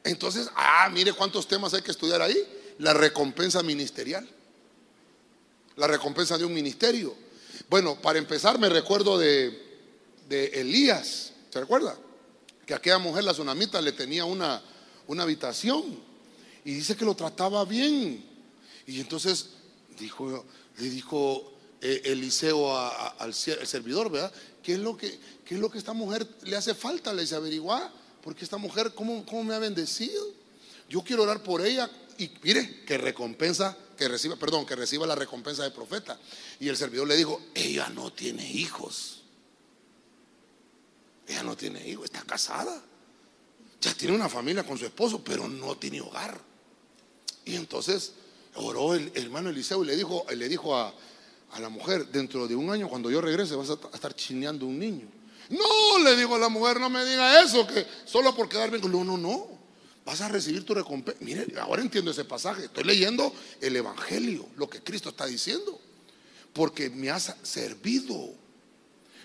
Entonces, 0.04 0.48
ah, 0.54 0.88
mire 0.90 1.12
cuántos 1.12 1.46
temas 1.46 1.74
hay 1.74 1.82
que 1.82 1.90
estudiar 1.90 2.22
ahí. 2.22 2.38
La 2.78 2.94
recompensa 2.94 3.62
ministerial. 3.62 4.26
La 5.76 5.86
recompensa 5.86 6.38
de 6.38 6.44
un 6.44 6.54
ministerio. 6.54 7.14
Bueno, 7.68 8.00
para 8.00 8.18
empezar, 8.18 8.58
me 8.58 8.68
recuerdo 8.68 9.18
de, 9.18 9.67
de 10.28 10.46
Elías, 10.46 11.32
¿se 11.50 11.60
recuerda? 11.60 11.96
Que 12.66 12.74
aquella 12.74 12.98
mujer, 12.98 13.24
la 13.24 13.32
tsunamita, 13.32 13.80
le 13.80 13.92
tenía 13.92 14.24
una, 14.24 14.62
una 15.06 15.22
habitación 15.22 15.98
y 16.64 16.74
dice 16.74 16.96
que 16.96 17.04
lo 17.04 17.14
trataba 17.14 17.64
bien. 17.64 18.24
Y 18.86 19.00
entonces 19.00 19.50
dijo, 19.98 20.44
le 20.78 20.90
dijo 20.90 21.52
eh, 21.80 22.02
Eliseo 22.04 22.76
al 22.76 23.34
servidor, 23.34 24.10
¿verdad? 24.10 24.32
¿Qué 24.62 24.74
es, 24.74 24.78
lo 24.78 24.96
que, 24.96 25.18
¿Qué 25.44 25.54
es 25.54 25.60
lo 25.60 25.70
que 25.70 25.78
esta 25.78 25.94
mujer 25.94 26.26
le 26.42 26.56
hace 26.56 26.74
falta? 26.74 27.12
Le 27.12 27.22
dice, 27.22 27.34
averiguar, 27.34 27.90
porque 28.22 28.44
esta 28.44 28.58
mujer, 28.58 28.92
¿cómo, 28.94 29.24
¿cómo 29.24 29.44
me 29.44 29.54
ha 29.54 29.58
bendecido? 29.58 30.22
Yo 30.88 31.02
quiero 31.02 31.22
orar 31.22 31.42
por 31.42 31.64
ella 31.64 31.90
y 32.18 32.30
mire, 32.42 32.84
que 32.84 32.98
recompensa, 32.98 33.76
que 33.96 34.08
reciba, 34.08 34.36
perdón, 34.36 34.66
que 34.66 34.76
reciba 34.76 35.06
la 35.06 35.14
recompensa 35.14 35.62
de 35.62 35.70
profeta. 35.70 36.18
Y 36.60 36.68
el 36.68 36.76
servidor 36.76 37.08
le 37.08 37.16
dijo, 37.16 37.40
ella 37.54 37.88
no 37.88 38.12
tiene 38.12 38.50
hijos. 38.50 39.22
Ella 41.28 41.42
no 41.42 41.56
tiene 41.56 41.86
hijos, 41.86 42.06
está 42.06 42.22
casada. 42.22 42.82
Ya 43.80 43.94
tiene 43.94 44.14
una 44.14 44.28
familia 44.28 44.64
con 44.64 44.76
su 44.76 44.86
esposo, 44.86 45.22
pero 45.22 45.46
no 45.46 45.76
tiene 45.76 46.00
hogar. 46.00 46.40
Y 47.44 47.54
entonces 47.54 48.12
oró 48.54 48.94
el, 48.94 49.12
hermano 49.14 49.50
Eliseo 49.50 49.84
y 49.84 49.86
le 49.86 49.96
dijo, 49.96 50.26
le 50.34 50.48
dijo 50.48 50.74
a, 50.76 50.92
la 51.60 51.68
mujer, 51.68 52.08
dentro 52.08 52.48
de 52.48 52.56
un 52.56 52.70
año 52.70 52.88
cuando 52.88 53.10
yo 53.10 53.20
regrese 53.20 53.54
vas 53.54 53.70
a 53.70 53.78
estar 53.94 54.14
chineando 54.14 54.66
un 54.66 54.78
niño. 54.78 55.06
No, 55.50 55.98
le 56.04 56.16
digo 56.16 56.34
a 56.34 56.38
la 56.38 56.48
mujer, 56.48 56.78
no 56.80 56.90
me 56.90 57.04
diga 57.04 57.42
eso, 57.42 57.66
que 57.66 57.86
solo 58.04 58.34
por 58.34 58.48
quedar 58.48 58.70
bien. 58.70 58.90
No, 58.90 59.04
no, 59.04 59.16
no. 59.16 59.58
Vas 60.04 60.20
a 60.22 60.28
recibir 60.28 60.64
tu 60.64 60.74
recompensa. 60.74 61.20
Mire, 61.22 61.46
ahora 61.60 61.82
entiendo 61.82 62.10
ese 62.10 62.24
pasaje. 62.24 62.64
Estoy 62.64 62.84
leyendo 62.84 63.32
el 63.60 63.76
Evangelio, 63.76 64.46
lo 64.56 64.68
que 64.68 64.82
Cristo 64.82 65.10
está 65.10 65.26
diciendo. 65.26 65.78
Porque 66.52 66.90
me 66.90 67.10
has 67.10 67.34
servido. 67.42 68.34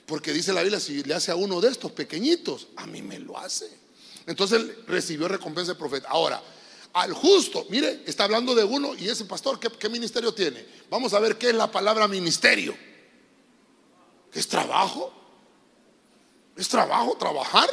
Porque 0.06 0.34
dice 0.34 0.54
la 0.54 0.62
Biblia, 0.62 0.80
si 0.80 1.04
le 1.04 1.14
hace 1.14 1.32
a 1.32 1.36
uno 1.36 1.62
de 1.62 1.70
estos 1.70 1.92
pequeñitos, 1.92 2.68
a 2.76 2.86
mí 2.86 3.02
me 3.02 3.20
lo 3.20 3.38
hace. 3.38 3.70
Entonces 4.26 4.60
él 4.60 4.84
recibió 4.88 5.28
recompensa 5.28 5.74
de 5.74 5.80
profeta. 5.80 6.10
Ahora, 6.10 6.42
al 6.94 7.14
justo, 7.14 7.66
mire, 7.70 8.04
está 8.06 8.26
hablando 8.26 8.54
de 8.54 8.64
uno 8.64 8.94
y 8.96 9.10
ese 9.10 9.26
pastor, 9.26 9.60
¿qué, 9.60 9.90
ministerio 9.90 10.34
tiene? 10.34 10.66
Vamos 10.90 11.14
a 11.14 11.20
ver 11.20 11.38
qué 11.38 11.50
es 11.50 11.56
la 11.56 11.72
palabra 11.72 12.08
ministerio. 12.08 12.76
¿Es 14.32 14.48
trabajo? 14.48 15.12
¿Es 16.56 16.68
trabajo, 16.68 17.16
trabajar? 17.18 17.70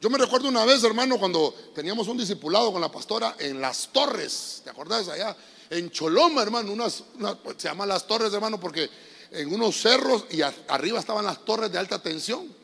Yo 0.00 0.10
me 0.10 0.18
recuerdo 0.18 0.48
una 0.48 0.64
vez, 0.64 0.82
hermano, 0.84 1.18
cuando 1.18 1.54
teníamos 1.74 2.08
un 2.08 2.18
discipulado 2.18 2.72
con 2.72 2.80
la 2.80 2.90
pastora 2.90 3.36
en 3.38 3.60
Las 3.60 3.90
Torres, 3.92 4.60
¿te 4.64 4.70
acordás 4.70 5.08
allá? 5.08 5.36
En 5.70 5.90
Choloma, 5.90 6.42
hermano, 6.42 6.90
se 6.90 7.68
llama 7.68 7.86
Las 7.86 8.06
Torres, 8.06 8.32
hermano, 8.32 8.58
porque 8.58 8.88
en 9.36 9.52
unos 9.52 9.80
cerros 9.80 10.24
y 10.30 10.40
arriba 10.42 10.98
estaban 10.98 11.24
las 11.24 11.44
torres 11.44 11.70
de 11.70 11.78
alta 11.78 12.02
tensión. 12.02 12.54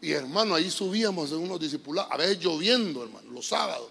Y 0.00 0.12
hermano, 0.12 0.54
ahí 0.54 0.70
subíamos 0.70 1.30
en 1.30 1.38
unos 1.38 1.58
discipulados, 1.58 2.12
a 2.12 2.16
veces 2.16 2.38
lloviendo, 2.38 3.02
hermano, 3.02 3.30
los 3.30 3.46
sábados. 3.46 3.88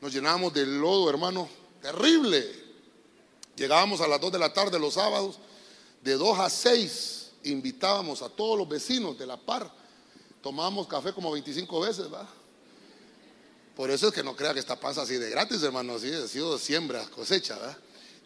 Nos 0.00 0.12
llenábamos 0.12 0.52
de 0.52 0.66
lodo, 0.66 1.08
hermano, 1.08 1.48
terrible. 1.80 2.44
Llegábamos 3.56 4.00
a 4.00 4.08
las 4.08 4.20
2 4.20 4.32
de 4.32 4.38
la 4.38 4.52
tarde 4.52 4.78
los 4.78 4.94
sábados, 4.94 5.38
de 6.02 6.14
2 6.14 6.38
a 6.38 6.50
6 6.50 7.24
invitábamos 7.44 8.22
a 8.22 8.28
todos 8.28 8.58
los 8.58 8.68
vecinos 8.68 9.18
de 9.18 9.26
la 9.26 9.36
par. 9.36 9.70
Tomábamos 10.42 10.86
café 10.86 11.12
como 11.12 11.30
25 11.30 11.80
veces, 11.80 12.12
¿va? 12.12 12.28
Por 13.76 13.90
eso 13.90 14.08
es 14.08 14.14
que 14.14 14.22
no 14.22 14.36
crea 14.36 14.52
que 14.54 14.60
esta 14.60 14.78
pasa 14.78 15.02
así 15.02 15.16
de 15.16 15.30
gratis, 15.30 15.62
hermano. 15.62 15.94
Así 15.94 16.12
ha 16.12 16.26
sido 16.28 16.58
siembra, 16.58 17.04
cosecha, 17.10 17.56
¿verdad? 17.56 17.78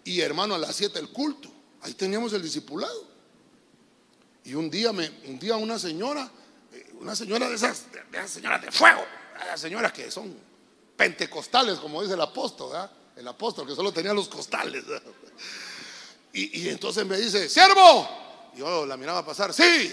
Y 0.05 0.21
hermano, 0.21 0.55
a 0.55 0.59
las 0.59 0.77
7 0.77 0.99
el 0.99 1.09
culto. 1.11 1.51
Ahí 1.81 1.95
teníamos 1.95 2.33
el 2.33 2.43
discipulado. 2.43 3.08
Y 4.49 4.55
un 4.55 4.71
día, 4.71 4.95
me, 4.95 5.11
un 5.27 5.39
día 5.39 5.57
una 5.57 5.79
señora, 5.79 6.27
eh, 6.73 6.93
una 7.01 7.15
señora 7.15 7.51
de 7.51 7.57
esas, 7.57 7.93
de 7.93 8.17
esas 8.17 8.31
señoras 8.31 8.63
de 8.63 8.73
fuego, 8.73 9.05
las 9.47 9.61
señoras 9.61 9.93
que 9.93 10.11
son 10.11 10.35
pentecostales, 10.97 11.79
como 11.79 12.01
dice 12.01 12.15
el 12.15 12.21
apóstol, 12.23 12.73
¿verdad? 12.73 12.91
El 13.15 13.29
apóstol 13.29 13.67
que 13.67 13.75
solo 13.75 13.93
tenía 13.93 14.15
los 14.15 14.27
costales. 14.27 14.85
Y, 16.33 16.63
y, 16.63 16.69
entonces 16.71 17.05
me 17.05 17.19
dice, 17.19 17.47
siervo. 17.49 18.09
Yo 18.57 18.87
la 18.87 18.97
miraba 18.97 19.23
pasar, 19.23 19.53
sí, 19.53 19.93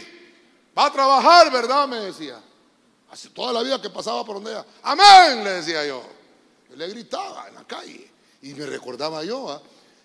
va 0.78 0.86
a 0.86 0.91
trabajar, 0.91 1.51
¿verdad? 1.51 1.86
Me 1.88 1.97
decía. 1.99 2.41
Hace 3.12 3.32
toda 3.32 3.51
la 3.51 3.62
vida 3.62 3.82
que 3.82 3.89
pasaba 3.89 4.26
por 4.26 4.36
donde 4.36 4.51
ella, 4.51 4.66
amén, 4.84 5.43
le 5.43 5.51
decía 5.51 5.86
yo. 5.86 6.01
yo 6.70 6.76
le 6.78 6.88
gritaba 6.88 7.49
en 7.49 7.56
la 7.56 7.68
calle 7.68 8.10
y 8.41 8.53
me 8.53 8.66
recordaba 8.66 9.22
yo. 9.26 9.62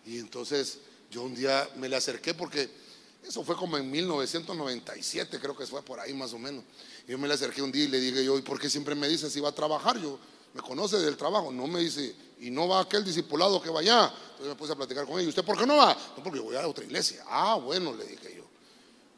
Y 0.07 0.19
entonces 0.19 0.79
yo 1.09 1.23
un 1.23 1.37
día 1.37 1.69
me 1.77 1.89
le 1.89 1.95
acerqué 1.95 2.35
porque 2.35 2.90
eso 3.27 3.45
fue 3.45 3.57
como 3.57 3.77
en 3.77 3.91
1997, 3.91 5.39
creo 5.39 5.57
que 5.57 5.67
fue 5.67 5.83
por 5.83 6.01
ahí 6.01 6.15
más 6.15 6.33
o 6.33 6.39
menos. 6.39 6.65
Yo 7.07 7.19
me 7.19 7.29
le 7.29 7.35
acerqué 7.35 7.63
un 7.63 7.71
día 7.71 7.85
y 7.85 7.89
le 7.89 8.01
dije 8.01 8.25
yo, 8.25 8.39
¿y 8.39 8.43
por 8.43 8.59
qué 8.59 8.69
siempre 8.69 8.95
me 8.95 9.09
dice 9.09 9.31
si 9.31 9.41
va 9.41 9.51
a 9.51 9.55
trabajar? 9.55 10.01
Yo, 10.01 10.19
¿me 10.55 10.61
conoce 10.63 10.99
del 10.99 11.17
trabajo? 11.17 11.53
No 11.53 11.67
me 11.67 11.81
dice, 11.81 12.15
y 12.41 12.51
no 12.51 12.69
va 12.69 12.81
aquel 12.81 13.05
discipulado 13.05 13.61
que 13.61 13.71
vaya. 13.71 14.07
Entonces 14.07 14.49
me 14.49 14.55
puse 14.55 14.73
a 14.73 14.77
platicar 14.77 15.07
con 15.07 15.19
él. 15.19 15.27
¿Y 15.27 15.29
usted 15.29 15.45
por 15.45 15.59
qué 15.59 15.67
no 15.67 15.77
va? 15.77 15.97
No, 16.17 16.23
porque 16.23 16.41
voy 16.41 16.57
a 16.57 16.67
otra 16.67 16.85
iglesia. 16.85 17.23
Ah, 17.29 17.57
bueno, 17.57 17.95
le 17.95 18.05
dije 18.07 18.35
yo. 18.37 18.45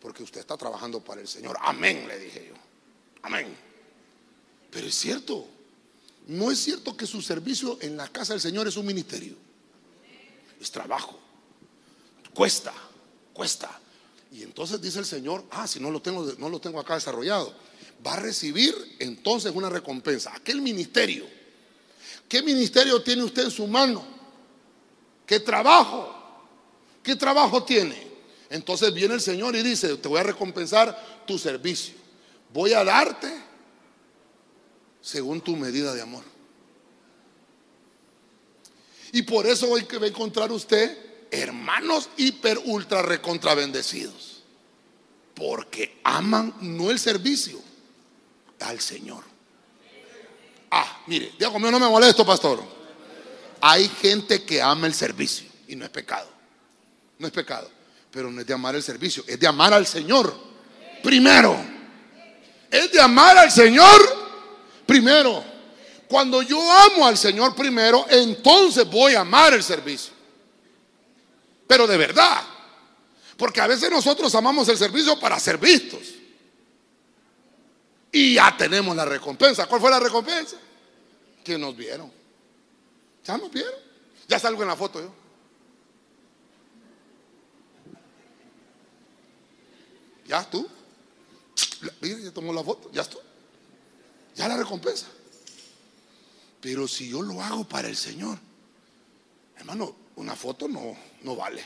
Porque 0.01 0.23
usted 0.23 0.41
está 0.41 0.57
trabajando 0.57 1.01
para 1.01 1.21
el 1.21 1.29
Señor. 1.29 1.57
Amén, 1.61 2.07
le 2.09 2.19
dije 2.19 2.49
yo. 2.49 2.55
Amén. 3.23 3.57
Pero 4.71 4.87
es 4.87 4.95
cierto. 4.95 5.47
No 6.27 6.51
es 6.51 6.59
cierto 6.59 6.97
que 6.97 7.07
su 7.07 7.23
servicio 7.23 7.79
en 7.81 7.97
la 7.97 8.09
casa 8.09 8.33
del 8.33 8.41
Señor 8.41 8.67
es 8.67 8.77
un 8.77 8.87
ministerio. 8.87 9.37
Es 10.61 10.71
trabajo. 10.71 11.19
Cuesta, 12.35 12.73
cuesta. 13.33 13.82
Y 14.33 14.43
entonces 14.43 14.81
dice 14.81 14.99
el 14.99 15.05
Señor, 15.05 15.45
ah, 15.51 15.67
si 15.67 15.79
no 15.79 15.91
lo 15.91 16.01
tengo, 16.01 16.25
no 16.39 16.49
lo 16.49 16.59
tengo 16.59 16.81
acá 16.81 16.95
desarrollado, 16.95 17.55
va 18.05 18.15
a 18.15 18.21
recibir 18.21 18.75
entonces 18.99 19.53
una 19.55 19.69
recompensa. 19.69 20.35
Aquel 20.35 20.63
ministerio. 20.63 21.27
¿Qué 22.29 22.43
ministerio 22.43 23.03
tiene 23.03 23.25
usted 23.25 23.45
en 23.45 23.51
su 23.51 23.67
mano? 23.67 24.03
¿Qué 25.27 25.39
trabajo? 25.39 26.17
¿Qué 27.03 27.15
trabajo 27.15 27.63
tiene? 27.63 28.11
Entonces 28.49 28.93
viene 28.95 29.15
el 29.15 29.21
Señor 29.21 29.55
y 29.55 29.63
dice, 29.63 29.97
te 29.99 30.09
voy 30.09 30.21
a 30.21 30.25
recompensar 30.25 31.25
tu 31.27 31.39
servicio. 31.39 31.95
Voy 32.55 32.73
a 32.73 32.83
darte 32.85 33.31
según 35.03 35.43
tu 35.43 35.57
medida 35.57 35.95
de 35.95 36.01
amor. 36.01 36.25
Y 39.13 39.21
por 39.23 39.47
eso 39.47 39.71
hoy 39.71 39.85
que 39.85 39.99
va 39.99 40.07
a 40.07 40.09
encontrar 40.09 40.51
usted 40.51 41.12
hermanos 41.33 42.11
hiper 42.17 42.61
ultra 42.67 43.03
recontra 43.03 43.55
bendecidos. 43.55 44.43
Porque 45.35 45.99
aman 46.05 46.55
no 46.61 46.91
el 46.91 46.99
servicio, 46.99 47.59
al 48.61 48.79
Señor. 48.81 49.25
Ah, 50.71 51.03
mire, 51.07 51.33
Dios 51.39 51.53
mío, 51.59 51.71
no 51.71 51.81
me 51.81 51.89
molesto, 51.89 52.25
pastor. 52.25 52.63
Hay 53.61 53.89
gente 53.89 54.45
que 54.45 54.63
ama 54.63 54.87
el 54.87 54.95
servicio 54.95 55.49
y 55.67 55.75
no 55.75 55.85
es 55.85 55.91
pecado. 55.91 56.29
No 57.19 57.27
es 57.27 57.33
pecado. 57.33 57.71
Pero 58.11 58.31
no 58.31 58.41
es 58.41 58.47
de 58.47 58.55
amar 58.55 58.75
el 58.77 58.83
servicio, 58.83 59.25
es 59.27 59.41
de 59.41 59.47
amar 59.47 59.73
al 59.73 59.87
Señor. 59.87 60.35
Primero. 61.03 61.57
Es 62.71 62.93
de 62.93 63.01
amar 63.01 63.37
al 63.39 63.51
Señor 63.51 64.23
primero. 64.87 65.43
Cuando 66.09 66.43
yo 66.43 66.61
amo 66.71 67.07
al 67.07 67.17
Señor 67.17 67.55
primero, 67.55 68.05
entonces 68.11 68.89
voy 68.89 69.15
a 69.15 69.21
amar 69.21 69.55
el 69.55 69.63
servicio. 69.63 70.13
Pero 71.73 71.87
de 71.87 71.97
verdad. 71.97 72.43
Porque 73.35 73.63
a 73.63 73.67
veces 73.67 73.91
nosotros 73.91 74.35
amamos 74.35 74.69
el 74.69 74.77
servicio 74.77 75.19
para 75.19 75.41
ser 75.41 75.57
vistos. 75.57 76.03
Y 78.13 78.35
ya 78.35 78.55
tenemos 78.59 78.95
la 78.95 79.07
recompensa. 79.07 79.67
¿Cuál 79.67 79.81
fue 79.81 79.91
la 79.91 79.99
recompensa? 79.99 80.59
Que 81.43 81.57
nos 81.57 81.75
vieron. 81.75 82.13
Ya 83.25 83.39
nos 83.39 83.51
vieron. 83.51 83.73
Ya 84.29 84.39
salgo 84.39 84.61
en 84.61 84.69
la 84.69 84.77
foto 84.77 85.01
yo. 85.01 85.15
Ya 90.27 90.45
tú. 90.51 90.69
Mira, 92.03 92.19
ya 92.19 92.33
tomó 92.33 92.53
la 92.53 92.63
foto. 92.63 92.91
Ya 92.93 93.03
tú. 93.03 93.19
Ya 94.35 94.47
la 94.47 94.59
recompensa. 94.59 95.07
Pero 96.61 96.87
si 96.87 97.09
yo 97.09 97.23
lo 97.23 97.41
hago 97.41 97.65
para 97.65 97.89
el 97.89 97.97
Señor, 97.97 98.39
hermano, 99.57 100.02
una 100.17 100.37
foto 100.37 100.69
no, 100.69 100.97
no 101.23 101.37
vale. 101.37 101.65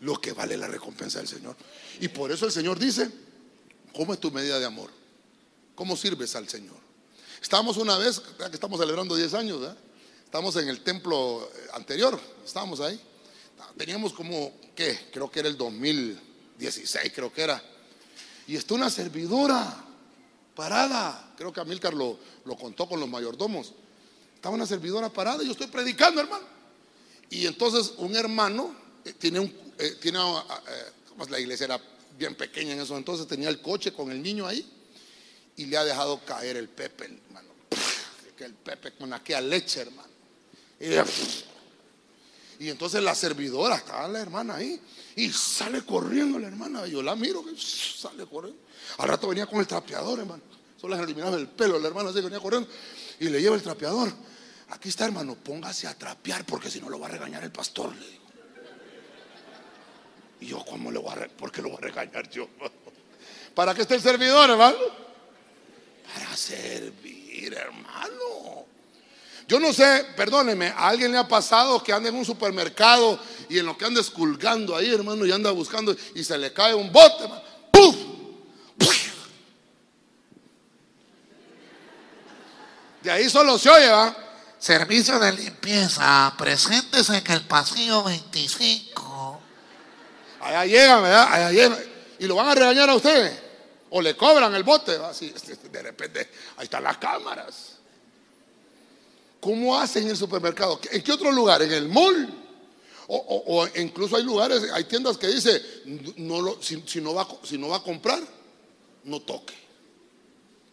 Lo 0.00 0.18
que 0.20 0.32
vale 0.32 0.56
la 0.56 0.66
recompensa 0.66 1.18
del 1.18 1.28
Señor. 1.28 1.56
Y 2.00 2.08
por 2.08 2.32
eso 2.32 2.46
el 2.46 2.52
Señor 2.52 2.78
dice, 2.78 3.10
¿cómo 3.94 4.14
es 4.14 4.20
tu 4.20 4.30
medida 4.30 4.58
de 4.58 4.64
amor? 4.64 4.90
¿Cómo 5.74 5.96
sirves 5.96 6.34
al 6.36 6.48
Señor? 6.48 6.76
Estábamos 7.40 7.76
una 7.76 7.98
vez, 7.98 8.20
que 8.20 8.44
estamos 8.52 8.80
celebrando 8.80 9.14
10 9.14 9.34
años, 9.34 9.76
estamos 10.24 10.56
en 10.56 10.68
el 10.68 10.80
templo 10.80 11.50
eh, 11.54 11.68
anterior, 11.74 12.18
estábamos 12.44 12.80
ahí. 12.80 13.00
Teníamos 13.76 14.12
como, 14.12 14.52
¿qué? 14.74 15.08
Creo 15.12 15.30
que 15.30 15.40
era 15.40 15.48
el 15.48 15.56
2016, 15.56 17.12
creo 17.14 17.32
que 17.32 17.42
era. 17.42 17.62
Y 18.46 18.56
está 18.56 18.74
una 18.74 18.90
servidora 18.90 19.84
parada. 20.54 21.32
Creo 21.36 21.52
que 21.52 21.60
Amílcar 21.60 21.94
lo, 21.94 22.18
lo 22.44 22.56
contó 22.56 22.88
con 22.88 23.00
los 23.00 23.08
mayordomos. 23.08 23.72
Estaba 24.34 24.54
una 24.54 24.66
servidora 24.66 25.10
parada 25.10 25.42
y 25.42 25.46
yo 25.46 25.52
estoy 25.52 25.66
predicando, 25.66 26.20
hermano. 26.20 26.59
Y 27.30 27.46
entonces 27.46 27.94
un 27.96 28.14
hermano 28.16 28.74
eh, 29.04 29.14
tiene 29.14 29.40
un, 29.40 29.54
eh, 29.78 29.96
tiene, 30.00 30.18
eh, 30.18 31.30
la 31.30 31.40
iglesia 31.40 31.64
era 31.64 31.80
bien 32.18 32.34
pequeña 32.34 32.72
en 32.74 32.80
eso, 32.80 32.96
entonces 32.96 33.26
tenía 33.26 33.48
el 33.48 33.62
coche 33.62 33.92
con 33.92 34.10
el 34.10 34.22
niño 34.22 34.46
ahí 34.46 34.68
y 35.56 35.66
le 35.66 35.76
ha 35.76 35.84
dejado 35.84 36.22
caer 36.24 36.56
el 36.56 36.68
Pepe, 36.68 37.04
hermano. 37.04 37.48
Que 38.36 38.44
el 38.44 38.54
Pepe 38.54 38.92
con 38.92 39.12
aquella 39.12 39.40
leche, 39.40 39.80
hermano. 39.80 40.08
Y, 42.58 42.68
entonces 42.68 43.02
la 43.02 43.14
servidora, 43.14 43.76
estaba 43.76 44.08
la 44.08 44.20
hermana 44.20 44.56
ahí, 44.56 44.80
y 45.16 45.30
sale 45.30 45.82
corriendo 45.82 46.38
la 46.38 46.48
hermana. 46.48 46.86
Yo 46.86 47.02
la 47.02 47.14
miro, 47.14 47.44
sale 47.56 48.26
corriendo. 48.26 48.60
Al 48.98 49.08
rato 49.08 49.28
venía 49.28 49.46
con 49.46 49.60
el 49.60 49.66
trapeador, 49.66 50.18
hermano. 50.18 50.42
Solo 50.80 50.96
le 50.96 51.02
eliminaba 51.02 51.36
el 51.36 51.48
pelo, 51.48 51.78
la 51.78 51.88
hermana 51.88 52.10
así 52.10 52.20
venía 52.22 52.40
corriendo. 52.40 52.68
Y 53.18 53.28
le 53.28 53.40
lleva 53.40 53.56
el 53.56 53.62
trapeador. 53.62 54.10
Aquí 54.70 54.88
está, 54.88 55.04
hermano, 55.04 55.34
póngase 55.34 55.88
a 55.88 55.94
trapear 55.94 56.44
porque 56.44 56.70
si 56.70 56.80
no 56.80 56.88
lo 56.88 56.98
va 56.98 57.06
a 57.08 57.10
regañar 57.10 57.42
el 57.42 57.50
pastor. 57.50 57.92
Y 60.40 60.46
yo, 60.46 60.64
¿cómo 60.64 60.90
le 60.90 60.98
voy 60.98 61.12
a 61.12 61.28
¿Por 61.28 61.50
qué 61.50 61.60
lo 61.60 61.70
voy 61.70 61.78
a 61.78 61.80
regañar 61.80 62.28
yo? 62.30 62.48
¿Para 63.54 63.74
qué 63.74 63.82
está 63.82 63.94
el 63.94 64.00
servidor, 64.00 64.48
hermano? 64.48 64.78
Para 66.14 66.36
servir, 66.36 67.52
hermano. 67.52 68.66
Yo 69.48 69.58
no 69.58 69.72
sé, 69.72 70.06
perdóneme, 70.16 70.68
a 70.68 70.88
alguien 70.88 71.10
le 71.10 71.18
ha 71.18 71.26
pasado 71.26 71.82
que 71.82 71.92
anda 71.92 72.08
en 72.08 72.14
un 72.14 72.24
supermercado 72.24 73.18
y 73.48 73.58
en 73.58 73.66
lo 73.66 73.76
que 73.76 73.84
anda 73.84 74.00
esculgando 74.00 74.76
ahí, 74.76 74.94
hermano, 74.94 75.26
y 75.26 75.32
anda 75.32 75.50
buscando 75.50 75.96
y 76.14 76.22
se 76.22 76.38
le 76.38 76.52
cae 76.52 76.72
un 76.72 76.92
bote, 76.92 77.24
hermano. 77.24 77.42
¡Puf! 77.72 77.96
De 83.02 83.10
ahí 83.10 83.28
solo 83.28 83.58
se 83.58 83.68
oye, 83.68 83.88
¿va? 83.88 84.29
Servicio 84.60 85.18
de 85.18 85.32
limpieza, 85.32 86.34
presentes 86.36 87.08
en 87.08 87.32
el 87.32 87.40
pasillo 87.46 88.04
25. 88.04 89.40
Allá 90.38 90.66
llegan, 90.66 91.02
¿verdad? 91.02 91.32
Allá 91.32 91.50
llegan. 91.50 91.78
Y 92.18 92.26
lo 92.26 92.34
van 92.36 92.48
a 92.48 92.54
regañar 92.54 92.90
a 92.90 92.94
ustedes. 92.94 93.38
O 93.88 94.02
le 94.02 94.14
cobran 94.14 94.54
el 94.54 94.62
bote. 94.62 94.96
Así, 94.96 95.32
de 95.72 95.82
repente, 95.82 96.30
ahí 96.58 96.64
están 96.64 96.84
las 96.84 96.98
cámaras. 96.98 97.76
¿Cómo 99.40 99.78
hacen 99.78 100.02
en 100.02 100.10
el 100.10 100.16
supermercado? 100.18 100.78
¿En 100.92 101.02
qué 101.02 101.12
otro 101.12 101.32
lugar? 101.32 101.62
¿En 101.62 101.72
el 101.72 101.88
mall? 101.88 102.28
O, 103.08 103.66
incluso 103.76 104.14
hay 104.14 104.22
lugares, 104.22 104.70
hay 104.74 104.84
tiendas 104.84 105.16
que 105.16 105.26
dice, 105.26 105.60
no 106.18 106.42
lo, 106.42 106.62
si, 106.62 106.76
no 107.00 107.14
va, 107.14 107.26
si 107.42 107.56
no 107.56 107.68
va 107.68 107.78
a 107.78 107.82
comprar, 107.82 108.20
no 109.04 109.20
toque. 109.20 109.54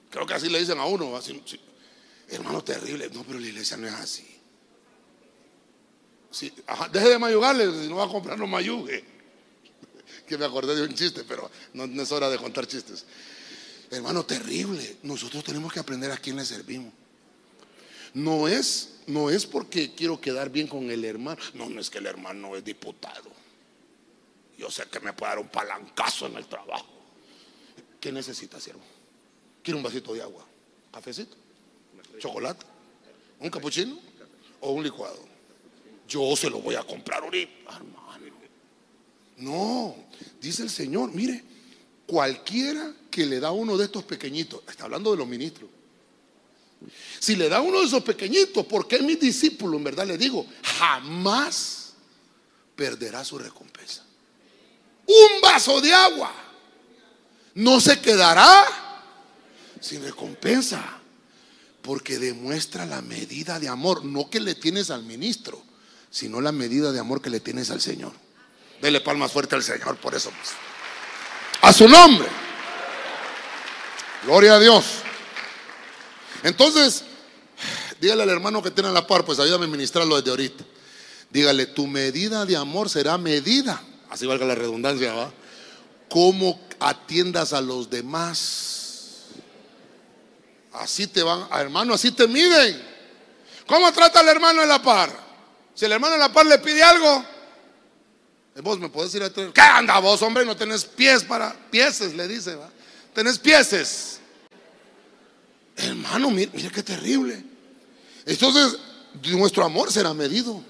Creo 0.09 0.27
que 0.27 0.33
así 0.33 0.49
le 0.49 0.59
dicen 0.59 0.77
a 0.77 0.85
uno. 0.85 1.15
Así, 1.15 1.41
Hermano, 2.30 2.63
terrible. 2.63 3.09
No, 3.13 3.23
pero 3.23 3.39
la 3.39 3.47
iglesia 3.47 3.78
no 3.78 3.88
es 3.88 3.93
así. 3.93 4.25
deje 6.91 7.09
de 7.09 7.19
mayugarle, 7.19 7.84
si 7.84 7.88
no 7.88 7.95
va 7.95 8.05
a 8.05 8.09
comprar, 8.09 8.38
no 8.38 8.47
mayugue. 8.47 9.03
Que 10.28 10.38
me 10.38 10.43
acordé 10.43 10.75
de 10.75 10.84
un 10.84 10.93
chiste, 10.93 11.23
pero 11.23 11.49
no, 11.73 11.86
es 12.01 12.11
hora 12.11 12.30
de 12.30 12.38
contar 12.38 12.67
chistes. 12.67 13.05
Hermano, 13.89 14.25
terrible. 14.25 14.97
Nosotros 15.03 15.41
tenemos 15.41 15.71
que 15.71 15.80
aprender 15.80 16.11
a 16.11 16.17
quién 16.17 16.36
le 16.36 16.43
servimos. 16.43 16.91
No 18.13 18.47
es, 18.47 18.99
no 19.07 19.30
es 19.30 19.45
porque 19.45 19.93
quiero 19.93 20.19
quedar 20.19 20.49
bien 20.49 20.67
con 20.67 20.91
el 20.91 21.05
hermano. 21.05 21.41
No, 21.53 21.69
no 21.69 21.80
es 21.80 21.89
que 21.89 21.99
el 21.99 22.07
hermano 22.07 22.57
es 22.57 22.65
diputado. 22.65 23.32
Yo 24.57 24.69
sé 24.69 24.84
que 24.91 24.99
me 24.99 25.13
puede 25.13 25.32
dar 25.32 25.39
un 25.39 25.47
palancazo 25.47 26.28
en 26.28 26.36
el 26.36 26.45
trabajo. 26.47 26.88
¿Qué 28.01 28.11
necesita, 28.11 28.59
siervo? 28.59 28.84
¿Quiere 29.63 29.78
un 29.78 29.84
vasito 29.84 30.13
de 30.13 30.21
agua? 30.21 30.45
¿Cafecito? 30.91 31.38
Chocolate. 32.18 32.65
¿Un 33.39 33.49
capuchino? 33.49 33.97
¿O 34.61 34.72
un 34.72 34.84
licuado? 34.84 35.20
Yo 36.07 36.36
se 36.36 36.49
lo 36.49 36.59
voy 36.59 36.76
a 36.76 36.84
comprar 36.84 37.24
ahorita, 37.24 37.76
hermano. 37.76 38.07
No, 39.38 39.95
dice 40.41 40.63
el 40.63 40.70
Señor, 40.70 41.13
mire, 41.13 41.43
cualquiera 42.07 42.91
que 43.11 43.26
le 43.26 43.39
da 43.39 43.51
uno 43.51 43.78
de 43.78 43.86
estos 43.86 44.03
pequeñitos, 44.03 44.63
está 44.68 44.86
hablando 44.86 45.11
de 45.11 45.18
los 45.18 45.28
ministros, 45.28 45.70
si 47.20 47.36
le 47.36 47.49
da 47.49 47.61
uno 47.61 47.80
de 47.80 47.86
esos 47.86 48.03
pequeñitos, 48.03 48.65
porque 48.65 48.95
es 48.95 49.01
mi 49.01 49.15
discípulo, 49.15 49.78
en 49.78 49.84
verdad 49.84 50.07
le 50.07 50.18
digo, 50.18 50.45
jamás 50.63 51.93
perderá 52.76 53.24
su 53.24 53.38
recompensa. 53.38 54.03
Un 55.05 55.41
vaso 55.41 55.82
de 55.82 55.93
agua 55.93 56.34
no 57.55 57.80
se 57.80 57.99
quedará 57.99 58.65
sin 59.80 60.03
recompensa, 60.03 60.96
porque 61.88 62.19
demuestra 62.19 62.85
la 62.85 63.01
medida 63.01 63.61
de 63.61 63.69
amor, 63.69 64.03
no 64.03 64.29
que 64.29 64.41
le 64.41 64.55
tienes 64.55 64.91
al 64.91 65.03
ministro, 65.03 65.63
sino 66.11 66.41
la 66.41 66.51
medida 66.51 66.91
de 66.91 66.99
amor 66.99 67.21
que 67.21 67.29
le 67.29 67.39
tienes 67.39 67.71
al 67.71 67.79
Señor. 67.79 68.11
Dele 68.81 68.99
palmas 68.99 69.31
fuerte 69.31 69.55
al 69.55 69.63
Señor 69.63 69.95
por 69.95 70.13
eso. 70.13 70.29
Pues. 70.29 70.49
A 71.61 71.71
su 71.71 71.88
nombre. 71.88 72.27
Gloria 74.25 74.55
a 74.55 74.59
Dios. 74.59 74.85
Entonces, 76.43 77.05
dígale 78.01 78.23
al 78.23 78.29
hermano 78.31 78.61
que 78.61 78.71
tiene 78.71 78.91
la 78.91 79.07
par, 79.07 79.23
pues 79.23 79.39
ayúdame 79.39 79.63
a 79.63 79.69
ministrarlo 79.69 80.17
desde 80.17 80.31
ahorita. 80.31 80.65
Dígale, 81.29 81.67
tu 81.67 81.88
medida 81.88 82.45
de 82.45 82.57
amor 82.57 82.89
será 82.89 83.17
medida, 83.17 83.81
así 84.09 84.25
valga 84.25 84.45
la 84.45 84.55
redundancia, 84.55 85.13
¿va? 85.13 85.31
Cómo 86.09 86.59
atiendas 86.81 87.53
a 87.53 87.61
los 87.61 87.89
demás. 87.89 88.76
Así 90.80 91.07
te 91.07 91.23
van, 91.23 91.47
hermano, 91.51 91.93
así 91.93 92.11
te 92.11 92.28
miden. 92.28 92.82
¿Cómo 93.65 93.91
trata 93.91 94.19
al 94.19 94.28
hermano 94.30 94.61
en 94.61 94.69
la 94.69 94.82
par? 94.82 95.09
Si 95.73 95.86
el 95.86 95.91
hermano 95.91 96.15
en 96.15 96.21
la 96.21 96.32
par 96.32 96.45
le 96.45 96.57
pide 96.59 96.84
algo, 96.84 97.25
Vos 98.61 98.80
me 98.80 98.89
podés 98.89 99.13
ir 99.13 99.23
a 99.23 99.30
traer. 99.32 99.51
¿Qué 99.53 99.61
anda 99.61 99.99
vos, 99.99 100.21
hombre? 100.21 100.45
No 100.45 100.55
tenés 100.55 100.84
pies 100.84 101.23
para. 101.23 101.53
Pieses, 101.69 102.15
le 102.15 102.28
dice, 102.28 102.55
¿va? 102.55 102.69
Tenés 103.13 103.38
pieses. 103.38 104.19
Hermano, 105.75 106.32
mire, 106.32 106.51
mire 106.53 106.71
qué 106.71 106.82
terrible. 106.82 107.43
Entonces, 108.25 108.80
nuestro 109.32 109.63
amor 109.63 109.91
será 109.91 110.13
medido 110.13 110.63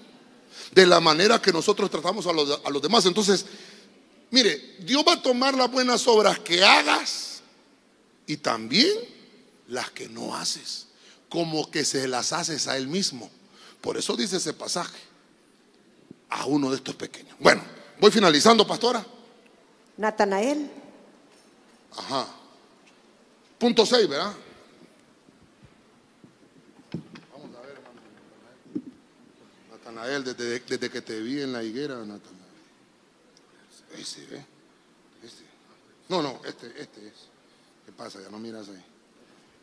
de 0.71 0.85
la 0.85 0.99
manera 0.99 1.41
que 1.41 1.53
nosotros 1.53 1.89
tratamos 1.89 2.27
a 2.27 2.33
los, 2.33 2.59
a 2.63 2.69
los 2.69 2.81
demás. 2.81 3.05
Entonces, 3.05 3.45
mire, 4.31 4.75
Dios 4.79 5.03
va 5.07 5.13
a 5.13 5.21
tomar 5.21 5.53
las 5.53 5.71
buenas 5.71 6.05
obras 6.07 6.39
que 6.39 6.63
hagas 6.63 7.41
y 8.25 8.35
también 8.35 8.97
las 9.67 9.91
que 9.91 10.09
no 10.09 10.35
haces, 10.35 10.87
como 11.29 11.69
que 11.69 11.85
se 11.85 12.07
las 12.07 12.33
haces 12.33 12.67
a 12.67 12.77
Él 12.77 12.87
mismo. 12.87 13.29
Por 13.81 13.97
eso 13.97 14.15
dice 14.15 14.37
ese 14.37 14.53
pasaje 14.53 14.99
a 16.29 16.45
uno 16.45 16.69
de 16.69 16.77
estos 16.77 16.95
pequeños. 16.95 17.35
Bueno, 17.39 17.61
Voy 17.99 18.11
finalizando, 18.11 18.65
pastora. 18.65 19.03
Natanael. 19.97 20.69
Ajá. 21.95 22.27
Punto 23.57 23.85
6, 23.85 24.07
¿verdad? 24.07 24.33
Vamos 27.33 27.55
a 27.55 27.61
ver, 27.61 27.71
hermano. 27.71 28.01
Natanael, 29.71 30.23
desde, 30.23 30.59
desde, 30.59 30.91
que 30.91 31.01
te 31.01 31.19
vi 31.19 31.41
en 31.41 31.53
la 31.53 31.63
higuera, 31.63 31.95
Natanael. 31.95 32.37
Ese, 33.97 34.21
¿eh? 34.35 34.45
Este. 35.23 35.43
No, 36.09 36.21
no, 36.21 36.39
este, 36.45 36.67
este 36.79 37.07
es. 37.07 37.13
¿Qué 37.83 37.91
pasa? 37.93 38.21
Ya 38.21 38.29
no 38.29 38.37
miras 38.37 38.69
ahí. 38.69 38.85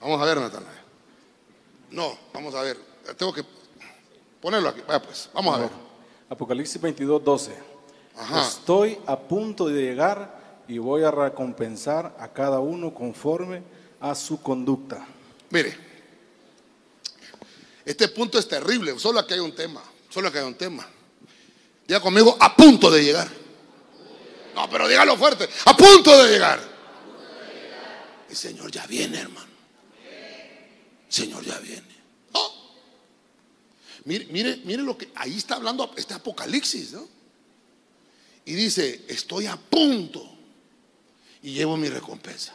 Vamos 0.04 0.20
a 0.20 0.24
ver, 0.26 0.36
Natanael. 0.36 0.78
No, 1.90 2.18
vamos 2.34 2.54
a 2.54 2.60
ver. 2.60 2.76
Tengo 3.16 3.32
que 3.32 3.42
ponerlo 4.38 4.68
aquí. 4.68 4.82
Vaya 4.86 5.00
pues, 5.00 5.30
vamos 5.32 5.56
a 5.56 5.60
ver. 5.60 5.70
Apocalipsis 6.28 6.78
22, 6.78 7.24
12. 7.24 7.54
Estoy 8.46 8.98
a 9.06 9.18
punto 9.18 9.66
de 9.66 9.80
llegar 9.80 10.62
y 10.68 10.76
voy 10.76 11.04
a 11.04 11.10
recompensar 11.10 12.14
a 12.18 12.28
cada 12.28 12.60
uno 12.60 12.92
conforme 12.92 13.62
a 13.98 14.14
su 14.14 14.42
conducta. 14.42 15.06
Mire, 15.48 15.74
este 17.86 18.08
punto 18.08 18.38
es 18.38 18.46
terrible, 18.46 18.98
solo 18.98 19.20
aquí 19.20 19.32
hay 19.32 19.40
un 19.40 19.54
tema, 19.54 19.82
solo 20.10 20.28
aquí 20.28 20.36
hay 20.36 20.44
un 20.44 20.54
tema. 20.54 20.86
Diga 21.88 22.00
conmigo, 22.00 22.36
a 22.38 22.54
punto 22.54 22.90
de 22.90 23.02
llegar. 23.02 23.28
No, 24.54 24.68
pero 24.68 24.86
dígalo 24.86 25.16
fuerte, 25.16 25.48
a 25.64 25.74
punto 25.74 26.22
de 26.22 26.30
llegar. 26.30 26.60
El 28.28 28.36
Señor 28.36 28.70
ya 28.70 28.86
viene, 28.86 29.20
hermano. 29.20 29.53
Señor 31.14 31.44
ya 31.44 31.58
viene. 31.60 31.94
Mire, 34.04 34.26
mire, 34.26 34.56
mire 34.64 34.82
lo 34.82 34.98
que 34.98 35.10
ahí 35.14 35.36
está 35.36 35.54
hablando 35.54 35.90
este 35.96 36.12
Apocalipsis, 36.12 36.92
¿no? 36.92 37.08
y 38.44 38.52
dice, 38.54 39.04
estoy 39.08 39.46
a 39.46 39.56
punto 39.56 40.28
y 41.42 41.52
llevo 41.52 41.76
mi 41.76 41.88
recompensa. 41.88 42.52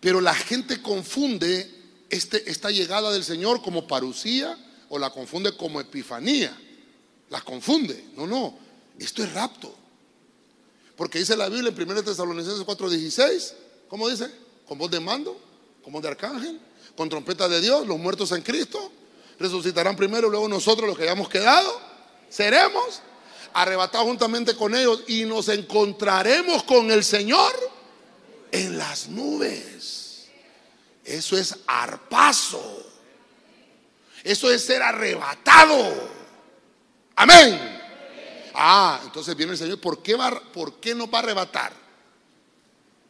Pero 0.00 0.20
la 0.20 0.34
gente 0.34 0.82
confunde 0.82 1.68
este, 2.10 2.48
esta 2.50 2.70
llegada 2.70 3.10
del 3.10 3.24
Señor 3.24 3.62
como 3.62 3.88
parucía 3.88 4.56
o 4.88 4.98
la 4.98 5.10
confunde 5.10 5.56
como 5.56 5.80
epifanía. 5.80 6.56
La 7.30 7.40
confunde. 7.40 8.04
No, 8.14 8.26
no, 8.26 8.56
esto 8.98 9.24
es 9.24 9.32
rapto. 9.32 9.74
Porque 10.94 11.18
dice 11.18 11.36
la 11.36 11.48
Biblia 11.48 11.72
en 11.76 11.90
1 11.90 12.04
Tesalonicenses 12.04 12.64
4:16, 12.64 13.54
¿cómo 13.88 14.08
dice? 14.08 14.30
Con 14.68 14.78
voz 14.78 14.90
de 14.90 15.00
mando, 15.00 15.40
con 15.82 15.92
voz 15.92 16.02
de 16.02 16.08
arcángel, 16.08 16.60
con 16.96 17.08
trompeta 17.08 17.48
de 17.48 17.60
Dios, 17.60 17.86
los 17.86 17.98
muertos 17.98 18.32
en 18.32 18.42
Cristo 18.42 18.92
resucitarán 19.38 19.96
primero, 19.96 20.28
luego 20.28 20.48
nosotros 20.48 20.88
los 20.88 20.96
que 20.96 21.04
hayamos 21.04 21.28
quedado, 21.28 21.80
seremos 22.28 23.02
arrebatados 23.52 24.06
juntamente 24.06 24.56
con 24.56 24.74
ellos 24.74 25.02
y 25.06 25.24
nos 25.24 25.48
encontraremos 25.48 26.62
con 26.64 26.90
el 26.90 27.04
Señor 27.04 27.52
en 28.52 28.76
las 28.78 29.08
nubes. 29.08 30.26
Eso 31.04 31.38
es 31.38 31.56
arpazo. 31.66 32.84
Eso 34.24 34.50
es 34.50 34.64
ser 34.64 34.82
arrebatado. 34.82 36.10
Amén. 37.14 37.80
Ah, 38.54 39.00
entonces 39.04 39.36
viene 39.36 39.52
el 39.52 39.58
Señor. 39.58 39.80
¿Por 39.80 40.02
qué, 40.02 40.14
va, 40.16 40.38
por 40.52 40.80
qué 40.80 40.94
nos 40.94 41.08
va 41.08 41.18
a 41.18 41.22
arrebatar? 41.22 41.72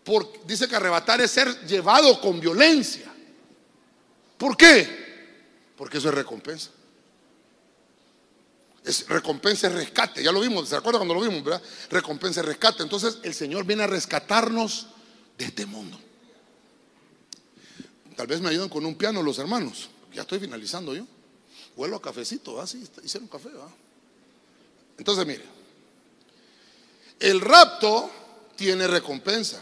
Porque 0.05 0.41
dice 0.45 0.69
que 0.69 0.77
arrebatar 0.77 1.21
es 1.21 1.31
ser 1.31 1.67
llevado 1.67 2.21
con 2.21 2.39
violencia. 2.39 3.13
¿Por 4.39 4.57
qué? 4.57 5.07
Porque 5.77 5.99
eso 5.99 6.09
es 6.09 6.15
recompensa 6.15 6.71
es 8.87 9.09
recompensa 9.09 9.67
y 9.67 9.71
rescate. 9.71 10.23
Ya 10.23 10.31
lo 10.31 10.41
vimos, 10.41 10.69
¿se 10.69 10.77
acuerdan 10.77 11.01
cuando 11.01 11.15
lo 11.15 11.29
vimos, 11.29 11.43
verdad? 11.43 11.63
Recompensa 11.91 12.41
y 12.41 12.45
rescate. 12.45 12.85
Entonces 12.85 13.19
el 13.25 13.35
Señor 13.35 13.65
viene 13.65 13.83
a 13.83 13.89
rescatarnos 13.89 14.87
de 15.37 15.45
este 15.45 15.67
mundo. 15.67 15.99
Tal 18.15 18.29
vez 18.29 18.41
me 18.41 18.49
ayuden 18.49 18.69
con 18.69 18.87
un 18.87 18.95
piano 18.95 19.23
los 19.23 19.39
hermanos. 19.39 19.91
Ya 20.15 20.23
estoy 20.23 20.39
finalizando 20.39 20.95
yo. 20.95 21.05
Vuelvo 21.75 21.97
a 21.97 22.01
cafecito, 22.01 22.55
¿va? 22.55 22.67
Sí, 22.67 22.89
hicieron 23.03 23.29
café, 23.29 23.51
¿va? 23.51 23.69
Entonces, 24.97 25.27
mire, 25.27 25.45
el 27.19 27.41
rapto 27.41 28.11
tiene 28.55 28.87
recompensa. 28.87 29.61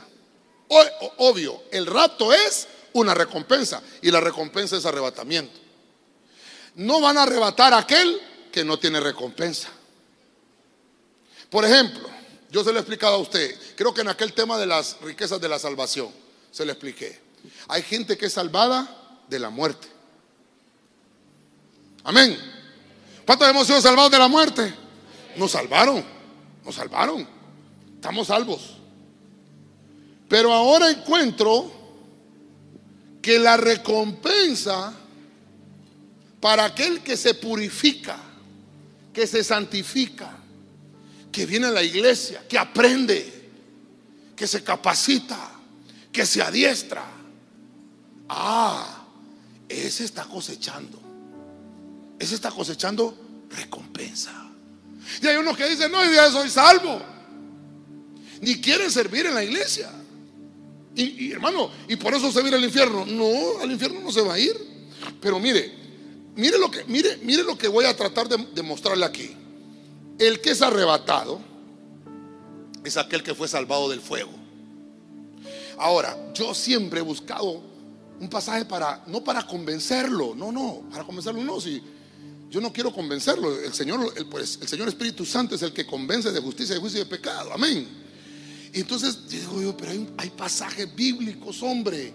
obvio, 1.17 1.63
el 1.73 1.87
rapto 1.87 2.33
es 2.33 2.69
una 2.95 3.13
recompensa 3.13 3.83
y 4.01 4.11
la 4.11 4.21
recompensa 4.21 4.77
es 4.77 4.87
arrebatamiento. 4.87 5.61
No 6.77 7.01
van 7.01 7.19
a 7.19 7.23
arrebatar 7.23 7.75
a 7.75 7.79
aquel 7.79 8.21
que 8.51 8.65
no 8.65 8.79
tiene 8.79 9.01
recompensa. 9.01 9.69
Por 11.51 11.65
ejemplo, 11.65 12.09
yo 12.51 12.65
se 12.65 12.71
lo 12.71 12.79
he 12.79 12.81
explicado 12.81 13.17
a 13.17 13.19
usted, 13.19 13.57
creo 13.77 13.93
que 13.93 14.01
en 14.01 14.09
aquel 14.09 14.33
tema 14.33 14.59
de 14.59 14.67
las 14.67 15.01
riquezas 15.01 15.41
de 15.41 15.49
la 15.49 15.59
salvación, 15.59 16.09
se 16.51 16.65
lo 16.65 16.73
expliqué. 16.73 17.21
Hay 17.69 17.83
gente 17.83 18.17
que 18.17 18.27
es 18.27 18.33
salvada 18.33 19.23
de 19.29 19.39
la 19.39 19.51
muerte. 19.51 19.89
Amén. 22.05 22.39
¿Cuántos 23.27 23.49
hemos 23.49 23.67
sido 23.67 23.81
salvados 23.81 24.11
de 24.11 24.19
la 24.19 24.29
muerte? 24.29 24.73
Nos 25.37 25.51
salvaron, 25.51 26.05
nos 26.65 26.75
salvaron. 26.75 27.27
Estamos 27.97 28.29
salvos. 28.29 28.77
Pero 30.29 30.53
ahora 30.53 30.91
encuentro 30.91 31.84
que 33.25 33.39
la 33.39 33.57
recompensa 33.57 34.93
para 36.41 36.67
aquel 36.67 37.01
que 37.01 37.17
se 37.17 37.33
purifica, 37.33 38.19
que 39.15 39.27
se 39.27 39.43
santifica, 39.43 40.37
que 41.33 41.47
viene 41.47 41.69
a 41.69 41.71
la 41.71 41.83
iglesia, 41.83 42.47
que 42.47 42.59
aprende, 42.59 43.49
que 44.37 44.47
se 44.47 44.63
capacita, 44.63 45.53
que 46.13 46.27
se 46.27 46.43
adiestra. 46.43 47.03
Ah, 48.29 49.07
ese 49.71 50.05
está 50.05 50.25
cosechando. 50.25 51.01
Ese 52.19 52.35
está 52.35 52.51
cosechando 52.51 53.17
recompensa. 53.49 54.51
Y 55.23 55.27
hay 55.27 55.39
unos 55.39 55.57
que 55.57 55.67
dicen, 55.71 55.91
no, 55.91 56.05
yo 56.05 56.13
ya 56.13 56.31
soy 56.31 56.51
salvo. 56.51 57.01
Ni 58.43 58.61
quieren 58.61 58.91
servir 58.91 59.25
en 59.25 59.35
la 59.35 59.43
iglesia. 59.43 59.91
Y, 60.97 61.33
hermano, 61.33 61.71
y 61.89 61.97
por 61.97 62.15
eso 62.15 62.31
se 62.31 62.41
viene 62.41 62.57
al 62.57 62.65
infierno. 62.65 63.05
No, 63.05 63.61
al 63.61 63.71
infierno 63.71 64.01
no 64.01 64.13
se 64.13 64.21
va 64.21 64.35
a 64.35 64.39
ir. 64.39 64.55
Pero 65.21 65.41
mire, 65.41 65.85
Mire 66.37 66.59
lo 66.59 66.71
que, 66.71 66.85
mire, 66.85 67.19
mire 67.23 67.45
lo 67.45 67.57
que 67.57 67.69
voy 67.69 67.85
a 67.85 67.97
tratar 67.97 68.29
de, 68.29 68.63
mostrarle 68.63 69.05
aquí. 69.05 69.31
El 70.19 70.41
que 70.41 70.51
es 70.51 70.63
arrebatado 70.63 71.41
es 72.83 72.97
aquel 72.97 73.23
que 73.23 73.35
fue 73.35 73.47
salvado 73.47 73.89
del 73.89 74.01
fuego. 74.01 74.33
Ahora, 75.79 76.33
yo 76.35 76.55
siempre 76.55 77.01
he 77.01 77.03
buscado 77.03 77.63
un 78.21 78.29
pasaje 78.29 78.65
para, 78.65 79.05
no 79.07 79.23
para 79.23 79.47
convencerlo, 79.47 80.35
no, 80.35 80.51
no, 80.51 80.83
para 80.91 81.05
convencerlo, 81.05 81.43
no, 81.43 81.61
si 81.61 81.83
yo 82.49 82.61
no 82.61 82.73
quiero 82.73 82.93
convencerlo, 82.93 83.61
el 83.61 83.73
Señor, 83.73 84.13
pues, 84.29 84.59
el 84.63 84.69
Señor 84.69 84.89
Espíritu 84.89 85.25
Santo 85.25 85.57
es 85.57 85.63
el 85.63 85.73
que 85.73 85.85
convence 85.85 86.31
de 86.31 86.41
justicia, 86.41 86.75
de 86.75 86.81
juicio 86.81 87.01
y 87.01 87.05
de 87.05 87.11
pecado, 87.11 87.53
amén. 87.53 88.04
Y 88.75 88.81
entonces 88.81 89.29
digo 89.29 89.63
yo, 89.63 89.77
pero 89.77 89.93
hay, 89.93 90.13
hay 90.19 90.31
pasajes 90.31 90.93
bíblicos, 90.97 91.63
hombre, 91.63 92.13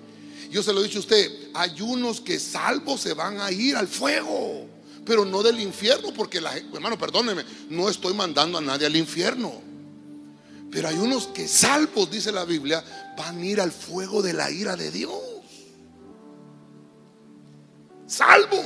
yo 0.51 0.62
se 0.62 0.74
lo 0.74 0.82
he 0.82 0.84
dicho 0.84 0.97
a 0.97 1.01
usted, 1.01 1.32
hay 1.53 1.80
unos 1.80 2.20
que 2.20 2.38
salvos 2.38 2.99
se 2.99 3.14
van 3.14 3.39
a 3.39 3.49
ir 3.49 3.78
al 3.78 3.88
fuego, 3.88 4.68
pero 5.05 5.24
no 5.24 5.41
del 5.41 5.62
infierno, 5.62 6.14
porque 6.14 6.41
la 6.41 6.57
hermano, 6.57 6.97
perdóneme, 6.97 7.45
no 7.70 7.88
estoy 7.88 8.14
mandando 8.14 8.57
a 8.57 8.62
nadie 8.62 8.88
al 8.88 8.95
infierno. 8.97 9.53
Pero 10.70 10.89
hay 10.89 10.97
unos 10.97 11.28
que 11.28 11.47
salvos, 11.47 12.12
dice 12.12 12.32
la 12.32 12.43
Biblia, 12.43 12.84
van 13.18 13.38
a 13.38 13.45
ir 13.45 13.62
al 13.62 13.72
fuego 13.72 14.22
de 14.22 14.34
la 14.34 14.51
ira 14.51 14.76
de 14.76 14.91
Dios. 14.91 15.18
Salvos. 18.05 18.66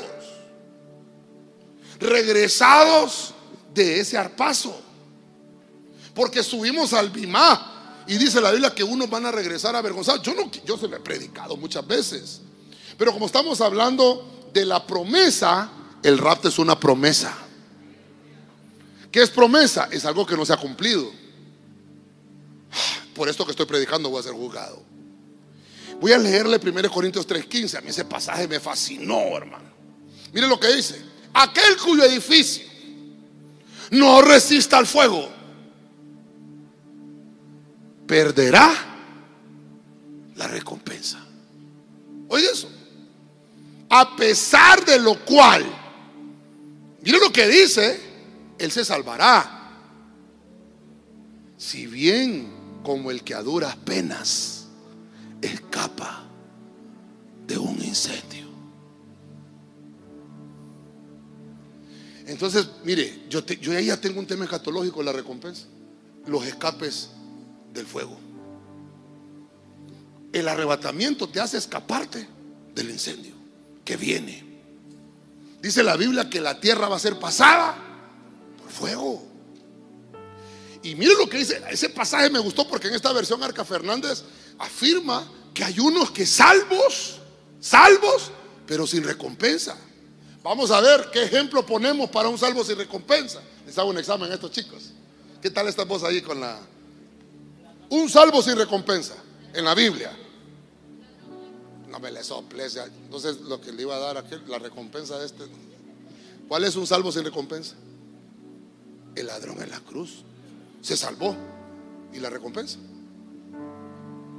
Regresados 1.99 3.35
de 3.73 3.99
ese 3.99 4.17
arpazo. 4.17 4.81
Porque 6.13 6.43
subimos 6.43 6.91
al 6.91 7.09
Bimá 7.09 7.72
y 8.07 8.17
dice 8.17 8.41
la 8.41 8.51
Biblia 8.51 8.73
que 8.73 8.83
unos 8.83 9.09
van 9.09 9.25
a 9.25 9.31
regresar 9.31 9.75
avergonzados. 9.75 10.21
Yo 10.21 10.33
no, 10.33 10.51
yo 10.65 10.77
se 10.77 10.87
lo 10.87 10.97
he 10.97 10.99
predicado 10.99 11.55
muchas 11.57 11.85
veces. 11.85 12.41
Pero 12.97 13.13
como 13.13 13.25
estamos 13.25 13.61
hablando 13.61 14.49
de 14.53 14.65
la 14.65 14.85
promesa, 14.85 15.69
el 16.03 16.17
rapto 16.17 16.49
es 16.49 16.59
una 16.59 16.79
promesa. 16.79 17.35
¿Qué 19.11 19.21
es 19.21 19.29
promesa? 19.29 19.87
Es 19.91 20.05
algo 20.05 20.25
que 20.25 20.35
no 20.35 20.45
se 20.45 20.53
ha 20.53 20.57
cumplido. 20.57 21.11
Por 23.13 23.29
esto 23.29 23.45
que 23.45 23.51
estoy 23.51 23.65
predicando 23.65 24.09
voy 24.09 24.19
a 24.19 24.23
ser 24.23 24.33
juzgado. 24.33 24.81
Voy 26.01 26.11
a 26.11 26.17
leerle 26.17 26.57
1 26.57 26.89
Corintios 26.89 27.27
3:15. 27.27 27.77
A 27.77 27.81
mí 27.81 27.89
ese 27.89 28.05
pasaje 28.05 28.47
me 28.47 28.59
fascinó, 28.59 29.37
hermano. 29.37 29.71
Mire 30.33 30.47
lo 30.47 30.59
que 30.59 30.75
dice. 30.75 31.01
Aquel 31.33 31.77
cuyo 31.77 32.03
edificio 32.03 32.65
no 33.91 34.21
resista 34.21 34.77
al 34.77 34.87
fuego 34.87 35.42
perderá 38.14 38.72
la 40.36 40.47
recompensa. 40.47 41.18
Oye 42.28 42.45
eso. 42.45 42.70
A 43.89 44.16
pesar 44.16 44.86
de 44.86 44.99
lo 44.99 45.26
cual, 45.26 45.66
mire 47.01 47.18
lo 47.18 47.34
que 47.34 47.47
dice, 47.47 47.99
Él 48.59 48.72
se 48.72 48.86
salvará. 48.86 49.80
Si 51.57 51.88
bien 51.88 52.53
como 52.84 53.09
el 53.09 53.24
que 53.24 53.34
a 53.34 53.41
duras 53.41 53.76
penas 53.78 54.68
escapa 55.41 56.24
de 57.47 57.57
un 57.57 57.84
incendio. 57.84 58.47
Entonces, 62.28 62.68
mire, 62.84 63.24
yo, 63.28 63.43
ya 63.43 63.99
tengo 63.99 64.20
un 64.20 64.28
tema 64.28 64.43
escatológico, 64.43 65.01
la 65.01 65.14
recompensa. 65.14 65.66
Los 66.28 66.45
escapes 66.45 67.09
del 67.74 67.86
fuego. 67.86 68.17
El 70.32 70.47
arrebatamiento 70.47 71.28
te 71.28 71.39
hace 71.39 71.57
escaparte 71.57 72.28
del 72.74 72.89
incendio 72.89 73.34
que 73.84 73.97
viene. 73.97 74.43
Dice 75.61 75.84
la 75.84 75.95
Biblia 75.95 76.30
que 76.30 76.41
la 76.41 76.59
tierra 76.59 76.88
va 76.88 76.97
a 76.97 76.99
ser 76.99 77.19
pasada 77.19 77.76
por 78.61 78.71
fuego. 78.71 79.24
Y 80.82 80.95
mire 80.95 81.13
lo 81.15 81.30
que 81.30 81.38
dice, 81.38 81.61
ese 81.69 81.89
pasaje 81.89 82.30
me 82.30 82.39
gustó 82.39 82.67
porque 82.67 82.88
en 82.89 82.95
esta 82.95 83.13
versión 83.13 83.41
Arca 83.41 83.63
Fernández 83.63 84.24
afirma 84.59 85.26
que 85.53 85.63
hay 85.63 85.80
unos 85.80 86.11
que 86.11 86.26
salvos, 86.26 87.19
salvos, 87.61 88.32
pero 88.67 88.86
sin 88.86 89.03
recompensa. 89.03 89.78
Vamos 90.43 90.71
a 90.71 90.82
ver 90.82 91.09
qué 91.13 91.24
ejemplo 91.24 91.65
ponemos 91.65 92.09
para 92.09 92.28
un 92.28 92.38
salvo 92.38 92.65
sin 92.65 92.78
recompensa. 92.78 93.41
Les 93.65 93.78
hago 93.78 93.91
un 93.91 93.97
examen 93.97 94.30
a 94.30 94.34
estos 94.34 94.51
chicos. 94.51 94.91
¿Qué 95.41 95.49
tal 95.49 95.67
esta 95.69 95.86
voz 95.86 96.03
ahí 96.03 96.21
con 96.21 96.41
la 96.41 96.59
un 97.93 98.09
salvo 98.09 98.41
sin 98.41 98.57
recompensa 98.57 99.13
en 99.53 99.65
la 99.65 99.75
Biblia. 99.75 100.11
No 101.89 101.99
me 101.99 102.11
le 102.11 102.23
soples. 102.23 102.75
Entonces, 102.75 103.41
lo 103.41 103.61
que 103.61 103.71
le 103.71 103.83
iba 103.83 103.95
a 103.95 103.99
dar 103.99 104.17
aquel, 104.17 104.41
la 104.47 104.57
recompensa 104.57 105.19
de 105.19 105.27
este. 105.27 105.43
¿Cuál 106.47 106.63
es 106.63 106.75
un 106.75 106.87
salvo 106.87 107.11
sin 107.11 107.23
recompensa? 107.23 107.75
El 109.15 109.27
ladrón 109.27 109.61
en 109.61 109.69
la 109.69 109.79
cruz. 109.79 110.23
Se 110.81 110.97
salvó. 110.97 111.35
¿Y 112.11 112.19
la 112.19 112.31
recompensa? 112.31 112.79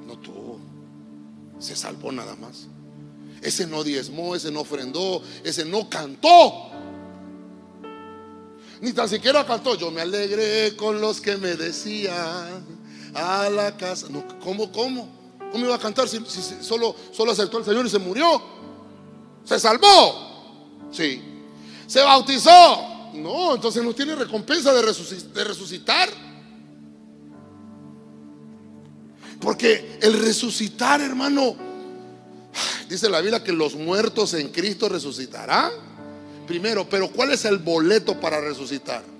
No 0.05 0.19
tuvo. 0.19 0.59
Se 1.61 1.77
salvó 1.77 2.11
nada 2.11 2.35
más. 2.35 2.67
Ese 3.41 3.69
no 3.69 3.85
diezmó, 3.85 4.35
ese 4.35 4.51
no 4.51 4.63
ofrendó, 4.63 5.23
ese 5.45 5.65
no 5.65 5.89
cantó. 5.89 6.71
Ni 8.81 8.93
tan 8.93 9.09
siquiera 9.09 9.47
cantó. 9.47 9.77
Yo 9.77 9.93
me 9.93 10.01
alegré 10.01 10.75
con 10.75 11.01
los 11.01 11.21
que 11.21 11.37
me 11.37 11.55
decían 11.55 12.84
a 13.15 13.49
la 13.51 13.77
casa. 13.77 14.09
No, 14.11 14.25
¿Cómo, 14.41 14.71
cómo? 14.73 15.09
¿Cómo 15.53 15.67
iba 15.67 15.75
a 15.75 15.79
cantar 15.79 16.09
si, 16.09 16.21
solo, 16.61 16.97
solo 17.13 17.33
aceptó 17.33 17.59
al 17.59 17.65
Señor 17.65 17.87
y 17.87 17.91
se 17.91 17.99
murió? 17.99 18.43
¿Se 19.45 19.61
salvó? 19.61 20.89
Sí. 20.91 21.23
¿Se 21.87 22.01
bautizó? 22.01 23.13
No, 23.15 23.55
entonces 23.55 23.83
no 23.85 23.95
tiene 23.95 24.17
recompensa 24.17 24.73
de, 24.73 24.83
de 24.83 25.45
resucitar. 25.45 26.09
Porque 29.41 29.99
el 30.01 30.19
resucitar, 30.21 31.01
hermano, 31.01 31.55
dice 32.89 33.09
la 33.09 33.21
Biblia 33.21 33.45
que 33.45 33.53
los 33.53 33.75
muertos 33.75 34.35
en 34.35 34.49
Cristo 34.49 34.89
resucitarán. 34.89 35.71
Primero, 36.47 36.89
pero 36.89 37.09
¿cuál 37.11 37.31
es 37.31 37.45
el 37.45 37.59
boleto 37.59 38.19
para 38.19 38.41
resucitar? 38.41 39.14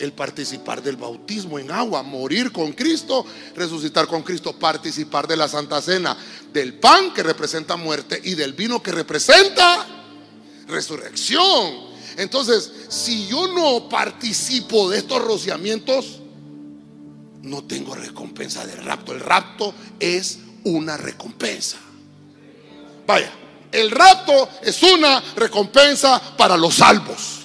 El 0.00 0.12
participar 0.12 0.82
del 0.82 0.96
bautismo 0.96 1.58
en 1.58 1.70
agua, 1.70 2.02
morir 2.02 2.50
con 2.50 2.72
Cristo, 2.72 3.24
resucitar 3.54 4.06
con 4.06 4.22
Cristo, 4.22 4.58
participar 4.58 5.28
de 5.28 5.36
la 5.36 5.46
Santa 5.46 5.80
Cena, 5.80 6.16
del 6.52 6.74
pan 6.74 7.12
que 7.12 7.22
representa 7.22 7.76
muerte 7.76 8.20
y 8.24 8.34
del 8.34 8.54
vino 8.54 8.82
que 8.82 8.92
representa 8.92 9.86
resurrección. 10.66 11.90
Entonces, 12.16 12.72
si 12.88 13.28
yo 13.28 13.46
no 13.48 13.88
participo 13.88 14.90
de 14.90 14.98
estos 14.98 15.22
rociamientos, 15.22 16.20
no 17.42 17.64
tengo 17.64 17.94
recompensa 17.94 18.66
del 18.66 18.84
rapto. 18.84 19.12
El 19.12 19.20
rapto 19.20 19.74
es 19.98 20.38
una 20.64 20.96
recompensa. 20.96 21.78
Vaya, 23.06 23.32
el 23.72 23.90
rapto 23.90 24.48
es 24.62 24.82
una 24.82 25.22
recompensa 25.36 26.20
para 26.36 26.56
los 26.56 26.74
salvos. 26.74 27.39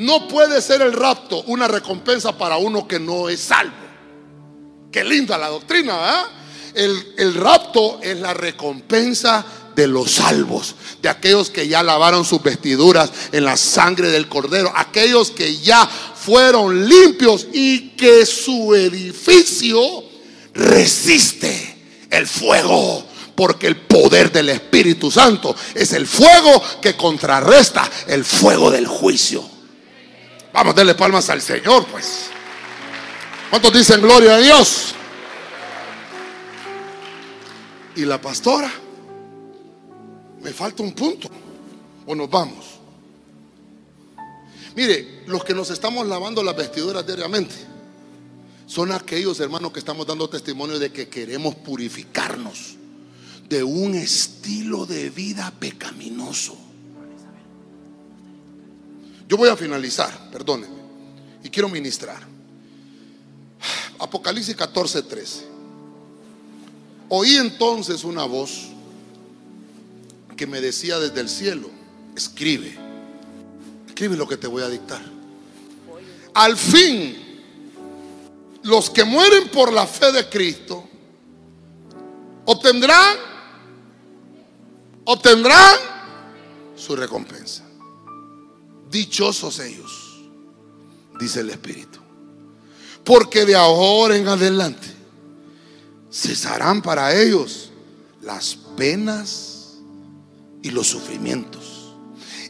No 0.00 0.26
puede 0.28 0.62
ser 0.62 0.80
el 0.80 0.94
rapto 0.94 1.42
una 1.42 1.68
recompensa 1.68 2.36
para 2.38 2.56
uno 2.56 2.88
que 2.88 2.98
no 2.98 3.28
es 3.28 3.38
salvo. 3.40 3.74
Qué 4.90 5.04
linda 5.04 5.36
la 5.36 5.48
doctrina, 5.48 5.94
¿verdad? 5.94 6.26
El, 6.72 7.14
el 7.18 7.34
rapto 7.34 8.00
es 8.02 8.18
la 8.18 8.32
recompensa 8.32 9.44
de 9.76 9.86
los 9.86 10.12
salvos, 10.12 10.74
de 11.02 11.10
aquellos 11.10 11.50
que 11.50 11.68
ya 11.68 11.82
lavaron 11.82 12.24
sus 12.24 12.42
vestiduras 12.42 13.12
en 13.30 13.44
la 13.44 13.58
sangre 13.58 14.08
del 14.08 14.26
cordero, 14.26 14.72
aquellos 14.74 15.32
que 15.32 15.58
ya 15.58 15.86
fueron 15.86 16.88
limpios 16.88 17.48
y 17.52 17.90
que 17.90 18.24
su 18.24 18.74
edificio 18.74 19.82
resiste 20.54 22.06
el 22.08 22.26
fuego, 22.26 23.04
porque 23.34 23.66
el 23.66 23.76
poder 23.76 24.32
del 24.32 24.48
Espíritu 24.48 25.10
Santo 25.10 25.54
es 25.74 25.92
el 25.92 26.06
fuego 26.06 26.62
que 26.80 26.96
contrarresta 26.96 27.86
el 28.06 28.24
fuego 28.24 28.70
del 28.70 28.86
juicio. 28.86 29.59
Vamos 30.52 30.72
a 30.72 30.76
darle 30.76 30.94
palmas 30.94 31.28
al 31.30 31.40
Señor, 31.40 31.86
pues. 31.86 32.30
¿Cuántos 33.50 33.72
dicen 33.72 34.00
gloria 34.00 34.36
a 34.36 34.38
Dios? 34.38 34.94
Y 37.96 38.04
la 38.04 38.20
pastora, 38.20 38.70
me 40.42 40.52
falta 40.52 40.82
un 40.82 40.92
punto. 40.92 41.28
O 42.06 42.14
nos 42.14 42.30
vamos. 42.30 42.66
Mire, 44.74 45.24
los 45.26 45.44
que 45.44 45.54
nos 45.54 45.70
estamos 45.70 46.06
lavando 46.06 46.42
las 46.42 46.56
vestiduras 46.56 47.06
diariamente 47.06 47.54
son 48.66 48.92
aquellos 48.92 49.40
hermanos 49.40 49.72
que 49.72 49.80
estamos 49.80 50.06
dando 50.06 50.30
testimonio 50.30 50.78
de 50.78 50.92
que 50.92 51.08
queremos 51.08 51.56
purificarnos 51.56 52.76
de 53.48 53.64
un 53.64 53.96
estilo 53.96 54.86
de 54.86 55.10
vida 55.10 55.52
pecaminoso. 55.58 56.56
Yo 59.30 59.36
voy 59.36 59.48
a 59.48 59.56
finalizar, 59.56 60.28
perdónenme, 60.32 60.74
y 61.44 61.50
quiero 61.50 61.68
ministrar. 61.68 62.20
Apocalipsis 64.00 64.56
14, 64.56 65.04
13. 65.04 65.46
Oí 67.10 67.36
entonces 67.36 68.02
una 68.02 68.24
voz 68.24 68.70
que 70.36 70.48
me 70.48 70.60
decía 70.60 70.98
desde 70.98 71.20
el 71.20 71.28
cielo, 71.28 71.70
escribe, 72.16 72.76
Escribe 73.86 74.16
lo 74.16 74.26
que 74.26 74.36
te 74.36 74.48
voy 74.48 74.64
a 74.64 74.68
dictar. 74.68 75.00
Al 76.34 76.56
fin, 76.56 77.16
los 78.64 78.90
que 78.90 79.04
mueren 79.04 79.48
por 79.50 79.72
la 79.72 79.86
fe 79.86 80.10
de 80.10 80.28
Cristo 80.28 80.88
obtendrán, 82.46 83.16
obtendrán 85.04 85.76
su 86.74 86.96
recompensa. 86.96 87.69
Dichosos 88.90 89.60
ellos, 89.60 90.20
dice 91.18 91.40
el 91.40 91.50
Espíritu. 91.50 92.00
Porque 93.04 93.44
de 93.44 93.54
ahora 93.54 94.16
en 94.16 94.28
adelante 94.28 94.88
cesarán 96.10 96.82
para 96.82 97.14
ellos 97.14 97.70
las 98.20 98.56
penas 98.76 99.76
y 100.62 100.70
los 100.70 100.88
sufrimientos. 100.88 101.94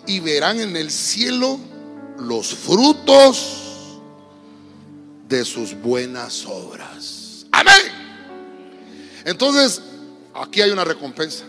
Y 0.07 0.21
verán 0.21 0.61
en 0.61 0.77
el 0.77 0.91
cielo 0.91 1.59
los 2.19 2.55
frutos 2.55 3.99
de 5.29 5.45
sus 5.45 5.81
buenas 5.81 6.45
obras. 6.47 7.47
Amén. 7.53 7.75
Entonces, 9.25 9.81
aquí 10.35 10.61
hay 10.61 10.71
una 10.71 10.85
recompensa. 10.85 11.45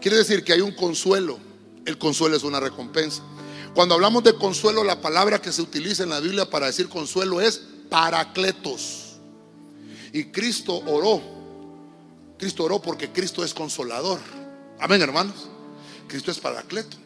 Quiere 0.00 0.18
decir 0.18 0.44
que 0.44 0.52
hay 0.52 0.60
un 0.60 0.72
consuelo. 0.72 1.38
El 1.84 1.98
consuelo 1.98 2.36
es 2.36 2.44
una 2.44 2.60
recompensa. 2.60 3.22
Cuando 3.74 3.96
hablamos 3.96 4.22
de 4.22 4.34
consuelo, 4.34 4.84
la 4.84 5.00
palabra 5.00 5.42
que 5.42 5.50
se 5.50 5.60
utiliza 5.60 6.04
en 6.04 6.10
la 6.10 6.20
Biblia 6.20 6.48
para 6.48 6.66
decir 6.66 6.88
consuelo 6.88 7.40
es 7.40 7.60
paracletos. 7.90 9.16
Y 10.12 10.26
Cristo 10.26 10.80
oró. 10.86 11.20
Cristo 12.38 12.64
oró 12.64 12.80
porque 12.80 13.10
Cristo 13.10 13.44
es 13.44 13.52
consolador. 13.52 14.20
Amén, 14.78 15.02
hermanos. 15.02 15.34
Cristo 16.06 16.30
es 16.30 16.38
paracleto. 16.38 16.96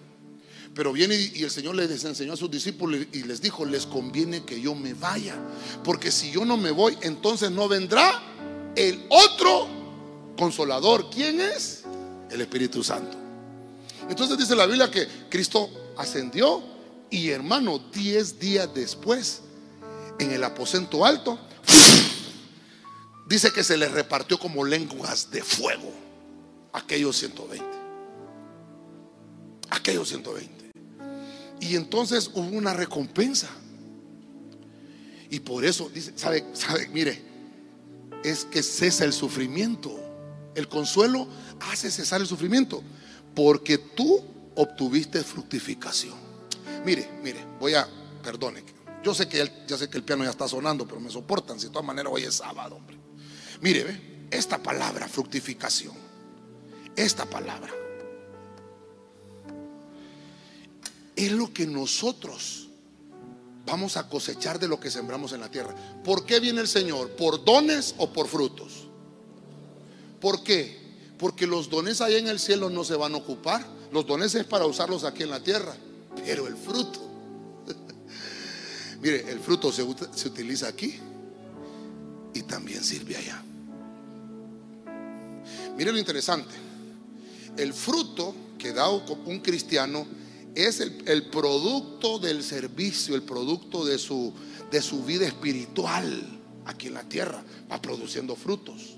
Pero 0.74 0.92
viene 0.92 1.16
y 1.16 1.42
el 1.42 1.50
Señor 1.50 1.74
les 1.74 2.04
enseñó 2.04 2.34
a 2.34 2.36
sus 2.36 2.50
discípulos 2.50 3.00
y 3.12 3.22
les 3.22 3.40
dijo, 3.40 3.64
les 3.64 3.86
conviene 3.86 4.44
que 4.44 4.60
yo 4.60 4.74
me 4.74 4.92
vaya. 4.92 5.36
Porque 5.82 6.10
si 6.12 6.30
yo 6.30 6.44
no 6.44 6.58
me 6.58 6.70
voy, 6.70 6.98
entonces 7.00 7.50
no 7.50 7.66
vendrá 7.66 8.22
el 8.76 9.06
otro 9.08 9.68
consolador. 10.36 11.08
¿Quién 11.10 11.40
es? 11.40 11.84
El 12.30 12.42
Espíritu 12.42 12.84
Santo. 12.84 13.16
Entonces 14.08 14.36
dice 14.36 14.54
la 14.54 14.66
Biblia 14.66 14.90
que 14.90 15.08
Cristo 15.30 15.70
ascendió 15.98 16.62
y 17.10 17.30
hermano, 17.30 17.78
diez 17.92 18.38
días 18.38 18.72
después, 18.74 19.42
en 20.18 20.30
el 20.30 20.44
aposento 20.44 21.04
alto, 21.04 21.38
dice 23.28 23.52
que 23.52 23.64
se 23.64 23.76
le 23.76 23.88
repartió 23.88 24.38
como 24.38 24.64
lenguas 24.64 25.30
de 25.30 25.42
fuego 25.42 25.92
aquellos 26.72 27.16
120. 27.16 27.64
Aquellos 29.70 30.08
120. 30.08 30.70
Y 31.60 31.76
entonces 31.76 32.30
hubo 32.34 32.56
una 32.56 32.72
recompensa. 32.72 33.48
Y 35.30 35.40
por 35.40 35.64
eso, 35.64 35.90
dice, 35.92 36.12
sabe, 36.16 36.44
sabe, 36.54 36.88
mire, 36.88 37.20
es 38.24 38.44
que 38.44 38.62
cesa 38.62 39.04
el 39.04 39.12
sufrimiento. 39.12 39.98
El 40.54 40.68
consuelo 40.68 41.28
hace 41.70 41.90
cesar 41.90 42.20
el 42.20 42.26
sufrimiento. 42.26 42.82
Porque 43.34 43.76
tú 43.78 44.24
obtuviste 44.58 45.22
fructificación. 45.22 46.16
Mire, 46.84 47.08
mire, 47.22 47.44
voy 47.60 47.74
a, 47.74 47.88
perdone, 48.22 48.64
yo 49.04 49.14
sé 49.14 49.28
que 49.28 49.64
ya 49.66 49.78
sé 49.78 49.88
que 49.88 49.98
el 49.98 50.04
piano 50.04 50.24
ya 50.24 50.30
está 50.30 50.48
sonando, 50.48 50.86
pero 50.86 51.00
me 51.00 51.10
soportan, 51.10 51.60
si 51.60 51.66
de 51.66 51.72
todas 51.72 51.86
maneras 51.86 52.12
hoy 52.12 52.24
es 52.24 52.34
sábado, 52.34 52.76
hombre. 52.76 52.98
Mire, 53.60 53.84
ve, 53.84 54.26
esta 54.30 54.58
palabra, 54.58 55.08
fructificación, 55.08 55.94
esta 56.96 57.24
palabra, 57.24 57.72
es 61.14 61.32
lo 61.32 61.52
que 61.52 61.66
nosotros 61.66 62.68
vamos 63.64 63.96
a 63.96 64.08
cosechar 64.08 64.58
de 64.58 64.66
lo 64.66 64.80
que 64.80 64.90
sembramos 64.90 65.32
en 65.32 65.40
la 65.40 65.50
tierra. 65.50 65.74
¿Por 66.02 66.24
qué 66.26 66.40
viene 66.40 66.60
el 66.60 66.68
Señor? 66.68 67.10
¿Por 67.10 67.44
dones 67.44 67.94
o 67.98 68.12
por 68.12 68.26
frutos? 68.26 68.88
¿Por 70.20 70.42
qué? 70.42 70.78
Porque 71.16 71.46
los 71.46 71.70
dones 71.70 72.00
allá 72.00 72.18
en 72.18 72.26
el 72.26 72.40
cielo 72.40 72.70
no 72.70 72.82
se 72.82 72.96
van 72.96 73.14
a 73.14 73.18
ocupar. 73.18 73.77
Los 73.92 74.06
dones 74.06 74.34
es 74.34 74.44
para 74.44 74.66
usarlos 74.66 75.04
aquí 75.04 75.22
en 75.22 75.30
la 75.30 75.42
tierra. 75.42 75.74
Pero 76.24 76.46
el 76.46 76.56
fruto, 76.56 77.00
mire, 79.00 79.30
el 79.30 79.40
fruto 79.40 79.72
se, 79.72 79.86
se 80.14 80.28
utiliza 80.28 80.68
aquí 80.68 80.98
y 82.34 82.42
también 82.42 82.82
sirve 82.82 83.16
allá. 83.16 83.42
Mire 85.76 85.92
lo 85.92 85.98
interesante. 85.98 86.54
El 87.56 87.72
fruto 87.72 88.34
que 88.58 88.72
da 88.72 88.88
un 88.90 89.40
cristiano 89.40 90.06
es 90.54 90.80
el, 90.80 91.24
producto 91.30 92.18
del 92.18 92.42
servicio, 92.42 93.14
el 93.14 93.22
producto 93.22 93.84
de 93.84 93.96
su, 93.96 94.32
de 94.70 94.82
su 94.82 95.04
vida 95.04 95.26
espiritual 95.26 96.40
aquí 96.64 96.88
en 96.88 96.94
la 96.94 97.04
tierra. 97.04 97.44
Va 97.70 97.80
produciendo 97.80 98.34
frutos. 98.34 98.96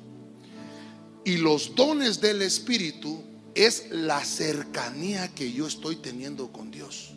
Y 1.25 1.37
los 1.37 1.75
dones 1.75 2.21
del 2.21 2.41
Espíritu 2.41 3.23
es 3.67 3.91
la 3.91 4.25
cercanía 4.25 5.29
que 5.35 5.53
yo 5.53 5.67
estoy 5.67 5.97
teniendo 5.97 6.51
con 6.51 6.71
Dios. 6.71 7.13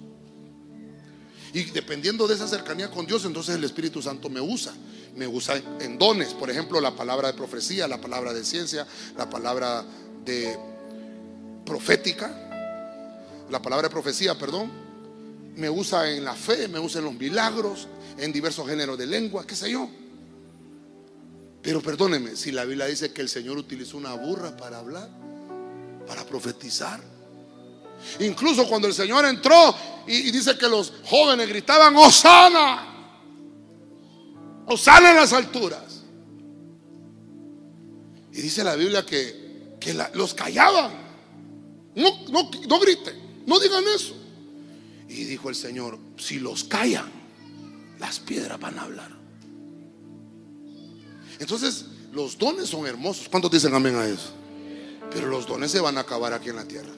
Y 1.53 1.65
dependiendo 1.65 2.27
de 2.27 2.35
esa 2.35 2.47
cercanía 2.47 2.89
con 2.89 3.05
Dios, 3.05 3.25
entonces 3.25 3.55
el 3.55 3.63
Espíritu 3.63 4.01
Santo 4.01 4.29
me 4.29 4.41
usa. 4.41 4.73
Me 5.15 5.27
usa 5.27 5.61
en 5.79 5.99
dones, 5.99 6.33
por 6.33 6.49
ejemplo, 6.49 6.81
la 6.81 6.95
palabra 6.95 7.27
de 7.27 7.35
profecía, 7.35 7.87
la 7.87 8.01
palabra 8.01 8.33
de 8.33 8.43
ciencia, 8.43 8.87
la 9.15 9.29
palabra 9.29 9.85
de 10.25 10.57
profética, 11.65 12.27
la 13.49 13.61
palabra 13.61 13.87
de 13.87 13.93
profecía, 13.93 14.37
perdón. 14.37 14.71
Me 15.55 15.69
usa 15.69 16.09
en 16.09 16.25
la 16.25 16.33
fe, 16.33 16.67
me 16.67 16.79
usa 16.79 16.99
en 16.99 17.05
los 17.05 17.13
milagros, 17.13 17.87
en 18.17 18.33
diversos 18.33 18.67
géneros 18.67 18.97
de 18.97 19.05
lengua, 19.05 19.45
qué 19.45 19.55
sé 19.55 19.71
yo. 19.71 19.87
Pero 21.61 21.81
perdóneme, 21.81 22.35
si 22.35 22.51
la 22.51 22.65
Biblia 22.65 22.87
dice 22.87 23.13
que 23.13 23.21
el 23.21 23.29
Señor 23.29 23.57
utilizó 23.57 23.97
una 23.97 24.13
burra 24.15 24.57
para 24.57 24.79
hablar, 24.79 25.09
para 26.07 26.25
profetizar. 26.25 27.01
Incluso 28.19 28.67
cuando 28.67 28.87
el 28.87 28.93
Señor 28.93 29.25
entró 29.25 29.75
y, 30.07 30.31
dice 30.31 30.57
que 30.57 30.67
los 30.67 30.93
jóvenes 31.05 31.47
gritaban, 31.47 31.95
Osana, 31.95 33.17
Osana 34.67 35.11
en 35.11 35.15
las 35.15 35.33
alturas. 35.33 36.03
Y 38.31 38.41
dice 38.41 38.63
la 38.63 38.75
Biblia 38.75 39.05
que, 39.05 39.75
que 39.79 39.93
los 40.13 40.33
callaban. 40.33 40.91
No, 41.95 42.25
no, 42.29 42.49
no 42.67 42.79
griten, 42.79 43.43
no 43.45 43.59
digan 43.59 43.83
eso. 43.95 44.15
Y 45.07 45.25
dijo 45.25 45.49
el 45.49 45.55
Señor, 45.55 45.99
si 46.17 46.39
los 46.39 46.63
callan, 46.63 47.11
las 47.99 48.19
piedras 48.19 48.59
van 48.59 48.79
a 48.79 48.83
hablar. 48.83 49.11
Entonces, 51.39 51.85
los 52.11 52.37
dones 52.37 52.69
son 52.69 52.87
hermosos. 52.87 53.29
¿Cuántos 53.29 53.51
dicen 53.51 53.73
amén 53.73 53.95
a 53.95 54.07
eso? 54.07 54.42
Pero 55.13 55.27
los 55.27 55.45
dones 55.45 55.71
se 55.71 55.79
van 55.79 55.97
a 55.97 56.01
acabar 56.01 56.33
aquí 56.33 56.49
en 56.49 56.55
la 56.55 56.67
tierra. 56.67 56.91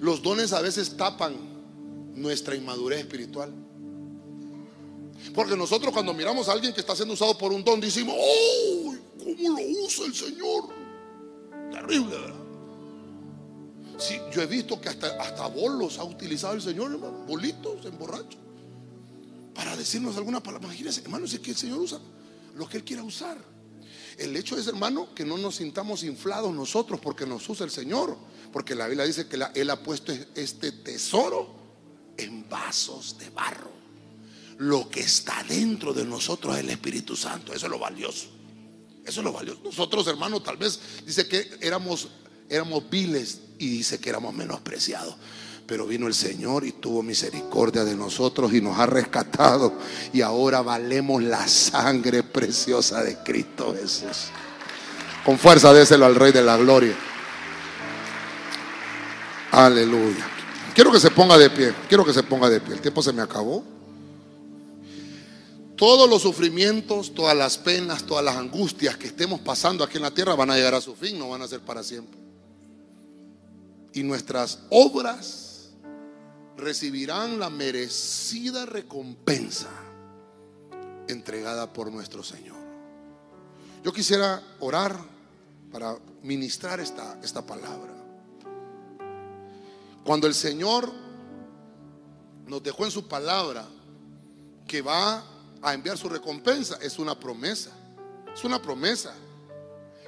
Los 0.00 0.22
dones 0.22 0.52
a 0.52 0.60
veces 0.60 0.96
tapan 0.96 1.34
nuestra 2.14 2.54
inmadurez 2.54 3.00
espiritual. 3.00 3.52
Porque 5.34 5.56
nosotros 5.56 5.92
cuando 5.92 6.12
miramos 6.12 6.48
a 6.48 6.52
alguien 6.52 6.74
que 6.74 6.80
está 6.80 6.94
siendo 6.94 7.14
usado 7.14 7.38
por 7.38 7.52
un 7.52 7.64
don, 7.64 7.80
decimos, 7.80 8.14
¡oh! 8.18 8.94
¿Cómo 9.18 9.58
lo 9.58 9.84
usa 9.84 10.06
el 10.06 10.14
Señor? 10.14 10.64
Terrible, 11.70 12.18
¿verdad? 12.18 12.44
Sí, 13.98 14.18
yo 14.32 14.42
he 14.42 14.46
visto 14.46 14.80
que 14.80 14.88
hasta, 14.88 15.06
hasta 15.22 15.46
bolos 15.46 15.98
ha 15.98 16.04
utilizado 16.04 16.54
el 16.54 16.62
Señor, 16.62 16.92
hermano, 16.92 17.24
bolitos, 17.26 17.84
emborrachos, 17.86 18.40
para 19.54 19.76
decirnos 19.76 20.16
alguna 20.16 20.42
palabra. 20.42 20.66
Imagínense, 20.68 21.02
hermano, 21.02 21.26
si 21.26 21.36
es 21.36 21.42
que 21.42 21.52
el 21.52 21.56
Señor 21.56 21.78
usa 21.78 22.00
lo 22.56 22.68
que 22.68 22.78
Él 22.78 22.84
quiera 22.84 23.02
usar. 23.02 23.38
El 24.18 24.36
hecho 24.36 24.56
es, 24.56 24.66
hermano, 24.66 25.14
que 25.14 25.24
no 25.24 25.36
nos 25.36 25.56
sintamos 25.56 26.04
inflados 26.04 26.54
nosotros 26.54 27.00
porque 27.00 27.26
nos 27.26 27.48
usa 27.48 27.64
el 27.64 27.70
Señor. 27.70 28.16
Porque 28.52 28.74
la 28.74 28.86
Biblia 28.86 29.04
dice 29.04 29.26
que 29.26 29.38
Él 29.54 29.70
ha 29.70 29.82
puesto 29.82 30.12
este 30.34 30.72
tesoro 30.72 31.54
en 32.16 32.48
vasos 32.48 33.18
de 33.18 33.28
barro. 33.30 33.72
Lo 34.58 34.88
que 34.88 35.00
está 35.00 35.42
dentro 35.48 35.92
de 35.92 36.04
nosotros 36.04 36.54
es 36.54 36.60
el 36.60 36.70
Espíritu 36.70 37.16
Santo. 37.16 37.52
Eso 37.52 37.66
es 37.66 37.72
lo 37.72 37.78
valioso. 37.78 38.28
Eso 39.04 39.20
es 39.20 39.24
lo 39.24 39.32
valioso. 39.32 39.60
Nosotros, 39.64 40.06
hermano, 40.06 40.40
tal 40.40 40.56
vez 40.56 40.78
dice 41.04 41.26
que 41.26 41.58
éramos, 41.60 42.08
éramos 42.48 42.88
viles 42.88 43.40
y 43.58 43.68
dice 43.68 43.98
que 43.98 44.10
éramos 44.10 44.32
menospreciados. 44.32 45.16
Pero 45.66 45.86
vino 45.86 46.06
el 46.06 46.14
Señor 46.14 46.64
y 46.64 46.72
tuvo 46.72 47.02
misericordia 47.02 47.84
de 47.84 47.96
nosotros 47.96 48.52
y 48.52 48.60
nos 48.60 48.78
ha 48.78 48.86
rescatado. 48.86 49.72
Y 50.12 50.20
ahora 50.20 50.60
valemos 50.60 51.22
la 51.22 51.48
sangre 51.48 52.22
preciosa 52.22 53.02
de 53.02 53.16
Cristo 53.18 53.74
Jesús. 53.74 54.28
Con 55.24 55.38
fuerza 55.38 55.72
déselo 55.72 56.04
al 56.04 56.14
Rey 56.14 56.32
de 56.32 56.42
la 56.42 56.58
Gloria. 56.58 56.94
Aleluya. 59.52 60.26
Quiero 60.74 60.92
que 60.92 61.00
se 61.00 61.10
ponga 61.10 61.38
de 61.38 61.48
pie. 61.48 61.72
Quiero 61.88 62.04
que 62.04 62.12
se 62.12 62.22
ponga 62.22 62.50
de 62.50 62.60
pie. 62.60 62.74
El 62.74 62.80
tiempo 62.80 63.00
se 63.00 63.12
me 63.12 63.22
acabó. 63.22 63.64
Todos 65.76 66.08
los 66.08 66.22
sufrimientos, 66.22 67.14
todas 67.14 67.36
las 67.36 67.58
penas, 67.58 68.04
todas 68.04 68.24
las 68.24 68.36
angustias 68.36 68.96
que 68.96 69.06
estemos 69.06 69.40
pasando 69.40 69.82
aquí 69.82 69.96
en 69.96 70.02
la 70.02 70.10
tierra 70.12 70.34
van 70.34 70.50
a 70.50 70.56
llegar 70.56 70.74
a 70.74 70.80
su 70.80 70.94
fin, 70.94 71.18
no 71.18 71.30
van 71.30 71.42
a 71.42 71.48
ser 71.48 71.60
para 71.60 71.82
siempre. 71.82 72.20
Y 73.92 74.02
nuestras 74.02 74.60
obras 74.70 75.43
recibirán 76.56 77.38
la 77.38 77.50
merecida 77.50 78.66
recompensa 78.66 79.70
entregada 81.08 81.72
por 81.72 81.90
nuestro 81.90 82.22
Señor. 82.22 82.56
Yo 83.82 83.92
quisiera 83.92 84.42
orar 84.60 84.98
para 85.70 85.98
ministrar 86.22 86.80
esta, 86.80 87.18
esta 87.22 87.44
palabra. 87.44 87.92
Cuando 90.04 90.26
el 90.26 90.34
Señor 90.34 90.90
nos 92.46 92.62
dejó 92.62 92.84
en 92.84 92.90
su 92.90 93.06
palabra 93.08 93.66
que 94.66 94.82
va 94.82 95.24
a 95.60 95.74
enviar 95.74 95.98
su 95.98 96.08
recompensa, 96.08 96.78
es 96.80 96.98
una 96.98 97.18
promesa. 97.18 97.70
Es 98.34 98.44
una 98.44 98.60
promesa 98.60 99.14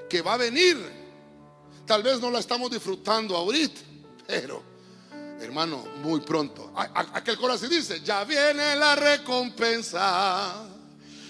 que 0.08 0.22
va 0.22 0.34
a 0.34 0.38
venir. 0.38 0.76
Tal 1.86 2.02
vez 2.02 2.20
no 2.20 2.30
la 2.30 2.40
estamos 2.40 2.70
disfrutando 2.70 3.36
ahorita, 3.36 3.80
pero 4.26 4.75
hermano, 5.40 5.84
muy 6.02 6.20
pronto. 6.20 6.72
Aquel 6.74 7.36
corazón 7.36 7.70
dice, 7.70 8.00
ya 8.02 8.24
viene 8.24 8.76
la 8.76 8.96
recompensa, 8.96 10.64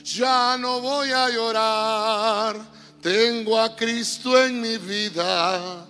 ya 0.04 0.56
no 0.58 0.80
voy 0.80 1.10
a 1.10 1.28
llorar, 1.28 2.56
tengo 3.00 3.58
a 3.58 3.74
Cristo 3.74 4.42
en 4.42 4.60
mi 4.60 4.78
vida, 4.78 5.86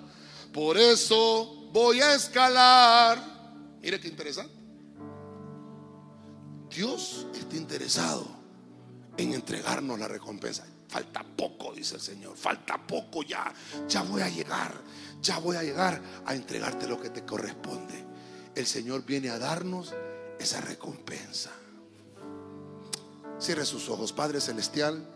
por 0.52 0.78
eso 0.78 1.68
voy 1.72 2.00
a 2.00 2.14
escalar. 2.14 3.22
Mire 3.82 4.00
qué 4.00 4.08
interesante. 4.08 4.54
Dios 6.70 7.26
está 7.32 7.56
interesado 7.56 8.26
en 9.16 9.32
entregarnos 9.32 9.98
la 9.98 10.08
recompensa. 10.08 10.66
Falta 10.88 11.24
poco, 11.24 11.72
dice 11.72 11.96
el 11.96 12.00
Señor. 12.00 12.36
Falta 12.36 12.78
poco 12.86 13.22
ya. 13.22 13.52
Ya 13.88 14.02
voy 14.02 14.22
a 14.22 14.28
llegar. 14.28 14.72
Ya 15.22 15.38
voy 15.38 15.56
a 15.56 15.62
llegar 15.62 16.00
a 16.24 16.34
entregarte 16.34 16.86
lo 16.86 17.00
que 17.00 17.10
te 17.10 17.24
corresponde. 17.24 18.04
El 18.54 18.66
Señor 18.66 19.04
viene 19.04 19.30
a 19.30 19.38
darnos 19.38 19.94
esa 20.38 20.60
recompensa. 20.60 21.50
Cierre 23.38 23.66
sus 23.66 23.88
ojos, 23.88 24.12
Padre 24.12 24.40
Celestial. 24.40 25.15